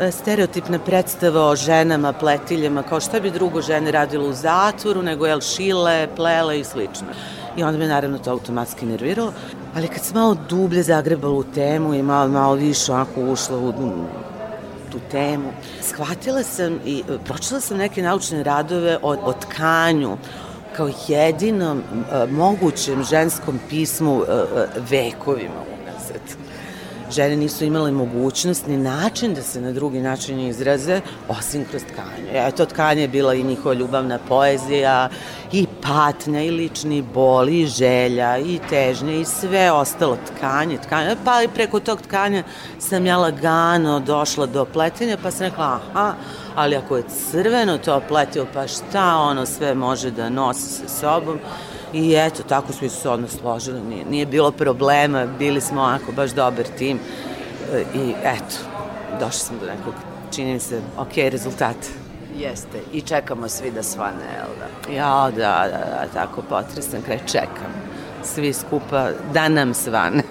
e, 0.00 0.10
stereotipna 0.10 0.78
predstava 0.78 1.48
o 1.48 1.56
ženama, 1.56 2.12
pletiljama, 2.12 2.82
kao 2.82 3.00
šta 3.00 3.20
bi 3.20 3.30
drugo 3.30 3.62
žene 3.62 3.92
radilo 3.92 4.28
u 4.28 4.32
zatvoru, 4.32 5.02
nego 5.02 5.26
jel 5.26 5.40
šile, 5.40 6.08
plele 6.16 6.60
i 6.60 6.64
slično. 6.64 7.06
I 7.56 7.62
onda 7.62 7.78
me 7.78 7.86
naravno 7.86 8.18
to 8.18 8.30
automatski 8.30 8.86
nerviralo, 8.86 9.32
ali 9.74 9.88
kad 9.88 10.02
sam 10.02 10.14
malo 10.14 10.36
dublje 10.48 10.82
zagrebala 10.82 11.34
u 11.34 11.44
temu 11.44 11.94
i 11.94 12.02
malo, 12.02 12.28
malo 12.28 12.54
više 12.54 12.92
onako 12.92 13.20
ušla 13.20 13.58
u 13.58 13.72
tu 14.96 15.00
temu, 15.10 15.52
shvatila 15.82 16.42
sam 16.42 16.80
i 16.84 17.02
e, 17.08 17.18
pročitala 17.24 17.60
sam 17.60 17.76
neke 17.76 18.02
naučne 18.02 18.42
radove 18.42 18.98
o, 19.02 19.10
o 19.10 19.32
tkanju, 19.32 20.16
kao 20.76 20.90
jedinom 21.08 21.78
uh, 21.78 22.30
mogućem 22.30 23.04
ženskom 23.04 23.60
pismu 23.68 24.16
uh, 24.16 24.26
vekovima 24.90 25.62
unazad. 25.80 26.20
Žene 27.10 27.36
nisu 27.36 27.64
imale 27.64 27.90
mogućnost 27.90 28.66
ni 28.66 28.76
način 28.76 29.34
da 29.34 29.42
se 29.42 29.60
na 29.60 29.72
drugi 29.72 30.00
način 30.00 30.40
izraze, 30.40 31.00
osim 31.28 31.64
kroz 31.70 31.82
tkanje. 31.82 32.48
Eto, 32.48 32.66
tkanje 32.66 33.02
je 33.02 33.08
bila 33.08 33.34
i 33.34 33.42
njihova 33.42 33.74
ljubavna 33.74 34.18
poezija, 34.28 35.08
i 35.52 35.65
patnja, 35.86 36.42
i 36.42 36.50
lični 36.50 37.02
bol, 37.02 37.48
i 37.48 37.66
želja, 37.66 38.38
i 38.38 38.58
težnje, 38.70 39.20
i 39.20 39.24
sve 39.24 39.72
ostalo 39.72 40.18
tkanje, 40.26 40.78
tkanje. 40.78 41.16
Pa 41.24 41.42
i 41.42 41.48
preko 41.48 41.80
tog 41.80 42.02
tkanja 42.02 42.42
sam 42.78 43.06
ja 43.06 43.16
lagano 43.16 44.00
došla 44.00 44.46
do 44.46 44.64
pletenja, 44.64 45.16
pa 45.22 45.30
sam 45.30 45.46
rekla, 45.46 45.64
aha, 45.64 46.14
ali 46.54 46.76
ako 46.76 46.96
je 46.96 47.04
crveno 47.30 47.78
to 47.78 48.00
pletio, 48.08 48.46
pa 48.54 48.66
šta 48.66 49.16
ono 49.16 49.46
sve 49.46 49.74
može 49.74 50.10
da 50.10 50.28
nosi 50.28 50.68
sa 50.68 50.88
sobom? 50.88 51.38
I 51.92 52.14
eto, 52.16 52.42
tako 52.42 52.72
smo 52.72 52.88
se 52.88 53.08
odnos 53.08 53.30
složili, 53.30 53.80
nije, 53.80 54.04
nije 54.04 54.26
bilo 54.26 54.50
problema, 54.50 55.26
bili 55.26 55.60
smo 55.60 55.82
onako 55.82 56.12
baš 56.12 56.30
dobar 56.30 56.64
tim 56.78 56.98
i 57.94 58.14
eto, 58.24 58.56
došli 59.20 59.40
smo 59.40 59.56
do 59.60 59.66
nekog, 59.66 59.94
čini 60.34 60.52
mi 60.52 60.60
se, 60.60 60.80
ok 60.98 61.16
rezultata. 61.16 62.05
Jeste, 62.38 62.80
i 62.92 63.00
čekamo 63.00 63.48
svi 63.48 63.70
da 63.70 63.82
svane, 63.82 64.24
jel 64.36 64.48
da? 64.58 64.92
Ja, 64.92 65.30
da, 65.30 65.68
da, 65.70 65.78
da, 65.90 66.06
tako 66.14 66.42
potresan 66.42 67.02
kraj 67.02 67.18
čekam. 67.26 67.72
Svi 68.24 68.52
skupa 68.52 69.10
da 69.32 69.48
nam 69.48 69.74
svane. 69.74 70.22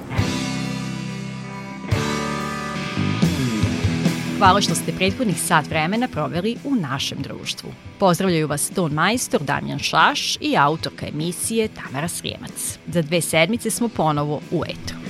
Hvala 4.38 4.62
što 4.62 4.76
ste 4.76 4.92
prethodnih 4.92 5.42
sat 5.42 5.68
vremena 5.68 6.08
proveli 6.08 6.58
u 6.64 6.76
našem 6.76 7.18
društvu. 7.22 7.70
Pozdravljaju 8.00 8.48
vas 8.48 8.70
ton 8.70 8.94
majstor 8.94 9.42
Damjan 9.42 9.80
Šaš 9.80 10.38
i 10.42 10.58
autorka 10.58 11.08
emisije 11.08 11.68
Tamara 11.68 12.08
Srijemac. 12.08 12.78
Za 12.88 13.02
dve 13.02 13.22
sedmice 13.22 13.70
smo 13.70 13.90
ponovo 13.90 14.42
u 14.52 14.64
etru. 14.66 15.05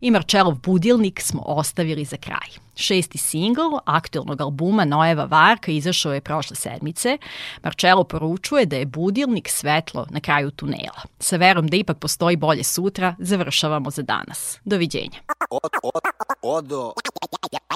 I 0.00 0.10
Marčelov 0.10 0.54
budilnik 0.54 1.20
smo 1.20 1.42
ostavili 1.46 2.04
za 2.04 2.16
kraj. 2.16 2.48
Šesti 2.76 3.18
singl 3.18 3.76
aktualnog 3.84 4.40
albuma 4.40 4.84
Noeva 4.84 5.24
Varka 5.24 5.72
izašao 5.72 6.14
je 6.14 6.20
prošle 6.20 6.56
sedmice. 6.56 7.18
Marčelo 7.62 8.04
poručuje 8.04 8.66
da 8.66 8.76
je 8.76 8.86
budilnik 8.86 9.48
svetlo 9.48 10.06
na 10.10 10.20
kraju 10.20 10.50
tunela. 10.50 11.02
Sa 11.18 11.36
verom 11.36 11.66
da 11.66 11.76
ipak 11.76 11.98
postoji 11.98 12.36
bolje 12.36 12.64
sutra, 12.64 13.14
završavamo 13.18 13.90
za 13.90 14.02
danas. 14.02 14.58
Doviđenja. 14.64 15.20
Od, 15.50 15.70
od, 15.82 16.02
odo, 16.42 16.92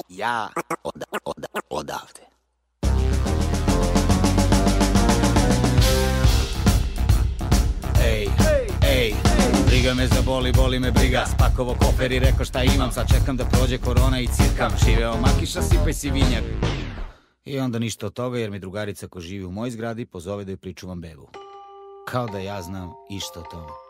ja, 0.09 0.49
od, 0.85 1.05
od, 1.25 1.45
odavde. 1.71 2.34
Briga 9.85 9.95
me 9.95 10.07
za 10.07 10.23
boli, 10.23 10.53
boli 10.53 10.79
me 10.81 10.91
briga. 10.91 11.25
Spakovo 11.27 11.75
kofer 11.75 12.13
i 12.13 12.19
rekao 12.19 12.45
šta 12.45 12.63
imam 12.63 12.93
Sad 12.93 13.09
čekam 13.09 13.37
da 13.37 13.45
prođe 13.45 13.79
korona 13.79 14.21
i 14.21 14.27
cirkam. 14.27 14.73
Živeo 14.85 15.17
makiša, 15.17 15.63
sipaj 15.63 15.93
si 15.93 16.11
vinjak. 16.11 16.45
I 17.45 17.59
onda 17.59 17.79
ništa 17.79 18.07
od 18.07 18.13
toga 18.13 18.39
jer 18.39 18.51
mi 18.51 18.59
drugarica 18.59 19.09
ko 19.09 19.21
živi 19.21 19.45
u 19.45 19.51
mojoj 19.51 19.71
zgradi 19.71 20.07
pozove 20.07 20.45
da 20.45 20.51
joj 20.51 20.57
pričuvam 20.57 21.01
bebu. 21.01 21.29
Kao 22.09 22.27
da 22.27 22.39
ja 22.39 22.63
znam 22.63 22.91
išta 23.11 23.41
o 23.41 23.43
tome 23.43 23.84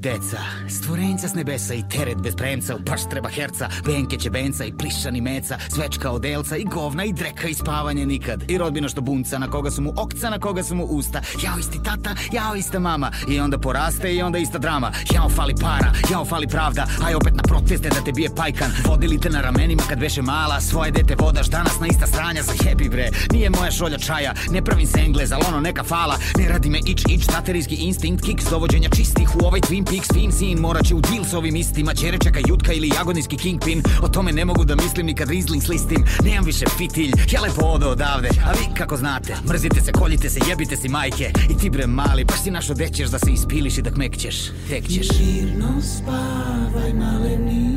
Deca, 0.00 0.38
stvorenca 0.68 1.28
s 1.28 1.34
nebesa 1.34 1.74
i 1.74 1.82
teret 1.88 2.18
bez 2.22 2.36
premca, 2.36 2.76
baš 2.78 3.00
treba 3.10 3.28
herca, 3.28 3.68
benke 3.84 4.16
će 4.16 4.30
benca 4.30 4.64
i 4.64 4.72
plišani 4.72 5.20
meca, 5.20 5.58
svečka 5.68 6.10
od 6.10 6.24
elca 6.24 6.56
i 6.56 6.64
govna 6.64 7.04
i 7.04 7.12
dreka 7.12 7.48
i 7.48 7.54
spavanje 7.54 8.06
nikad. 8.06 8.44
I 8.50 8.58
rodbina 8.58 8.88
što 8.88 9.00
bunca, 9.00 9.38
na 9.38 9.50
koga 9.50 9.70
su 9.70 9.82
mu 9.82 9.92
okca, 9.96 10.30
na 10.30 10.38
koga 10.38 10.62
su 10.62 10.74
mu 10.74 10.84
usta. 10.84 11.20
Jao 11.44 11.58
isti 11.58 11.82
tata, 11.82 12.14
jao 12.32 12.56
ista 12.56 12.78
mama. 12.78 13.10
I 13.28 13.40
onda 13.40 13.58
poraste 13.58 14.14
i 14.14 14.22
onda 14.22 14.38
ista 14.38 14.58
drama. 14.58 14.92
Jao 15.14 15.28
fali 15.28 15.54
para, 15.60 15.92
jao 16.10 16.24
fali 16.24 16.46
pravda, 16.46 16.86
aj 17.04 17.14
opet 17.14 17.34
na 17.34 17.42
proteste 17.42 17.88
da 17.88 18.04
te 18.04 18.12
bije 18.12 18.34
pajkan. 18.36 18.70
Vodili 18.86 19.20
te 19.20 19.30
na 19.30 19.40
ramenima 19.40 19.82
kad 19.88 20.00
veše 20.00 20.22
mala, 20.22 20.60
svoje 20.60 20.90
dete 20.90 21.14
vodaš 21.18 21.46
danas 21.46 21.80
na 21.80 21.86
ista 21.86 22.06
stranja 22.06 22.42
za 22.42 22.52
happy 22.52 22.90
bre. 22.90 23.08
Nije 23.32 23.50
moja 23.50 23.70
šolja 23.70 23.98
čaja, 23.98 24.34
ne 24.50 24.64
pravim 24.64 24.86
se 24.86 25.00
englez, 25.00 25.32
ali 25.32 25.44
ono 25.48 25.60
neka 25.60 25.84
fala. 25.84 26.18
Ne 26.38 26.48
radi 26.48 26.70
me 26.70 26.78
ič 26.86 27.02
ič, 27.08 27.26
taterijski 27.26 27.74
instinkt, 27.74 28.24
kiks 28.24 28.44
dovođenja 28.50 28.88
čistih 28.88 29.36
u 29.36 29.46
ovaj 29.46 29.60
Twin 29.60 29.89
Peaks 29.90 30.08
fin 30.14 30.32
sin 30.32 30.58
Morat 30.60 30.86
će 30.86 30.94
u 30.94 31.00
deal 31.00 31.24
s 31.24 31.34
ovim 31.34 31.56
istima. 31.56 31.94
Čere 31.94 32.18
čeka 32.18 32.40
Jutka 32.48 32.72
ili 32.72 32.88
Jagodinski 32.88 33.36
Kingpin. 33.36 33.82
O 34.02 34.08
tome 34.08 34.32
ne 34.32 34.44
mogu 34.44 34.64
da 34.64 34.76
mislim 34.76 35.06
ni 35.06 35.14
kad 35.14 35.30
Riesling 35.30 35.62
slistim. 35.62 36.04
Nemam 36.24 36.44
više 36.44 36.66
fitilj, 36.78 37.12
ja 37.32 37.40
lepo 37.40 37.66
odo 37.66 37.88
odavde. 37.88 38.28
A 38.44 38.52
vi 38.52 38.74
kako 38.76 38.96
znate, 38.96 39.36
mrzite 39.48 39.80
se, 39.80 39.92
koljite 39.92 40.30
se, 40.30 40.40
jebite 40.48 40.76
si 40.76 40.88
majke. 40.88 41.32
I 41.50 41.58
ti 41.58 41.70
bre 41.70 41.86
mali, 41.86 42.24
baš 42.24 42.42
si 42.42 42.50
našo 42.50 42.74
dećeš 42.74 43.08
da 43.08 43.18
se 43.18 43.32
ispiliš 43.32 43.78
i 43.78 43.82
da 43.82 43.90
kmekćeš 43.90 44.36
Tek 44.68 44.88
ćeš. 44.88 45.08
Mirno 45.20 45.82
spavaj 45.82 46.92
maleni. 46.92 47.76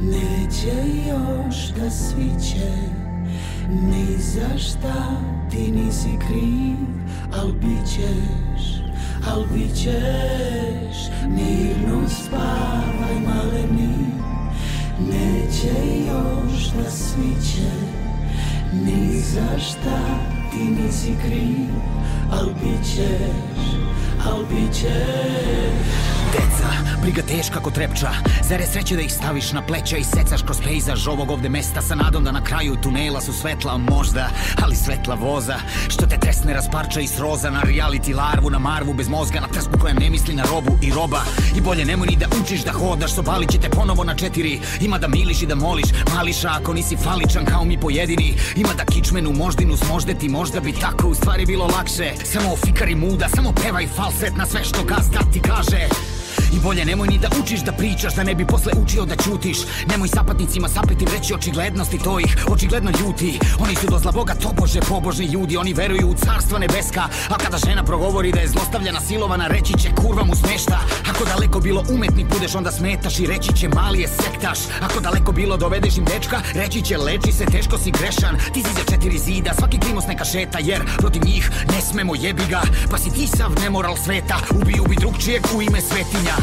Neće 0.00 0.76
još 1.08 1.56
da 1.76 1.90
sviće. 1.90 2.70
Ni 3.70 4.18
za 4.18 4.58
šta 4.58 5.20
ti 5.50 5.72
nisi 5.72 6.10
kriv 6.28 6.76
Al 7.32 7.52
bit 7.52 7.86
ćeš 7.86 8.87
al 9.26 9.44
bit 9.54 9.74
ćeš 9.74 11.10
Mirno 11.28 12.08
spavaj 12.08 13.16
maleni 13.26 13.94
Neće 15.00 15.74
još 16.06 16.70
da 16.70 16.90
sviće 16.90 17.70
Ni 18.72 19.20
za 19.20 19.58
šta 19.58 20.28
ti 20.50 20.64
nisi 20.64 21.14
kriv. 21.24 21.68
Al 22.32 22.46
bit 22.46 22.94
ćeš, 22.94 23.64
al 24.26 24.42
bit 24.50 24.72
ćeš 24.74 26.07
Deca, 26.32 26.68
briga 27.02 27.22
teška 27.22 27.60
ko 27.60 27.70
trepča. 27.70 28.10
Zar 28.48 28.60
je 28.60 28.66
sreće 28.66 28.96
da 28.96 29.02
ih 29.02 29.12
staviš 29.12 29.52
na 29.52 29.62
pleća 29.62 29.96
I 29.96 30.04
secaš 30.04 30.42
kroz 30.42 30.60
pejzaž 30.64 31.08
ovog 31.08 31.30
ovde 31.30 31.48
mesta. 31.48 31.80
Sa 31.80 31.94
nadom 31.94 32.24
da 32.24 32.32
na 32.32 32.44
kraju 32.44 32.76
tunela 32.82 33.20
su 33.20 33.32
svetla 33.32 33.78
možda 33.78 34.30
Ali 34.62 34.76
svetla 34.76 35.14
voza. 35.14 35.56
Što 35.88 36.06
te 36.06 36.18
tresne 36.20 36.52
rasparča 36.54 37.00
i 37.00 37.06
sroza 37.06 37.50
Na 37.50 37.62
reality 37.62 38.16
larvu, 38.16 38.50
na 38.50 38.58
marvu 38.58 38.94
bez 38.94 39.08
mozga 39.08 39.40
Na 39.40 39.48
trsku 39.48 39.72
koja 39.80 39.94
ne 39.94 40.10
misli 40.10 40.34
na 40.34 40.42
robu 40.42 40.78
i 40.82 40.90
roba. 40.90 41.20
I 41.56 41.60
bolje 41.60 41.84
nemoj 41.84 42.06
ni 42.06 42.16
da 42.16 42.26
učiš 42.42 42.64
da 42.64 42.72
hodaš 42.72 43.14
Sobali 43.14 43.46
će 43.46 43.58
te 43.58 43.70
ponovo 43.70 44.04
na 44.04 44.14
četiri. 44.14 44.60
Ima 44.80 44.98
da 44.98 45.08
miliš 45.08 45.42
i 45.42 45.46
da 45.46 45.54
moliš 45.54 45.88
Mališa 46.14 46.48
ako 46.60 46.74
nisi 46.74 46.96
faličan 46.96 47.44
kao 47.44 47.64
mi 47.64 47.80
pojedini. 47.80 48.34
Ima 48.56 48.74
da 48.76 48.84
kičmenu 48.84 49.32
moždinu 49.32 49.76
smoždeti 49.76 50.28
Možda 50.28 50.60
bi 50.60 50.72
tako 50.72 51.08
u 51.08 51.14
stvari 51.14 51.46
bilo 51.46 51.66
lakše. 51.66 52.12
Samo 52.24 52.56
fikari 52.56 52.94
muda, 52.94 53.28
samo 53.28 53.52
pevaj 53.62 53.86
falset 53.86 54.36
na 54.36 54.46
sve 54.46 54.64
što 54.64 54.84
gazda 54.84 55.18
ti 55.32 55.40
kaže 55.40 55.88
I 56.52 56.58
bolje 56.60 56.84
nemoj 56.84 57.08
ni 57.08 57.18
da 57.18 57.28
učiš 57.42 57.60
da 57.60 57.72
pričaš 57.72 58.14
Da 58.14 58.22
ne 58.22 58.34
bi 58.34 58.46
posle 58.46 58.72
učio 58.82 59.04
da 59.04 59.16
ćutiš. 59.16 59.58
Nemoj 59.90 60.08
sapatnicima 60.08 60.68
sapeti 60.68 61.04
reći 61.04 61.34
očiglednosti 61.34 61.98
To 61.98 62.20
ih 62.20 62.36
očigledno 62.48 62.90
ljuti. 63.00 63.38
Oni 63.58 63.74
su 63.74 63.86
do 63.90 63.98
zla 63.98 64.12
Boga 64.12 64.34
tobože 64.34 64.80
pobožni 64.80 65.26
ljudi 65.26 65.56
Oni 65.56 65.74
veruju 65.74 66.08
u 66.08 66.14
carstva 66.14 66.58
nebeska. 66.58 67.02
A 67.28 67.38
kada 67.38 67.58
žena 67.58 67.84
progovori 67.84 68.32
da 68.32 68.40
je 68.40 68.48
zlostavljana 68.48 69.00
silovana 69.00 69.46
Reći 69.46 69.72
će 69.78 69.88
kurva 69.94 70.24
mu 70.24 70.34
smešta. 70.34 70.78
Ako 71.10 71.24
daleko 71.24 71.60
bilo 71.60 71.84
umetnik 71.90 72.26
budeš 72.34 72.54
onda 72.54 72.72
smetaš 72.72 73.18
I 73.18 73.26
reći 73.26 73.56
će 73.56 73.68
mali 73.68 74.00
je 74.00 74.08
sektaš. 74.08 74.58
Ako 74.80 75.00
daleko 75.00 75.32
bilo 75.32 75.56
dovedeš 75.56 75.98
im 75.98 76.04
dečka 76.04 76.40
Reći 76.54 76.82
će 76.82 76.98
leči 76.98 77.32
se 77.32 77.44
teško 77.44 77.78
si 77.78 77.90
grešan. 77.90 78.36
Ti 78.54 78.62
si 78.62 78.72
za 78.74 78.84
četiri 78.90 79.18
zida 79.18 79.54
svaki 79.58 79.78
klimos 79.78 80.06
neka 80.06 80.24
šeta 80.24 80.58
Jer 80.60 80.82
protiv 80.98 81.22
njih 81.24 81.50
ne 81.72 81.80
smemo 81.80 82.14
jebi 82.14 82.42
ga 82.50 82.62
Pa 82.90 82.98
si 82.98 83.10
ti 83.10 83.26
sav 83.26 83.52
nemoral 83.62 83.96
sveta 83.96 84.36
Ubi 84.62 84.80
ubi 84.80 84.96
drugčijeg 85.00 85.42
u 85.56 85.62
ime 85.62 85.80
svetinja 85.80 86.37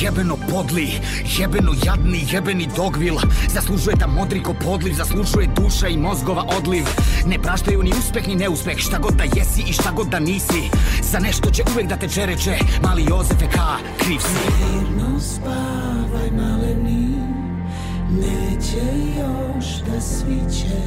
Jebeno 0.00 0.36
podli, 0.50 0.92
jebeno 1.38 1.72
jadni, 1.84 2.26
jebeni 2.30 2.68
dogvil. 2.76 3.14
Zaslužuje 3.48 3.96
da 3.96 4.06
modriko 4.06 4.54
podliv, 4.64 4.94
zaslužuje 4.94 5.48
duša 5.56 5.88
i 5.88 5.96
mozgova 5.96 6.44
odliv. 6.58 6.84
Ne 7.26 7.38
praštaju 7.38 7.82
ni 7.82 7.92
uspeh 7.98 8.28
ni 8.28 8.34
neuspeh, 8.34 8.78
šta 8.78 8.98
god 8.98 9.14
da 9.14 9.24
jesi 9.24 9.62
i 9.68 9.72
šta 9.72 9.90
god 9.90 10.06
da 10.08 10.18
nisi. 10.18 10.70
Za 11.02 11.18
nešto 11.18 11.50
će 11.50 11.62
uvek 11.72 11.86
da 11.86 11.96
te 11.96 12.08
čereče, 12.08 12.58
mali 12.82 13.04
Jozefe 13.04 13.46
K, 13.46 13.58
kriv 13.98 14.18
si. 14.18 14.50
Mirno 14.72 15.20
spavaj 15.20 16.30
maleni 16.30 17.08
Neće 18.10 18.86
još 19.18 19.66
da 19.86 20.00
sviće. 20.00 20.80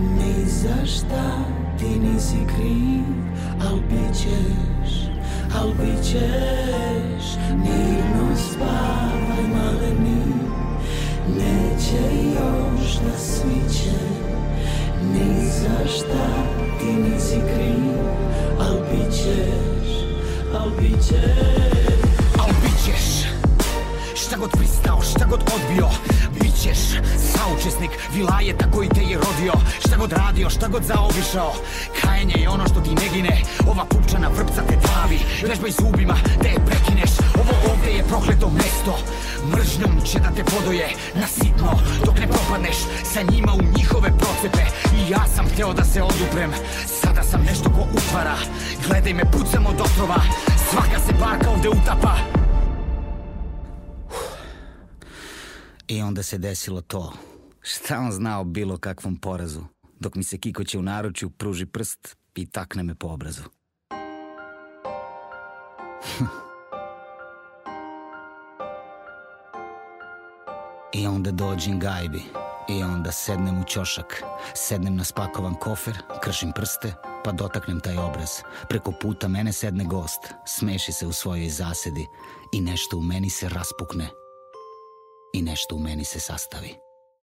Ni 0.00 0.46
za 0.46 0.86
šta 0.86 1.38
ti 1.78 1.98
nisi 1.98 2.36
kriv 2.56 3.26
Al 3.70 3.76
bit 3.76 4.18
ćeš, 4.18 4.92
al 5.60 5.68
bit 5.68 6.04
ćeš 6.04 7.24
Mirno 7.56 8.36
spavaj 8.36 9.44
maleni 9.54 10.22
Neće 11.28 12.02
još 12.34 12.94
da 12.94 13.18
sviće 13.18 13.98
Ni 15.12 15.46
za 15.46 15.88
šta 15.96 16.28
ti 16.80 16.86
nisi 16.86 17.36
kriv. 17.36 17.96
Al 18.60 18.76
bit 18.90 19.12
ćeš, 19.14 19.88
al 20.54 20.70
bit 20.80 21.06
ćeš 21.06 21.16
Al 22.38 22.52
bit 22.62 22.84
ćeš 22.84 23.25
Šta 24.26 24.36
god 24.36 24.50
pristao, 24.50 25.02
šta 25.02 25.24
god 25.24 25.40
odbio 25.54 25.88
Bićeš 26.40 26.78
saučesnik 27.32 27.90
vilajeta 28.14 28.70
koji 28.70 28.88
te 28.88 29.00
je 29.00 29.18
rodio. 29.18 29.52
Šta 29.78 29.96
god 29.96 30.12
radio, 30.12 30.50
šta 30.50 30.68
god 30.68 30.82
zaobišao 30.82 31.52
Kajenje 32.00 32.34
je 32.36 32.48
ono 32.48 32.64
što 32.68 32.80
ti 32.80 32.90
ne 32.90 33.08
gine. 33.14 33.42
Ova 33.70 33.84
pupčana 33.84 34.28
vrpca 34.28 34.62
te 34.68 34.76
travi 34.80 35.18
Vežbaj 35.48 35.70
zubima 35.70 36.16
da 36.42 36.48
je 36.48 36.64
prekineš. 36.66 37.10
Ovo 37.34 37.72
ovde 37.72 37.90
je 37.90 38.02
prokleto 38.02 38.50
mesto 38.50 38.98
Mržnjom 39.52 40.00
će 40.04 40.18
da 40.18 40.30
te 40.36 40.44
podoje 40.44 40.88
na 41.14 41.26
sitno. 41.26 41.70
Dok 42.04 42.18
ne 42.18 42.26
propadneš 42.26 42.76
sa 43.12 43.20
njima 43.30 43.52
u 43.54 43.62
njihove 43.76 44.10
procepe. 44.18 44.64
I 44.98 45.10
ja 45.10 45.24
sam 45.36 45.46
hteo 45.48 45.72
da 45.72 45.84
se 45.84 46.02
oduprem 46.02 46.50
Sada 46.86 47.22
sam 47.22 47.40
nešto 47.42 47.70
ko 47.70 47.82
utvara. 47.98 48.36
Gledaj 48.88 49.12
me, 49.14 49.24
pucam 49.32 49.66
od 49.66 49.80
otrova 49.80 50.20
Svaka 50.70 50.98
se 51.06 51.12
barka 51.20 51.50
ovde 51.50 51.68
utapa 51.68 52.45
I 55.88 56.02
onda 56.02 56.22
se 56.22 56.38
desilo 56.38 56.80
to. 56.80 57.12
Šta 57.60 57.98
on 57.98 58.12
zna 58.12 58.40
o 58.40 58.44
bilo 58.44 58.78
kakvom 58.78 59.16
porazu? 59.16 59.60
Dok 60.00 60.14
mi 60.14 60.24
se 60.24 60.38
Kikoće 60.38 60.78
u 60.78 60.82
naručju 60.82 61.30
pruži 61.30 61.66
prst 61.66 62.16
i 62.34 62.46
takne 62.46 62.82
me 62.82 62.94
po 62.94 63.08
obrazu. 63.08 63.42
I 70.92 71.06
onda 71.06 71.30
dođem 71.30 71.80
gajbi 71.80 72.22
I 72.68 72.82
onda 72.82 73.12
sednem 73.12 73.60
u 73.60 73.64
ćošak 73.64 74.22
Sednem 74.54 74.96
na 74.96 75.04
spakovan 75.04 75.54
kofer 75.54 75.96
Kršim 76.22 76.52
prste 76.52 76.94
Pa 77.24 77.32
dotaknem 77.32 77.80
taj 77.80 77.96
obraz 77.96 78.30
Preko 78.68 78.92
puta 79.00 79.28
mene 79.28 79.52
sedne 79.52 79.84
gost 79.84 80.20
Smeši 80.46 80.92
se 80.92 81.06
u 81.06 81.12
svojoj 81.12 81.48
zasedi 81.48 82.06
I 82.52 82.60
nešto 82.60 82.96
u 82.96 83.02
meni 83.02 83.30
se 83.30 83.48
raspukne 83.48 84.08
I 85.36 85.42
nešto 85.42 85.76
u 85.76 85.78
meni 85.78 86.04
se 86.04 86.20
sastavi 86.20 86.85